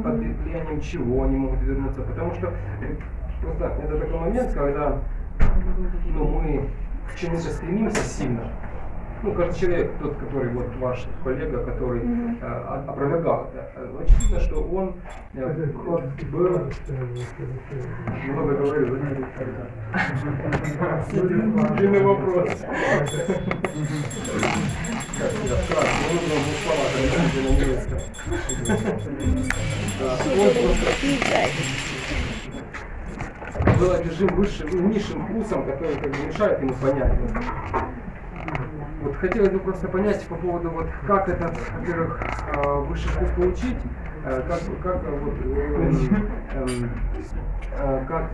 Под 0.03 0.17
влиянием 0.17 0.81
чего 0.83 1.25
они 1.25 1.37
могут 1.37 1.63
вернуться? 1.63 2.03
Потому 2.03 2.35
что 2.35 2.49
э, 2.83 2.97
просто 3.41 3.65
это 3.83 3.99
такой 3.99 4.21
момент, 4.21 4.53
когда 4.53 4.99
ну, 6.13 6.25
мы 6.27 6.69
к 7.11 7.19
чему-то 7.19 7.45
стремимся 7.45 8.03
сильно. 8.03 8.43
Ну, 9.23 9.33
каждый 9.33 9.59
человек, 9.59 9.91
тот, 10.01 10.17
который 10.19 10.51
вот 10.51 10.67
ваш 10.79 11.07
коллега, 11.25 11.65
который 11.65 12.01
Мгм. 12.03 12.39
э, 12.41 12.47
о- 12.47 12.85
опровергал 12.89 13.51
это, 13.55 13.71
э, 13.77 14.03
очевидно, 14.05 14.41
что 14.41 14.63
он 14.63 14.95
э, 15.35 15.55
был 16.31 16.49
много 18.33 18.55
говорил, 18.55 18.97
Длинный 21.77 22.03
вопрос. 22.03 22.51
Как 25.19 25.33
я 25.43 25.55
нужно 27.23 27.41
на 27.43 27.51
немецком. 27.53 27.99
Да, 29.99 30.19
он 30.27 30.51
просто 33.65 33.79
был 33.81 33.91
одержим 33.93 34.29
высшим, 34.37 34.91
низшим 34.91 35.27
вкусом, 35.27 35.65
который 35.65 35.95
как 35.97 36.11
бы 36.11 36.27
мешает 36.27 36.61
ему 36.61 36.75
понять. 36.75 37.13
Вот 39.07 39.17
хотелось 39.19 39.51
бы 39.51 39.61
просто 39.61 39.87
понять 39.87 40.27
по 40.27 40.35
поводу 40.35 40.71
вот 40.71 40.87
как 41.07 41.29
этот, 41.29 41.57
во-первых, 41.79 42.21
э, 42.57 42.75
высший 42.89 43.09
вкус 43.11 43.29
получить, 43.37 43.77
э, 44.25 44.43
как, 44.49 44.61
как 44.83 45.05
э, 45.05 45.19
вот, 45.23 45.35
э, 45.45 45.99
эм, 46.57 46.91
э, 47.79 48.05
как 48.09 48.31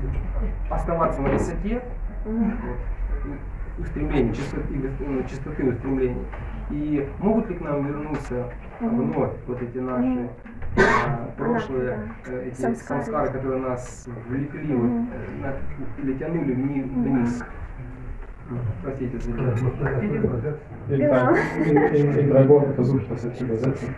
оставаться 0.71 1.21
на 1.21 1.29
высоте, 1.29 1.83
вот, 2.25 3.85
устремлений, 3.87 4.33
чистоты, 4.35 4.91
ну, 5.01 5.23
чистоты 5.25 5.69
устремлений. 5.69 6.25
И 6.71 7.07
могут 7.19 7.51
ли 7.51 7.57
к 7.57 7.61
нам 7.61 7.87
вернуться 7.87 8.51
вновь 8.81 9.33
вот 9.47 9.61
эти 9.61 9.77
наши 9.77 10.31
а, 11.07 11.31
прошлые 11.37 11.99
э, 12.29 12.49
эти 12.49 12.63
Самскары. 12.63 13.31
которые 13.31 13.61
нас 13.61 14.09
влекли 14.27 14.75
вот, 14.75 14.91
э, 14.91 15.43
на- 15.43 16.03
или 16.03 16.15
тянули 16.17 16.55
passiert 18.85 19.15
das 19.15 19.27
erstmal. 19.27 20.03
In, 20.89 21.01
in, 21.65 21.77
in, 21.95 22.19
in, 22.19 22.31
drei 22.31 22.49
Worten 22.49 22.75
versuche 22.75 23.03
ich 23.03 23.09
das 23.09 23.25
jetzt 23.25 23.39
zu 23.39 23.45
übersetzen. 23.45 23.95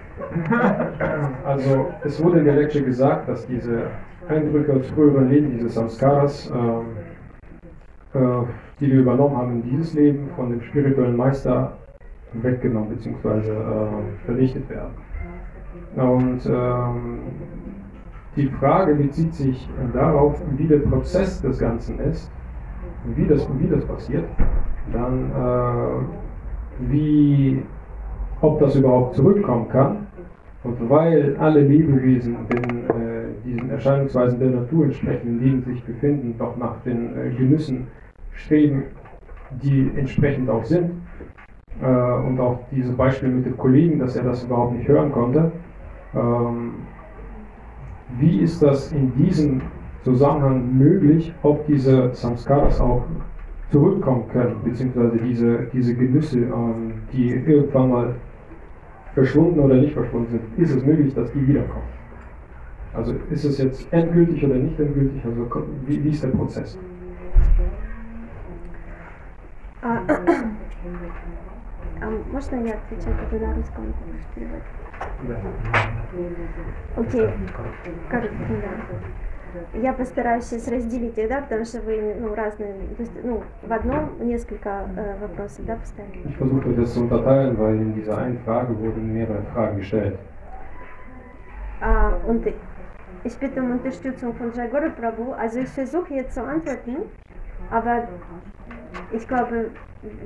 Also, 1.45 1.87
es 2.05 2.23
wurde 2.23 2.39
in 2.39 2.45
der 2.45 2.55
Lecture 2.55 2.85
gesagt, 2.85 3.29
dass 3.29 3.47
diese 3.47 3.87
Eindrücke 4.29 4.73
aus 4.73 4.87
früheren 4.89 5.29
Leben, 5.29 5.51
diese 5.51 5.69
Samskaras, 5.69 6.51
äh, 6.51 8.19
äh, 8.19 8.45
die 8.81 8.91
wir 8.91 9.01
übernommen 9.01 9.37
haben 9.37 9.53
in 9.53 9.63
dieses 9.63 9.95
Leben, 9.95 10.29
von 10.37 10.51
dem 10.51 10.63
spirituellen 10.63 11.17
Meister 11.17 11.77
weggenommen 12.33 12.91
bzw. 12.91 13.51
Äh, 13.51 13.87
vernichtet 14.25 14.69
werden. 14.69 14.95
Und 15.97 16.45
ähm, 16.47 17.19
die 18.37 18.49
Frage 18.49 18.95
bezieht 18.95 19.33
sich 19.35 19.69
darauf, 19.93 20.41
wie 20.57 20.67
der 20.67 20.79
Prozess 20.79 21.41
des 21.41 21.59
Ganzen 21.59 22.01
ist 22.01 22.31
wie 23.17 23.27
das, 23.27 23.47
wie 23.59 23.69
das 23.69 23.85
passiert, 23.85 24.25
dann 24.93 25.31
äh, 25.31 26.91
wie, 26.91 27.63
ob 28.41 28.59
das 28.61 28.77
überhaupt 28.77 29.17
zurückkommen 29.17 29.69
kann. 29.69 30.07
Und 30.63 30.89
weil 30.89 31.37
alle 31.39 31.61
Lebewesen 31.61 32.37
den, 32.49 32.85
äh, 32.89 33.25
diesen 33.45 33.69
Erscheinungsweisen 33.69 34.39
der 34.39 34.51
Natur 34.51 34.87
entsprechen, 34.87 35.29
in 35.29 35.41
denen 35.41 35.63
sie 35.63 35.73
sich 35.73 35.85
befinden, 35.85 36.37
doch 36.39 36.57
nach 36.57 36.81
den 36.85 37.17
äh, 37.17 37.31
Genüssen 37.37 37.89
streben, 38.33 38.85
die 39.63 39.91
entsprechend 39.97 40.49
auch 40.49 40.65
sind. 40.65 40.93
Äh, 41.83 41.87
und 41.87 42.41
auch 42.41 42.61
diese 42.71 42.93
Beispiele 42.93 43.33
mit 43.33 43.47
dem 43.47 43.59
Kollegen, 43.59 43.99
dass 43.99 44.17
er 44.17 44.25
das 44.25 44.45
überhaupt 44.45 44.75
nicht 44.75 44.89
hören 44.89 45.13
konnte. 45.13 45.53
Ähm, 46.15 46.75
wie 48.19 48.39
ist 48.41 48.63
das 48.63 48.91
in 48.93 49.15
diesem 49.17 49.61
Zusammenhang 50.04 50.78
möglich, 50.78 51.34
ob 51.44 51.66
diese 51.68 52.14
Samskaras 52.14 52.80
auch 52.80 53.04
zurückkommen 53.70 54.24
können, 54.32 54.56
beziehungsweise 54.64 55.18
diese, 55.18 55.68
diese 55.74 55.94
Genüsse, 55.94 56.40
ähm, 56.40 56.94
die 57.14 57.30
irgendwann 57.32 57.90
mal 57.92 58.16
verschwunden 59.14 59.60
oder 59.60 59.76
nicht 59.76 59.94
verschwunden 59.94 60.30
sind, 60.32 60.42
ist 60.58 60.76
es 60.76 60.86
möglich, 60.86 61.14
dass 61.14 61.32
die 61.34 61.48
wiederkommen? 61.48 61.84
Also 62.94 63.14
ist 63.30 63.46
es 63.46 63.58
jetzt 63.58 63.92
endgültig 63.94 64.44
oder 64.46 64.56
nicht 64.56 64.80
endgültig? 64.80 65.24
Also 65.26 65.44
ko- 65.46 65.64
wie, 65.86 66.04
wie 66.04 66.10
ist 66.10 66.24
der 66.24 66.30
Prozess? 66.30 66.78
А, 69.82 70.02
а 72.02 72.10
можно 72.32 72.56
я 72.56 72.74
отвечаю 72.76 73.16
как 73.18 73.30
бы 73.30 73.40
на 73.40 73.54
русском? 73.54 73.94
перевод? 74.36 74.62
Да. 75.28 75.42
Окей. 76.98 77.28
Как, 78.10 78.24
да. 78.24 78.30
Я 79.75 79.93
постараюсь 79.93 80.45
сейчас 80.45 80.69
разделить 80.69 81.17
их, 81.19 81.29
да, 81.29 81.41
потому 81.41 81.65
что 81.65 81.81
вы 81.81 82.15
ну, 82.21 82.35
разные, 82.35 82.75
то 82.97 83.03
есть, 83.03 83.13
ну, 83.23 83.43
в 83.63 83.73
одном 83.73 84.27
несколько 84.27 84.89
э, 84.97 85.17
вопросов, 85.21 85.65
да, 85.67 85.77
поставили. 85.77 86.29
Ich 86.29 86.37
versuche 86.37 86.73
das 86.75 86.95
zu 86.95 87.01
unterteilen, 87.03 87.59
weil 87.59 87.77
in 87.77 87.95
dieser 87.95 88.19
einen 88.19 88.39
Frage 88.45 88.79
wurden 88.79 89.13
mehrere 89.13 89.43
Fragen 89.53 89.79
gestellt. 89.79 90.19
Ah, 91.81 92.13
und 92.27 92.47
ich 93.25 93.37
bitte 93.39 93.61
um 93.61 93.73
Unterstützung 93.73 94.35
von 94.35 94.53
Jagoro 94.53 94.91
Prabhu. 94.91 95.33
Also 95.33 95.61
ich 95.61 95.69
versuche 95.69 96.15
jetzt 96.15 96.35
zu 96.35 96.43
antworten, 96.43 96.97
aber 97.71 98.09
ich 99.13 99.27
glaube, 99.27 99.71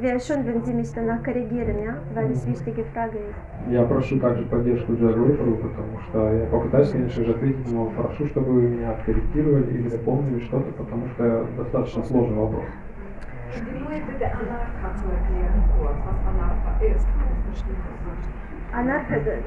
wäre 0.01 0.21
schön, 0.21 0.45
wenn 0.47 0.63
Sie 0.65 0.73
mich 0.73 0.93
danach 0.93 1.23
korrigieren, 1.23 1.83
ja? 1.85 1.97
Weil 2.15 2.33
es 2.33 2.47
wichtige 2.47 2.85
Frage 2.93 3.19
ist. 3.19 3.71
Я 3.71 3.85
прошу 3.85 4.19
также 4.19 4.45
поддержку 4.47 4.93
для 4.93 5.13
группы, 5.13 5.69
потому 5.69 6.01
что 6.09 6.33
я 6.33 6.47
попытаюсь, 6.47 6.91
конечно 6.91 7.25
же, 7.25 7.33
ответить, 7.33 7.71
но 7.71 7.87
прошу, 7.87 8.27
чтобы 8.29 8.53
вы 8.53 8.63
меня 8.63 8.95
корректировали 9.05 9.71
или 9.71 9.89
дополнили 9.89 10.41
что-то, 10.41 10.73
потому 10.73 11.09
что 11.09 11.47
достаточно 11.57 12.05
сложный 12.05 12.37
вопрос. 12.37 12.65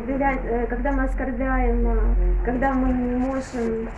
Доверяет, 0.07 0.39
э, 0.45 0.65
когда 0.67 0.91
мы 0.91 1.03
оскорбляем, 1.03 1.88
э, 1.88 1.97
когда 2.43 2.73
мы 2.73 2.93
не 2.93 3.15
можем... 3.15 3.89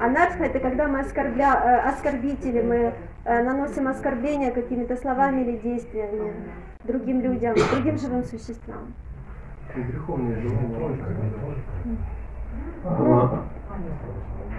Анарха– 0.00 0.44
это 0.46 0.58
когда 0.58 0.88
мы 0.88 1.00
оскорбля, 1.00 1.54
э, 1.64 1.88
оскорбители, 1.88 2.60
мы 2.60 2.92
наносим 3.24 3.88
оскорбления 3.88 4.50
какими-то 4.50 4.96
словами 4.96 5.42
или 5.42 5.58
действиями 5.58 6.32
другим 6.84 7.20
людям, 7.20 7.54
другим 7.72 7.98
живым 7.98 8.24
существам. 8.24 8.92
Греховные 9.74 10.40
желания. 10.40 10.98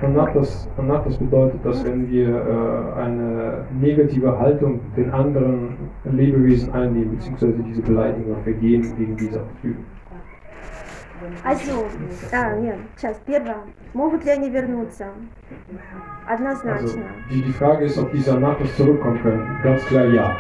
Anathos 0.01 1.17
bedeutet, 1.17 1.65
dass 1.65 1.83
wenn 1.85 2.09
wir 2.09 2.27
äh, 2.27 2.99
eine 2.99 3.65
negative 3.79 4.37
Haltung 4.37 4.81
den 4.97 5.11
anderen 5.11 5.77
Lebewesen 6.03 6.73
einnehmen, 6.73 7.11
beziehungsweise 7.11 7.63
diese 7.63 7.81
Beleidigung 7.81 8.35
vergehen 8.43 8.81
gegen 8.97 9.15
diese 9.15 9.41
Typen. 9.61 9.85
Also, 11.45 11.87
а, 12.31 12.53
нет, 12.55 12.77
сейчас, 12.97 13.17
первое. 13.25 13.57
Могут 13.93 14.23
ли 14.25 14.31
они 14.31 14.49
вернуться? 14.49 15.07
Однозначно. 16.27 17.03
die, 17.29 17.41
die 17.43 17.53
Frage 17.53 17.85
ist, 17.85 17.97
ob 17.97 18.11
diese 18.11 18.33
Anathos 18.33 18.75
zurückkommen 18.77 19.21
können. 19.21 19.59
Ganz 19.63 19.85
klar 19.85 20.05
ja, 20.05 20.35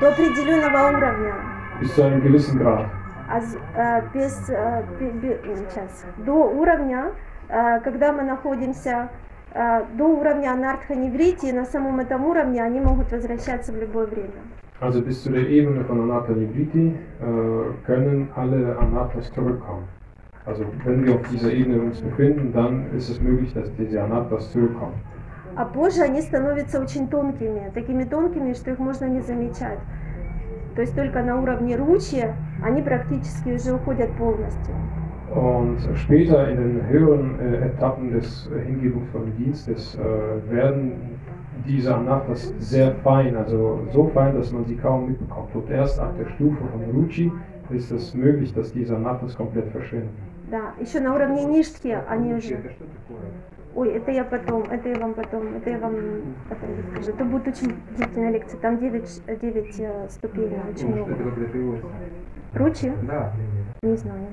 До 0.00 0.08
определенного 0.08 0.88
уровня. 0.96 1.34
bis 1.80 1.94
zu 1.94 2.02
einem 2.04 2.20
gewissen 2.22 2.58
Grad. 2.58 2.86
Аз- 3.28 3.56
э, 3.76 4.02
без, 4.14 4.48
э, 4.50 4.82
бе- 5.00 5.10
бе- 5.10 5.40
м, 5.44 5.56
сейчас, 5.70 6.04
до 6.18 6.32
уровня, 6.50 7.12
э, 7.48 7.80
когда 7.80 8.12
мы 8.12 8.22
находимся 8.22 9.08
э, 9.54 9.84
до 9.94 10.04
уровня 10.04 10.52
анартханеврити, 10.52 11.52
на 11.52 11.64
самом 11.64 12.00
этом 12.00 12.24
уровне 12.24 12.62
они 12.62 12.80
могут 12.80 13.10
возвращаться 13.12 13.72
в 13.72 13.76
любое 13.76 14.06
время. 14.06 14.40
Also 14.81 15.01
bis 15.01 15.23
zu 15.23 15.31
der 15.31 15.47
Ebene 15.47 15.83
von 15.85 16.01
Anatha 16.01 16.33
Nibriti 16.33 16.87
äh, 16.87 17.85
können 17.85 18.29
alle 18.35 18.77
Anathas 18.77 19.31
zurückkommen. 19.33 19.85
Also 20.45 20.65
wenn 20.85 21.05
wir 21.05 21.15
auf 21.15 21.27
dieser 21.29 21.51
Ebene 21.51 21.81
uns 21.81 21.99
befinden, 21.99 22.53
dann 22.53 22.85
ist 22.95 23.09
es 23.09 23.19
möglich, 23.19 23.53
dass 23.53 23.73
diese 23.75 24.03
Anathas 24.03 24.51
zurückkommen. 24.51 24.93
А 25.55 25.65
позже 25.65 26.03
они 26.03 26.21
становятся 26.21 26.79
очень 26.79 27.09
тонкими, 27.09 27.71
такими 27.73 28.03
тонкими, 28.03 28.53
что 28.53 28.69
их 28.69 28.77
можно 28.77 29.05
не 29.05 29.21
замечать. 29.21 29.79
То 30.75 30.81
есть 30.81 30.95
только 30.95 31.23
на 31.23 31.41
уровне 31.41 31.75
ручья 31.75 32.35
они 32.63 32.83
практически 32.83 33.49
уже 33.49 33.73
уходят 33.73 34.11
полностью. 34.17 34.75
Und 35.33 35.79
später 35.95 36.49
in 36.49 36.57
den 36.57 36.87
höheren 36.87 37.39
äh, 37.39 37.65
Etappen 37.67 38.11
des 38.11 38.49
äh, 38.49 38.63
hingebungsvollen 38.65 39.35
Dienstes 39.35 39.95
äh, 39.95 40.51
werden 40.51 40.93
diese 41.66 41.94
Anathas 41.94 42.52
sehr 42.58 42.94
fein, 43.04 43.36
also 43.36 43.86
so 43.92 44.08
fein, 44.14 44.34
dass 44.34 44.52
man 44.52 44.64
sie 44.64 44.76
kaum 44.76 45.08
mitbekommt. 45.08 45.54
Und 45.54 45.70
erst 45.70 45.98
ab 46.00 46.14
der 46.18 46.26
Stufe 46.34 46.62
von 46.72 46.82
Ruchi 46.94 47.32
ist 47.70 47.90
es 47.90 48.14
möglich, 48.14 48.52
dass 48.54 48.72
diese 48.72 48.96
Anathas 48.96 49.36
komplett 49.36 49.68
verschwinden. 49.70 50.10
Да, 50.50 50.74
еще 50.78 51.00
на 51.00 51.14
уровне 51.14 51.44
ништхи 51.44 51.96
они 52.08 52.34
уже... 52.34 52.60
Ой, 53.74 53.88
это 53.94 54.10
я 54.10 54.24
потом, 54.24 54.64
это 54.64 54.90
я 54.90 54.98
вам 54.98 55.14
потом, 55.14 55.54
это 55.56 55.70
я 55.70 55.78
вам 55.78 55.94
потом 56.48 56.68
расскажу. 56.76 57.10
Это 57.12 57.24
будет 57.24 57.48
очень 57.48 57.74
длительная 57.96 58.30
лекция, 58.32 58.60
там 58.60 58.78
9, 58.78 59.22
9 59.40 59.80
э, 59.80 60.08
ступеней, 60.10 60.58
очень 60.70 60.90
Ну, 60.90 61.06
много. 61.06 61.16
Ручи? 62.52 62.92
Да. 63.08 63.32
Не 63.82 63.96
знаю. 63.96 64.26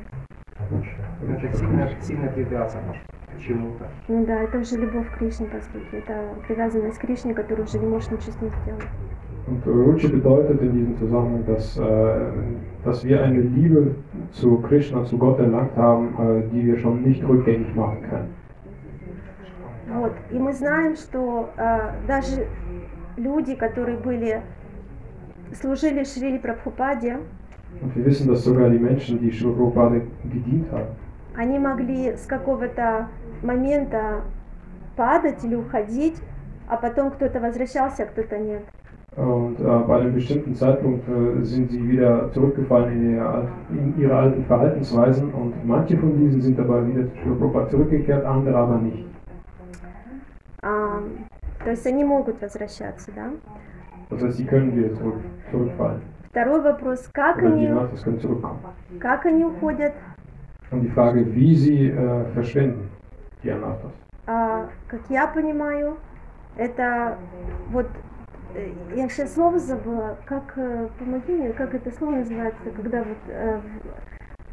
Это 0.60 1.58
сильно, 1.58 1.90
сильно 2.02 2.28
привязано 2.32 2.94
к 2.94 3.19
чему-то. 3.40 3.88
Ну 4.08 4.26
да, 4.26 4.42
это 4.42 4.60
уже 4.60 4.78
любовь 4.78 5.10
к 5.12 5.18
Кришне, 5.18 5.48
по 5.48 5.60
сути. 5.62 5.96
Это 5.96 6.14
привязанность 6.48 6.98
к 6.98 7.02
Кришне, 7.02 7.34
которая 7.34 7.66
уже 7.66 7.80
не 7.80 7.88
может 7.88 8.12
ничего 8.12 8.32
с 8.32 8.42
ним 8.42 8.52
сделать. 8.64 8.88
Und 9.48 9.66
Ruchi 9.66 10.08
bedeutet 10.08 10.62
in 10.62 10.74
diesem 10.74 10.98
Zusammenhang, 10.98 11.44
dass, 11.48 11.76
äh, 11.76 12.32
dass 12.86 13.04
wir 13.04 13.24
eine 13.24 13.42
Liebe 13.42 13.96
zu 14.32 14.58
Krishna, 14.60 15.04
zu 15.06 15.18
Gott 15.18 15.40
erlangt 15.40 15.76
haben, 15.76 16.14
äh, 16.20 16.44
die 16.54 16.68
wir 16.68 16.78
schon 16.78 17.02
nicht 17.02 17.28
rückgängig 17.28 17.74
machen 17.76 18.02
können. 18.10 18.30
Вот. 19.92 20.14
И 20.30 20.38
мы 20.38 20.54
знаем, 20.54 20.96
что 20.96 21.50
э, 21.58 21.94
даже 22.08 22.46
люди, 23.18 23.56
которые 23.56 23.98
были, 23.98 24.42
служили 25.54 26.04
Шрили 26.04 26.38
Прабхупаде, 26.38 27.18
Und 27.82 27.96
wir 27.96 28.06
wissen, 28.06 28.28
dass 28.28 28.44
sogar 28.44 28.70
die 28.70 28.80
Menschen, 28.80 29.20
die 29.20 29.32
Sri 29.32 29.48
Prabhupada 29.48 30.02
gedient 30.24 30.72
haben, 30.72 30.96
они 31.36 31.58
могли 31.58 32.18
с 32.18 32.26
какого-то 32.26 33.08
момента 33.44 34.22
падать 34.96 35.44
или 35.44 35.56
уходить, 35.56 36.22
а 36.68 36.78
потом 36.78 37.12
кто-то 37.12 37.40
возвращался, 37.40 38.04
а 38.04 38.06
кто-то 38.06 38.38
нет. 38.38 38.64
Und 39.16 39.60
äh, 39.60 39.64
bei 39.64 40.00
einem 40.00 40.14
bestimmten 40.14 40.56
Zeitpunkt 40.56 41.04
äh, 41.10 41.44
sind 41.44 41.72
sie 41.72 41.86
wieder 41.90 42.32
zurückgefallen 42.32 42.92
in, 42.94 43.16
ihr, 43.16 43.50
in 43.72 44.00
ihre 44.00 44.16
alten 44.16 44.46
Verhaltensweisen 44.46 45.34
und 45.34 45.66
manche 45.66 45.98
von 45.98 46.16
diesen 46.18 46.42
sind 46.42 46.60
dabei 46.60 46.86
wieder 46.88 47.06
zu 47.08 47.20
Prabhupada 47.24 47.70
zurückgekehrt, 47.70 48.24
andere 48.24 48.56
aber 48.56 48.78
nicht. 48.78 49.06
А, 50.62 51.02
то 51.64 51.72
есть 51.72 51.86
они 51.88 52.04
могут 52.04 52.42
возвращаться, 52.42 53.12
да? 53.16 53.32
Das 54.10 54.22
heißt, 54.24 54.38
sie 54.38 54.46
können 54.46 54.76
wieder 54.76 54.94
zurück, 54.96 55.20
zurückfallen. 55.52 56.02
Vторой 56.30 56.62
вопрос, 56.62 57.10
как 57.12 57.38
Oder 57.38 57.48
они, 57.48 59.00
как 59.00 59.26
они 59.26 59.44
уходят? 59.44 59.94
Und 60.72 60.82
die 60.82 60.90
Frage, 60.90 61.26
wie 61.36 61.56
sie 61.56 61.88
äh, 61.90 62.26
verschwinden, 62.34 62.90
Anathas. 63.44 63.92
А, 64.28 64.70
как 64.88 65.02
я 65.10 65.28
понимаю, 65.28 65.98
это 66.56 67.18
вот 67.70 67.88
э, 68.54 68.72
я 68.96 69.10
сейчас 69.10 69.34
слово 69.34 69.60
забыла, 69.60 70.18
как 70.26 70.58
э, 70.58 70.90
помоги 71.00 71.34
мне, 71.34 71.54
как 71.54 71.74
это 71.74 71.92
слово 71.92 72.18
называется, 72.18 72.70
когда 72.76 73.04
вот 73.04 73.18
э, 73.28 73.60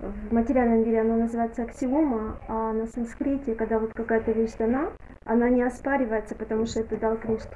в, 0.00 0.28
в 0.28 0.32
материальном 0.32 0.80
мире 0.80 1.00
оно 1.00 1.16
называется 1.16 1.64
аксиома, 1.64 2.38
а 2.48 2.72
на 2.72 2.86
санскрите, 2.86 3.54
когда 3.54 3.78
вот 3.78 3.92
какая-то 3.92 4.32
вещь 4.32 4.54
дана, 4.58 4.92
она 5.24 5.48
не 5.50 5.62
оспаривается, 5.62 6.34
потому 6.36 6.66
что 6.66 6.80
это 6.80 6.96
дал 6.96 7.16
Кришна. 7.16 7.50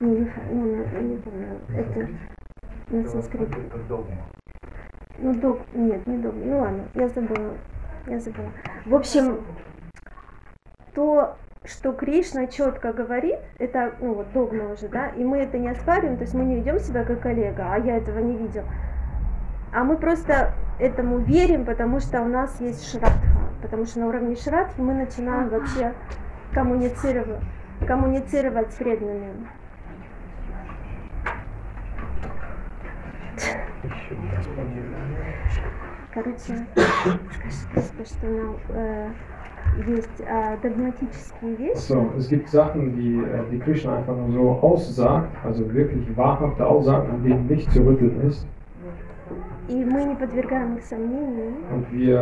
Не, 0.00 0.16
не, 0.20 0.24
фа- 0.26 0.40
ну, 0.50 0.76
на- 0.76 1.00
не 1.00 1.16
помню, 1.16 1.58
это 1.76 2.08
на 2.90 3.08
санскрите. 3.08 3.56
Ну, 5.18 5.34
дог, 5.34 5.60
нет, 5.74 6.06
не 6.06 6.16
дог, 6.18 6.34
ну 6.34 6.60
ладно, 6.60 6.84
я 6.94 7.08
забыла, 7.08 7.54
я 8.06 8.18
забыла. 8.18 8.48
В 8.86 8.94
общем, 8.94 9.44
то, 10.94 11.36
что 11.64 11.92
Кришна 11.92 12.46
четко 12.46 12.92
говорит, 12.92 13.38
это 13.58 13.94
ну, 14.00 14.14
вот 14.14 14.32
догма 14.32 14.72
уже, 14.72 14.88
да, 14.88 15.08
и 15.08 15.24
мы 15.24 15.38
это 15.38 15.58
не 15.58 15.68
оспариваем, 15.68 16.16
то 16.16 16.22
есть 16.22 16.34
мы 16.34 16.44
не 16.44 16.56
ведем 16.56 16.78
себя 16.78 17.04
как 17.04 17.20
коллега, 17.20 17.66
а 17.72 17.78
я 17.78 17.96
этого 17.96 18.18
не 18.18 18.36
видел. 18.36 18.64
А 19.72 19.84
мы 19.84 19.96
просто 19.96 20.54
этому 20.78 21.18
верим, 21.18 21.64
потому 21.64 22.00
что 22.00 22.20
у 22.20 22.26
нас 22.26 22.60
есть 22.60 22.90
шрадха, 22.90 23.50
потому 23.62 23.86
что 23.86 24.00
на 24.00 24.08
уровне 24.08 24.36
шрадхи 24.36 24.80
мы 24.80 24.94
начинаем 24.94 25.48
вообще 25.48 25.94
коммуницировать, 26.52 27.40
коммуницировать 27.86 28.72
с 28.72 28.76
преданными. 28.76 29.48
Короче, 36.12 36.66
скажите, 37.50 38.04
что 38.04 38.26
нам 38.26 38.56
э, 38.68 39.10
есть 39.87 40.19
э, 40.21 40.57
догматические 40.61 41.55
вещи. 41.55 41.77
So, 41.77 42.09
es 42.17 42.27
gibt 42.29 42.49
Sachen, 42.49 42.95
die, 42.95 43.17
äh, 43.19 43.43
die 43.51 43.59
Krishna 43.59 43.97
einfach 43.97 44.15
nur 44.17 44.31
so 44.31 44.49
aussagt, 44.67 45.29
also 45.45 45.71
wirklich 45.73 46.05
wahrhafte 46.17 46.65
Aussagen, 46.65 47.09
an 47.11 47.23
denen 47.23 47.47
nicht 47.47 47.71
zu 47.71 47.81
rütteln 47.85 48.21
ist. 48.27 48.45
И 49.69 49.83
мы 49.83 50.05
не 50.05 50.15
подвергаем 50.15 50.77
их 50.77 50.83
сомнению. 50.83 51.51
Und 51.73 51.91
wir 51.91 52.15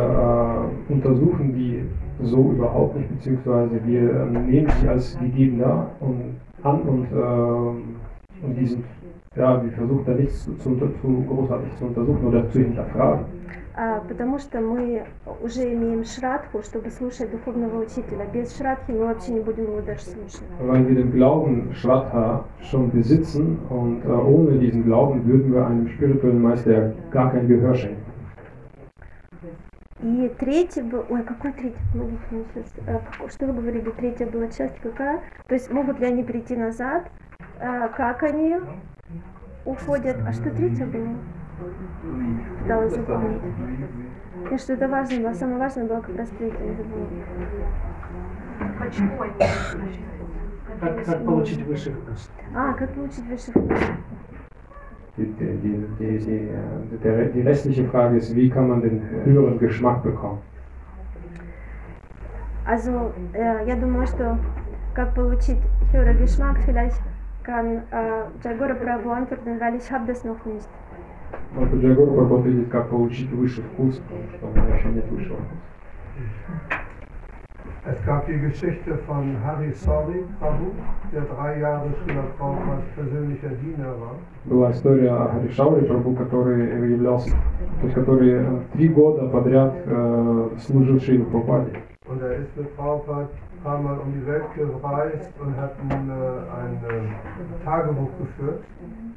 äh, 0.88 0.92
untersuchen 0.92 1.54
die 1.54 1.84
so 2.20 2.50
überhaupt 2.50 2.96
nicht, 2.96 3.08
beziehungsweise 3.08 3.80
wir 3.86 4.00
äh, 4.10 4.24
nehmen 4.26 4.68
sie 4.80 4.88
als 4.88 5.16
gegeben 5.18 5.60
dar 5.60 5.90
und 6.00 6.34
an 6.64 6.80
und, 6.80 7.06
äh, 7.12 8.44
und 8.44 8.54
die 8.58 8.66
sind, 8.66 8.84
ja, 9.36 9.62
wir 9.62 9.70
versuchen 9.70 10.04
da 10.04 10.12
nichts 10.14 10.44
zu, 10.44 10.54
zu, 10.56 10.70
unter- 10.70 10.92
zu 11.00 11.24
großartig 11.28 11.76
zu 11.76 11.84
untersuchen 11.86 12.26
oder 12.26 12.48
zu 12.50 12.58
hinterfragen. 12.58 13.26
А, 13.73 14.01
потому 14.01 14.37
что 14.37 14.59
мы 14.59 15.05
уже 15.41 15.73
имеем 15.73 16.03
шрадху, 16.03 16.61
чтобы 16.61 16.89
слушать 16.89 17.31
духовного 17.31 17.81
учителя. 17.81 18.25
Без 18.33 18.55
шрадхи 18.57 18.91
мы 18.91 19.05
вообще 19.05 19.31
не 19.31 19.39
будем 19.39 19.63
его 19.63 19.81
даже 19.81 20.01
слушать. 20.01 20.43
Weil 20.59 20.85
wir 20.87 20.95
den 20.95 21.11
Glauben 21.11 21.71
Shraddha 21.73 22.43
schon 22.69 22.91
besitzen 22.91 23.59
und 23.69 24.03
äh, 24.03 24.09
ohne 24.09 24.57
diesen 24.59 24.83
Glauben 24.83 25.25
würden 25.25 25.53
wir 25.53 25.65
einem 25.67 25.87
spirituellen 25.87 26.41
Meister 26.41 26.93
gar 27.11 27.31
kein 27.31 27.47
Gehör 27.47 27.73
schenken. 27.75 28.01
И 30.03 30.29
третий 30.39 30.81
был... 30.81 31.05
Ой, 31.09 31.21
какой 31.23 31.53
третий? 31.53 31.77
А, 32.87 32.99
какой- 33.11 33.29
Что 33.29 33.45
вы 33.45 33.53
говорили? 33.53 33.89
Третья 33.91 34.25
была 34.25 34.47
часть 34.47 34.79
какая? 34.81 35.19
То 35.47 35.53
есть 35.53 35.71
могут 35.71 35.99
ли 35.99 36.07
они 36.07 36.23
прийти 36.23 36.55
назад? 36.55 37.09
А, 37.59 37.87
Как 37.89 38.23
они? 38.23 38.55
уходят. 39.63 40.17
А 40.27 40.31
что 40.33 40.49
третье 40.49 40.85
было? 40.87 41.09
Пыталась 42.61 42.95
запомнить. 42.95 43.41
И 44.51 44.57
что-то 44.57 44.87
важное 44.87 45.19
было. 45.19 45.33
Самое 45.33 45.59
важное 45.59 45.85
было 45.85 46.01
как 46.01 46.17
раз 46.17 46.29
третье, 46.29 46.65
я 46.65 46.73
забыла. 46.73 47.07
Почему 48.79 49.21
они? 49.21 49.33
Как, 50.79 51.05
как 51.05 51.25
получить 51.25 51.65
высший 51.65 51.93
вкус? 51.93 52.29
А, 52.55 52.73
как 52.73 52.93
получить 52.93 53.25
высший 53.27 53.53
вкус? 53.53 53.79
Die, 55.17 55.25
die, 55.25 55.87
die, 55.99 56.17
die, 56.17 57.31
die, 57.33 57.41
restliche 57.41 57.85
Frage 57.89 58.17
ist, 58.17 58.33
wie 58.33 58.49
kann 58.49 58.69
man 58.69 58.81
den 58.81 59.01
höheren 59.25 59.59
Geschmack 59.59 60.01
bekommen? 60.03 60.39
Also, 62.65 63.11
äh, 63.33 63.65
я 63.67 63.75
думаю, 63.75 64.07
что 64.07 64.37
как 64.93 65.13
получить 65.13 65.57
höhere 65.91 66.15
Geschmack, 66.15 66.57
vielleicht 66.65 67.01
kann 67.43 67.83
äh, 67.91 68.23
Jagora 68.43 68.75
Prabhu 68.75 69.09
antworten, 69.09 69.59
weil 69.59 69.75
ich 69.75 69.91
habe 69.91 70.05
das 70.07 70.23
noch 70.23 70.45
nicht. 70.45 70.69
У 71.53 71.77
Джагор 71.77 72.39
ответит, 72.39 72.69
как 72.69 72.89
получить 72.89 73.29
высший 73.31 73.63
вкус, 73.63 73.97
потому 73.97 74.23
что 74.37 74.47
у 74.47 74.65
меня 74.65 74.75
еще 74.75 74.89
нет 74.89 75.05
высшего 75.09 75.37
вкуса. 75.37 75.71
Es 77.83 77.97
gab 78.05 78.27
die 78.27 78.37
Geschichte 78.37 78.95
von 79.07 79.35
Hari 79.43 79.71
Sori 79.73 80.23
Prabhu, 80.39 80.71
der 81.11 81.23
drei 81.23 81.59
Jahre 81.59 81.89
Srila 81.89 82.23
Prabhupades 82.37 82.85
persönlicher 82.95 83.49
Diener 83.49 83.95
war. 83.99 84.15
Была 84.45 84.71
история 84.71 85.09
о 85.09 85.29
Харишауре 85.29 85.87
Прабhu, 85.87 86.15
который 86.15 86.91
являлся, 86.91 87.31
то 87.31 87.85
есть 87.85 87.95
который 87.95 88.33
э, 88.33 88.59
три 88.73 88.87
года 88.87 89.27
подряд 89.27 89.73
э, 89.83 90.49
служил 90.59 91.01
Шри 91.01 91.17
Прабхупаде. 91.17 91.71
Und 92.07 92.21
er 92.21 92.37
ist 92.37 92.55
mit 92.55 92.75
Prabhupada 92.77 93.29
ein 93.60 93.62
paar 93.64 93.78
Mal 93.80 93.98
um 93.98 94.12
die 94.12 94.26
Welt 94.26 94.44
gereist 94.54 95.30
und 95.40 95.56
hat 95.56 95.72
ein, 95.88 96.10
äh, 96.10 96.14
ein 96.60 96.80
äh, 96.88 97.64
Tagebuch 97.64 98.10
geführt. 98.18 98.62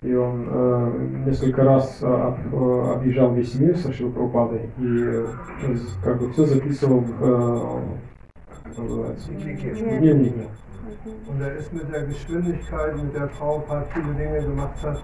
И 0.01 0.15
он 0.15 0.47
э, 0.49 1.25
несколько 1.25 1.63
раз 1.65 2.01
э, 2.01 2.05
об- 2.07 2.53
э, 2.53 2.93
объезжал 2.95 3.33
весь 3.33 3.53
мир 3.59 3.77
со 3.77 3.91
Шри 3.91 4.09
Прабхупадой 4.09 4.69
и 4.77 5.03
э, 5.03 5.25
то 5.61 5.71
есть, 5.71 6.01
как 6.01 6.19
бы 6.19 6.31
все 6.31 6.45
записывал 6.45 6.99
в 7.01 7.11
э, 7.21 7.81
как 8.63 8.71
это 8.71 8.81
называется? 8.81 9.31
дневник. 9.33 10.35
Und 11.27 11.41
er 11.41 11.55
ist 11.57 11.71
mit 11.73 11.91
der 11.93 12.05
Geschwindigkeit, 12.05 12.95
mit 12.95 13.13
der 13.13 13.27
Prabhupada 13.27 13.85
viele 13.93 14.13
Dinge 14.15 14.41
gemacht 14.41 14.81
hat, 14.83 15.03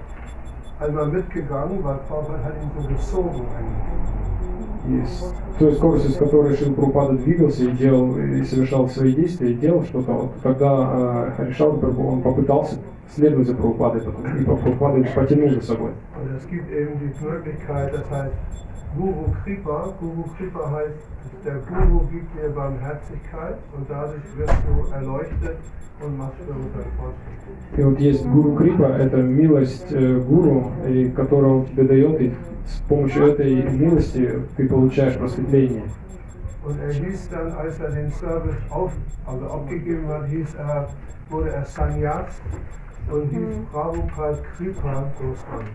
einmal 0.80 1.08
mitgegangen, 1.08 1.84
weil 1.84 1.98
Prabhupada 2.08 2.44
hat 2.44 2.54
ihn 2.56 2.72
so 2.82 2.88
gezogen 2.88 3.46
eigentlich. 3.56 4.49
И 4.91 5.05
с 5.05 5.33
той 5.59 5.73
скоростью, 5.75 6.11
с 6.11 6.17
которой 6.17 6.57
Шри 6.57 6.73
Прабхупада 6.73 7.17
двигался 7.17 7.65
и 7.65 7.71
делал 7.71 8.19
и 8.19 8.43
совершал 8.43 8.89
свои 8.89 9.15
действия, 9.15 9.53
и 9.53 9.55
делал 9.55 9.85
что-то, 9.85 10.13
вот 10.13 10.33
тогда 10.43 11.33
э, 11.39 11.53
Прабху, 11.57 12.09
он 12.09 12.23
попытался 12.23 12.77
следовать 13.15 13.47
за 13.47 13.55
Прабхупадой, 13.55 14.03
и 14.41 14.45
Прабхупада 14.45 15.07
потянул 15.15 15.51
за 15.51 15.63
собой. 15.63 15.93
Und 18.98 19.28
es 19.28 19.44
gibt 19.46 19.58
eben 19.58 19.66
die 19.68 19.76
Möglichkeit, 19.76 19.86
das 19.96 19.96
heißt 19.96 19.96
Guru 19.96 19.96
Kripa. 19.96 19.96
Guru 20.00 20.24
Kripa 20.38 20.72
heißt, 20.72 21.08
der 21.46 21.56
Guru 21.56 22.00
gibt 22.08 22.36
dir 22.36 22.50
Barmherzigkeit 22.50 23.58
und 23.76 23.90
dadurch 23.90 24.24
wirst 24.38 24.58
du 24.68 24.94
erleuchtet 24.94 25.58
und 26.02 26.18
machst 26.18 26.36
spirituellen 26.42 26.92
Fortschritt. 26.98 27.78
И 27.78 27.84
вот 27.84 28.00
есть 28.00 28.26
гуру 28.26 28.56
Крипа, 28.56 28.84
это 28.84 29.18
милость 29.18 29.92
э, 29.92 30.20
гуру, 30.20 30.72
и 30.88 31.10
которую 31.10 31.60
он 31.60 31.66
тебе 31.66 31.84
дает, 31.84 32.22
и 32.22 32.34
с 32.66 32.80
помощью 32.88 33.28
этой 33.28 33.64
милости 33.64 34.42
ты 34.58 34.68
получаешь 34.68 35.18
просветление. 35.18 35.84
Und 36.66 36.80
er 36.82 36.94
hieß 36.94 37.30
dann, 37.30 37.52
als 37.54 37.80
er 37.80 37.92
den 37.92 38.12
Service 38.12 38.56
auf, 38.72 38.92
also 39.26 39.46
abgegeben 39.52 40.08
hat, 40.08 40.26
hieß 40.28 40.56
er, 40.56 40.90
wurde 41.30 41.50
er 41.52 41.66
Sannyas 41.66 42.42
und 43.12 43.30
hieß 43.30 43.60
Prabhupada 43.72 44.38
Kripa 44.58 45.12
Goswami. 45.20 45.70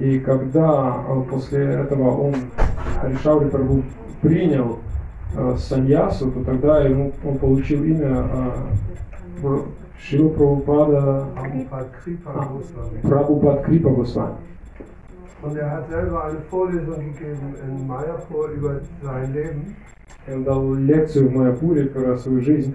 И 0.00 0.18
когда 0.18 1.04
э, 1.06 1.22
после 1.30 1.64
этого 1.64 2.20
он, 2.20 2.34
Харишаури 3.00 3.48
Прабhu, 3.48 3.84
принял 4.20 4.78
э, 5.36 5.56
саньясу, 5.58 6.30
то 6.32 6.42
тогда 6.44 6.80
ему, 6.80 7.12
он 7.24 7.38
получил 7.38 7.84
имя 7.84 8.26
э, 9.42 9.60
Шила 10.00 10.28
Прабхупада. 10.30 11.26
Прабхупад 13.02 13.64
Крипа 13.64 13.90
Госвами. 13.90 14.36
Und 15.42 15.56
er 15.56 15.70
hat 15.70 15.88
selber 15.90 16.24
eine 16.24 16.40
Vorlesung 16.50 17.12
gegeben 17.12 17.54
in 17.62 17.86
Mayapur 17.86 18.48
über 18.48 18.80
sein 19.02 19.32
Leben. 19.34 19.76
И 20.26 20.32
Он 20.32 20.42
дал 20.42 20.74
лекцию 20.74 21.28
в 21.28 21.32
Майапуре 21.32 21.84
про 21.84 22.16
свою 22.16 22.40
жизнь. 22.40 22.74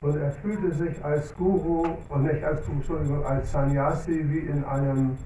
Und 0.00 0.16
er 0.16 0.30
fühlte 0.30 0.72
sich 0.74 1.04
als 1.04 1.34
Guru 1.34 1.86
und 2.08 2.22
nicht 2.22 2.42
als 2.44 2.64
Guru, 2.66 2.76
Entschuldigung, 2.76 3.24
als 3.24 3.50
Sannyasi 3.50 4.24
wie 4.28 4.46
in 4.46 4.64
einem 4.64 5.16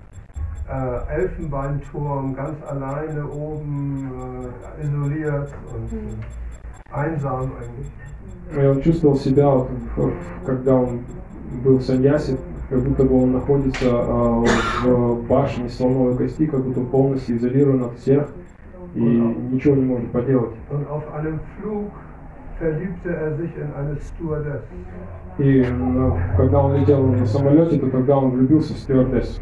äh, 0.69 1.15
Elfenbeinturm, 1.15 2.35
ganz 2.35 2.57
alleine 2.69 3.27
oben 3.27 4.11
äh, 4.79 4.85
isoliert 4.85 5.51
und 5.75 5.93
äh, 5.93 6.95
einsam 6.95 7.53
eigentlich. 7.61 7.93
И 8.55 8.65
он 8.65 8.81
чувствовал 8.81 9.17
себя, 9.17 9.67
когда 10.45 10.75
он 10.75 11.01
был 11.65 11.79
в 11.79 11.83
саньясе, 11.83 12.39
как 12.69 12.81
будто 12.81 13.05
бы 13.05 13.23
он 13.23 13.33
находится 13.33 13.89
а, 13.91 14.45
в 14.85 15.27
башне 15.27 15.69
слоновой 15.69 16.17
кости, 16.17 16.47
как 16.47 16.63
будто 16.63 16.81
полностью 16.81 17.37
изолирован 17.37 17.85
от 17.85 17.99
всех 17.99 18.29
и 18.95 19.01
ничего 19.01 19.75
не 19.75 19.85
может 19.85 20.11
поделать. 20.13 20.55
Und 20.71 20.89
auf 20.89 21.03
einem 21.13 21.41
Flug 21.57 21.91
verliebte 22.59 23.11
er 23.11 23.37
sich 23.37 23.51
in 23.57 23.73
eine 23.75 23.97
Stewardess. 23.97 24.63
И 25.39 25.67
ну, 25.67 26.19
когда 26.37 26.63
он 26.63 26.77
летел 26.77 27.07
на 27.07 27.27
самолете, 27.27 27.79
то 27.79 27.91
тогда 27.91 28.17
он 28.17 28.31
влюбился 28.31 28.73
в 28.75 28.79
стюардессу. 28.79 29.41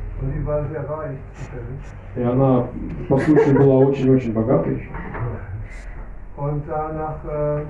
И 2.16 2.22
она, 2.22 2.66
по 3.09 3.18
случаю, 3.18 3.59
была 3.59 3.78
очень-очень 3.78 4.32
богатой. 4.32 4.88
Und 6.36 6.64
danach 6.66 7.24
äh, 7.24 7.62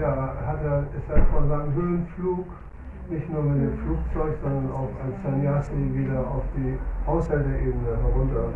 ja, 0.00 0.34
hat 0.46 0.62
er, 0.62 0.84
ist 0.96 1.08
er 1.08 1.22
von 1.32 1.48
seinem 1.48 1.74
Höhenflug 1.74 2.44
nicht 3.08 3.32
nur 3.32 3.42
mit 3.42 3.62
dem 3.62 3.78
Flugzeug, 3.78 4.36
sondern 4.42 4.70
auch 4.70 4.90
als 5.02 5.22
Sannyasi 5.22 5.72
wieder 5.94 6.20
auf 6.20 6.44
die 6.56 6.76
Aushälterebene 7.06 7.96
herunter. 8.02 8.52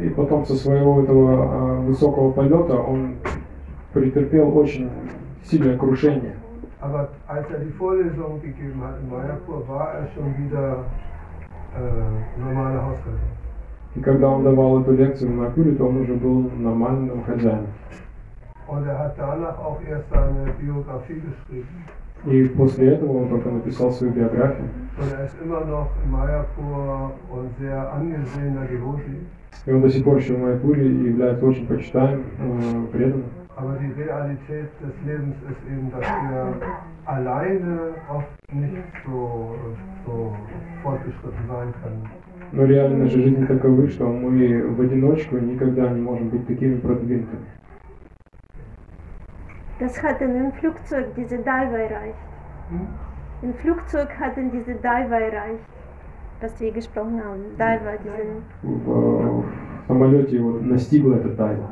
И 0.00 0.08
потом 0.10 0.46
со 0.46 0.54
своего 0.54 1.02
этого 1.02 1.42
а, 1.42 1.80
высокого 1.80 2.30
полета 2.30 2.74
он 2.74 3.16
претерпел 3.92 4.56
очень 4.56 4.90
сильное 5.42 5.76
крушение. 5.76 6.33
Aber 6.84 7.08
als 7.26 7.46
er 7.50 7.60
die 7.60 7.72
Vorlesung 7.72 8.42
gegeben 8.42 8.82
hat 8.84 8.96
in 9.00 9.08
Mayapur, 9.08 9.66
war 9.66 9.94
er 9.94 10.06
schon 10.14 10.28
wieder 10.36 10.84
äh, 11.80 12.40
normale 12.40 12.78
Haushalter. 12.82 13.32
И 13.94 14.00
когда 14.00 14.28
он 14.28 14.42
давал 14.44 14.82
эту 14.82 14.92
лекцию 14.92 15.30
в 15.30 15.34
Майапуре, 15.36 15.72
то 15.76 15.86
он 15.86 16.02
уже 16.02 16.14
был 16.14 16.50
нормальным 16.58 17.24
хозяином. 17.24 17.68
Und 18.66 18.86
er 18.86 18.98
hat 18.98 19.14
danach 19.16 19.58
auch 19.58 19.80
erst 19.88 20.10
seine 20.10 20.52
Biografie 20.60 21.22
geschrieben. 21.28 21.68
И 22.26 22.48
после 22.48 22.94
этого 22.94 23.18
он 23.18 23.28
только 23.28 23.50
написал 23.50 23.90
свою 23.92 24.12
биографию. 24.12 24.68
Er. 24.98 25.28
И 29.66 29.72
он 29.72 29.80
до 29.80 29.88
сих 29.88 30.04
пор 30.04 30.18
еще 30.18 30.34
в 30.34 30.40
Майапуре 30.40 30.86
и 30.86 31.04
является 31.04 31.46
очень 31.46 31.66
почитаемым, 31.66 32.24
э, 32.38 32.86
преданным. 32.92 33.43
Aber 33.56 33.76
die 33.78 33.92
Realität 33.92 34.68
des 34.82 34.94
Lebens 35.06 35.36
ist 35.48 35.62
eben, 35.70 35.90
dass 35.92 36.04
wir 36.04 36.54
alleine 37.04 37.94
oft 38.10 38.52
nicht 38.52 38.82
so, 39.06 39.54
so 40.04 40.36
fortgeschritten 40.82 41.46
sein 41.48 41.72
können. 41.82 42.04
Но 42.52 42.64
реальность 42.64 43.12
же 43.12 43.22
жизни 43.22 43.46
таковы, 43.46 43.88
что 43.88 44.06
мы 44.06 44.74
в 44.74 44.80
одиночку 44.80 45.38
никогда 45.38 45.88
не 45.88 46.00
можем 46.00 46.30
быть 46.30 46.46
такими 46.46 46.76
продвинутыми. 46.78 47.46
Das 49.80 50.02
hatten 50.02 50.36
im 50.36 50.52
Flugzeug 50.52 51.14
diese 51.16 51.38
Dive 51.38 51.76
erreicht. 51.76 52.18
Hm? 52.70 52.86
Im 53.42 53.54
Flugzeug 53.54 54.08
hatten 54.18 54.50
diese 54.50 54.74
Dive 54.74 55.14
erreicht, 55.14 55.64
was 56.40 56.60
wir 56.60 56.72
gesprochen 56.72 57.22
haben. 57.24 57.42
Dive, 57.56 57.98
diesen. 58.04 58.42
В, 58.62 58.90
э, 58.90 59.42
в 59.84 59.86
самолете 59.88 60.36
его 60.36 60.58
настигла 60.60 61.16
эта 61.16 61.30
тайна. 61.36 61.68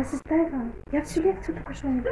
Ist 0.00 0.24
Dive? 0.28 0.70
Я 0.92 1.02
всю 1.02 1.22
лекцию 1.22 1.56
только 1.56 1.74
что 1.74 1.88
не. 1.88 2.02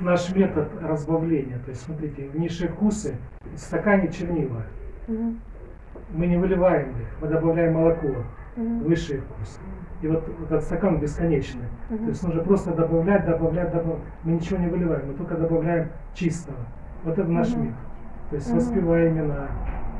Наш 0.00 0.34
метод 0.34 0.68
разбавления, 0.82 1.58
то 1.60 1.70
есть 1.70 1.82
смотрите, 1.82 2.28
в 2.28 2.38
низшие 2.38 2.68
вкусы 2.68 3.16
в 3.54 3.58
стакане 3.58 4.08
чернила. 4.08 4.62
Мы 5.08 6.26
не 6.26 6.36
выливаем 6.36 6.90
их, 7.00 7.06
мы 7.20 7.28
добавляем 7.28 7.74
молоко, 7.74 8.08
Мгм. 8.56 8.84
высший 8.84 9.18
вкус. 9.18 9.58
И 10.02 10.06
вот 10.08 10.28
этот 10.44 10.62
стакан 10.62 11.00
бесконечный. 11.00 11.66
То 11.88 11.94
есть 12.04 12.22
нужно 12.22 12.42
просто 12.42 12.72
добавлять, 12.74 13.24
добавлять, 13.24 13.72
добавлять. 13.72 14.02
Мы 14.24 14.32
ничего 14.32 14.58
не 14.58 14.68
выливаем, 14.68 15.08
мы 15.08 15.14
только 15.14 15.36
добавляем 15.36 15.88
чистого. 16.12 16.58
Вот 17.04 17.18
это 17.18 17.28
наш 17.30 17.54
метод. 17.54 17.74
То 18.29 18.35
есть 18.35 18.49
Мгм. 18.49 18.57
воспевая 18.57 19.09
имена, 19.09 19.47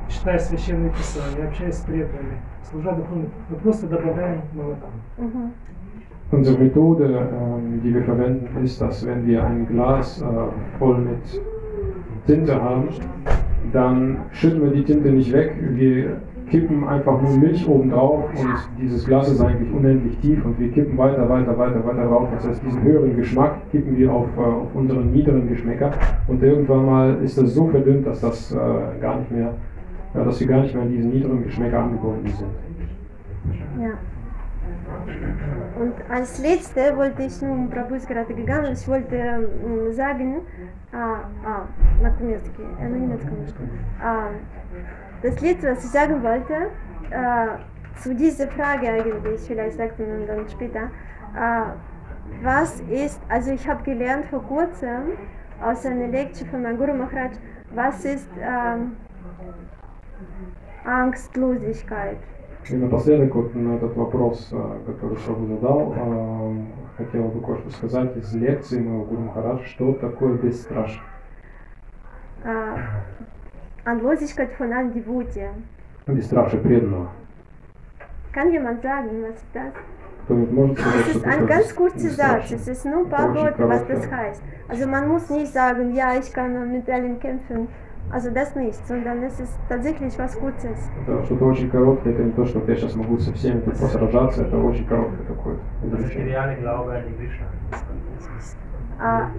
читая 0.08 0.40
священные 0.40 0.92
писания, 0.92 1.48
общаясь 1.48 1.76
с 1.76 1.82
преданными, 1.82 2.40
служа 2.64 2.92
духовным, 2.92 3.30
мы 3.50 3.56
просто 3.58 3.88
добавляем 3.88 4.42
молоко. 4.54 4.88
Мгм. 5.18 5.52
Unsere 6.32 6.60
Methode, 6.60 7.28
ähm, 7.32 7.82
die 7.84 7.92
wir 7.92 8.04
verwenden, 8.04 8.64
ist, 8.64 8.80
dass 8.80 9.04
wenn 9.04 9.26
wir 9.26 9.44
ein 9.44 9.66
Glas 9.68 10.22
äh, 10.22 10.26
voll 10.78 11.00
mit 11.00 11.42
Tinte 12.28 12.62
haben, 12.62 12.90
dann 13.74 14.18
schütten 14.32 14.62
wir 14.62 14.70
die 14.70 14.84
Tinte 14.84 15.10
nicht 15.10 15.32
weg. 15.34 15.56
Wir 15.72 16.18
kippen 16.54 16.88
einfach 16.88 17.22
nur 17.22 17.38
Milch 17.38 17.68
oben 17.68 17.92
drauf 17.92 18.24
und 18.36 18.80
dieses 18.82 19.06
Glas 19.06 19.30
ist 19.30 19.42
eigentlich 19.42 19.72
unendlich 19.72 20.18
tief 20.20 20.44
und 20.44 20.60
wir 20.60 20.72
kippen 20.72 20.98
weiter, 20.98 21.30
weiter, 21.30 21.58
weiter, 21.58 21.86
weiter 21.86 22.06
drauf. 22.06 22.28
Das 22.34 22.48
heißt, 22.48 22.64
diesen 22.66 22.82
höheren 22.84 23.16
Geschmack 23.16 23.56
kippen 23.72 23.98
wir 23.98 24.12
auf, 24.12 24.28
äh, 24.38 24.42
auf 24.42 24.74
unseren 24.74 25.12
niederen 25.12 25.48
Geschmäcker 25.48 25.92
und 26.28 26.42
irgendwann 26.42 26.86
mal 26.86 27.18
ist 27.24 27.38
das 27.38 27.54
so 27.54 27.68
verdünnt, 27.68 28.08
dass 28.08 28.22
das 28.22 28.52
äh, 28.52 28.58
gar 29.00 29.20
nicht 29.20 29.32
mehr, 29.32 29.54
ja, 30.14 30.24
dass 30.24 30.40
wir 30.40 30.48
gar 30.48 30.62
nicht 30.62 30.74
mehr 30.74 30.84
an 30.84 30.92
diesen 30.92 31.12
niederen 31.12 31.44
Geschmäcker 31.44 31.80
angebunden 31.80 32.28
sind. 32.28 32.50
Ja. 33.82 33.92
Und 35.80 35.94
als 36.10 36.42
letzte 36.42 36.98
wollte 36.98 37.24
ich 37.24 37.42
nun, 37.42 37.70
Prabhu 37.70 37.96
ist 37.96 38.08
gerade 38.08 38.34
gegangen, 38.34 38.74
ich 38.74 38.88
wollte 38.88 39.16
ähm, 39.16 39.92
sagen, 39.92 40.42
а, 40.92 41.30
а, 41.46 41.68
на 42.02 42.10
немецки, 42.20 42.62
äh, 42.80 42.88
на 42.88 42.96
немецком. 42.98 43.38
А, 44.02 44.30
das 45.25 45.41
letzte, 45.41 45.71
was 45.71 45.83
ich 45.85 45.91
sagen 45.91 46.23
wollte, 46.23 46.55
äh, 47.11 47.99
zu 48.01 48.15
dieser 48.15 48.47
Frage 48.49 48.89
eigentlich, 48.89 49.41
vielleicht 49.41 49.79
sagt 49.79 49.99
man 49.99 50.27
dann 50.27 50.49
später, 50.51 50.91
äh, 51.35 52.43
was 52.43 52.81
ist, 52.91 53.21
also 53.31 53.53
ich 53.53 53.67
habe 53.67 53.83
gelernt 53.85 54.27
vor 54.27 54.43
kurzem 54.43 55.13
aus 55.63 55.87
einer 55.87 56.09
Lektion 56.09 56.49
von 56.51 56.63
meinem 56.63 56.77
Guru 56.77 56.93
Maharaj, 56.93 57.33
was 57.75 58.05
ist 58.05 58.29
ähm, 58.39 58.97
Angstlosigkeit. 60.85 62.19
И 62.69 62.77
напоследок 62.77 63.35
вот 63.35 63.55
на 63.55 63.77
этот 63.77 63.97
вопрос, 63.97 64.51
э, 64.53 64.57
который 64.87 65.17
Шабу 65.19 65.47
задал, 65.47 65.95
э, 65.97 66.55
хотел 66.99 67.29
бы 67.29 67.41
кое-что 67.47 67.71
сказать 67.71 68.17
из 68.17 68.35
лекции 68.35 68.79
моего 68.79 69.05
Гуру 69.05 69.23
Махараджа, 69.23 69.65
что 69.65 69.93
такое 69.95 70.35
бесстрашие. 70.35 71.03
Anlosigkeit 73.85 74.53
von 74.53 74.73
Andivute. 74.73 75.51
Бесстрашие 76.07 76.61
преданного. 76.61 77.09
Kann 78.33 78.51
jemand 78.51 78.83
sagen, 78.83 79.23
was 79.23 79.37
ist 79.37 79.47
das? 79.55 79.73
Es 80.27 81.17
ist 81.17 81.27
ein 81.27 81.47
ganz 81.47 81.75
kurzer 81.77 82.09
Satz, 82.09 82.51
es 82.51 82.67
ist 82.67 82.87
nur 82.87 83.01
ein 83.05 83.11
paar 83.11 83.35
Worte, 83.35 83.69
was 83.69 83.87
das 83.87 84.11
heißt. 84.11 84.43
Also 84.69 84.89
man 84.89 85.07
muss 85.07 85.29
nicht 85.29 85.53
sagen, 85.53 85.95
ja, 85.95 86.19
ich 86.19 86.33
kann 86.33 86.73
mit 86.73 86.89
allen 86.89 87.21
kämpfen, 87.21 87.69
also 88.11 88.31
das 88.31 88.57
nicht, 88.57 88.87
sondern 88.87 89.23
es 89.23 89.39
ist 89.39 89.59
tatsächlich 89.69 90.19
was 90.19 90.35
Kurzes. 90.39 90.79
Это 91.07 91.23
что-то 91.25 91.45
очень 91.45 91.71
короткое, 91.71 92.15
это 92.15 92.23
не 92.23 92.33
то, 92.33 92.47
что 92.47 92.63
я 92.67 92.75
сейчас 92.75 92.95
могу 92.95 93.19
со 93.19 93.33
всеми 93.35 93.61
тут 93.61 93.79
посражаться, 93.79 94.45
это 94.45 94.57
очень 94.57 94.87
короткое 94.87 95.25
такое 95.27 95.57
die. 95.83 96.35
А, 98.99 99.31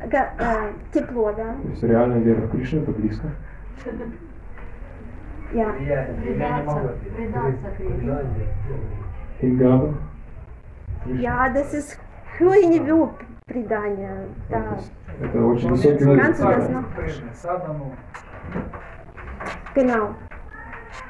э, 0.00 0.72
тепло, 0.92 1.32
да? 1.32 1.54
То 1.62 1.68
есть 1.70 1.82
реальная 1.82 2.20
вера 2.20 2.42
в 2.42 2.50
Кришну 2.50 2.82
это 2.82 2.92
близко. 2.92 3.28
Я. 5.52 5.74
Я, 5.76 6.08
я 6.08 6.62
das 11.48 11.72
ist 11.72 11.98
Предания. 13.46 14.28
То 14.48 14.58
Да. 14.58 14.78
Это 15.20 15.42
очень 15.42 15.70
высокий 15.70 16.04
уровень. 16.04 16.84
Genau. 19.74 20.14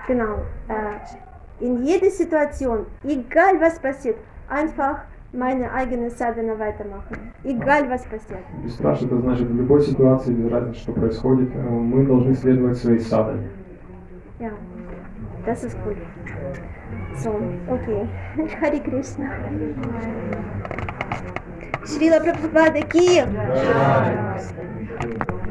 Genau. 0.07 0.39
Äh, 0.69 1.65
in 1.65 1.85
jeder 1.85 2.11
Situation, 2.11 2.87
egal 3.03 3.61
was 3.61 3.79
passiert, 3.81 4.17
einfach 4.49 5.05
meine 5.33 5.73
eigene 5.73 6.11
Sadhana 6.11 6.59
weitermachen. 6.59 7.33
Egal 7.45 7.89
was 7.91 8.05
passiert. 8.07 8.45
Бесстрашие 8.65 9.07
это 9.07 9.19
значит 9.19 9.49
в 9.49 9.57
любой 9.57 9.83
ситуации, 9.83 10.33
без 10.33 10.51
разницы, 10.51 10.81
что 10.81 10.93
происходит, 10.93 11.55
э, 11.55 11.61
мы 11.61 12.07
должны 12.07 12.35
следовать 12.35 12.79
своей 12.79 13.01
садане. 13.01 13.49
Ja, 14.41 14.53
das 15.47 15.65
ist 15.65 15.77
gut. 15.85 15.97
So, 17.17 17.35
okay. 17.69 18.09
Хари 18.61 18.79
Кришна. 18.79 19.29
Шрила 21.85 22.21
Прабхупада 22.21 22.83
Ки. 22.83 23.25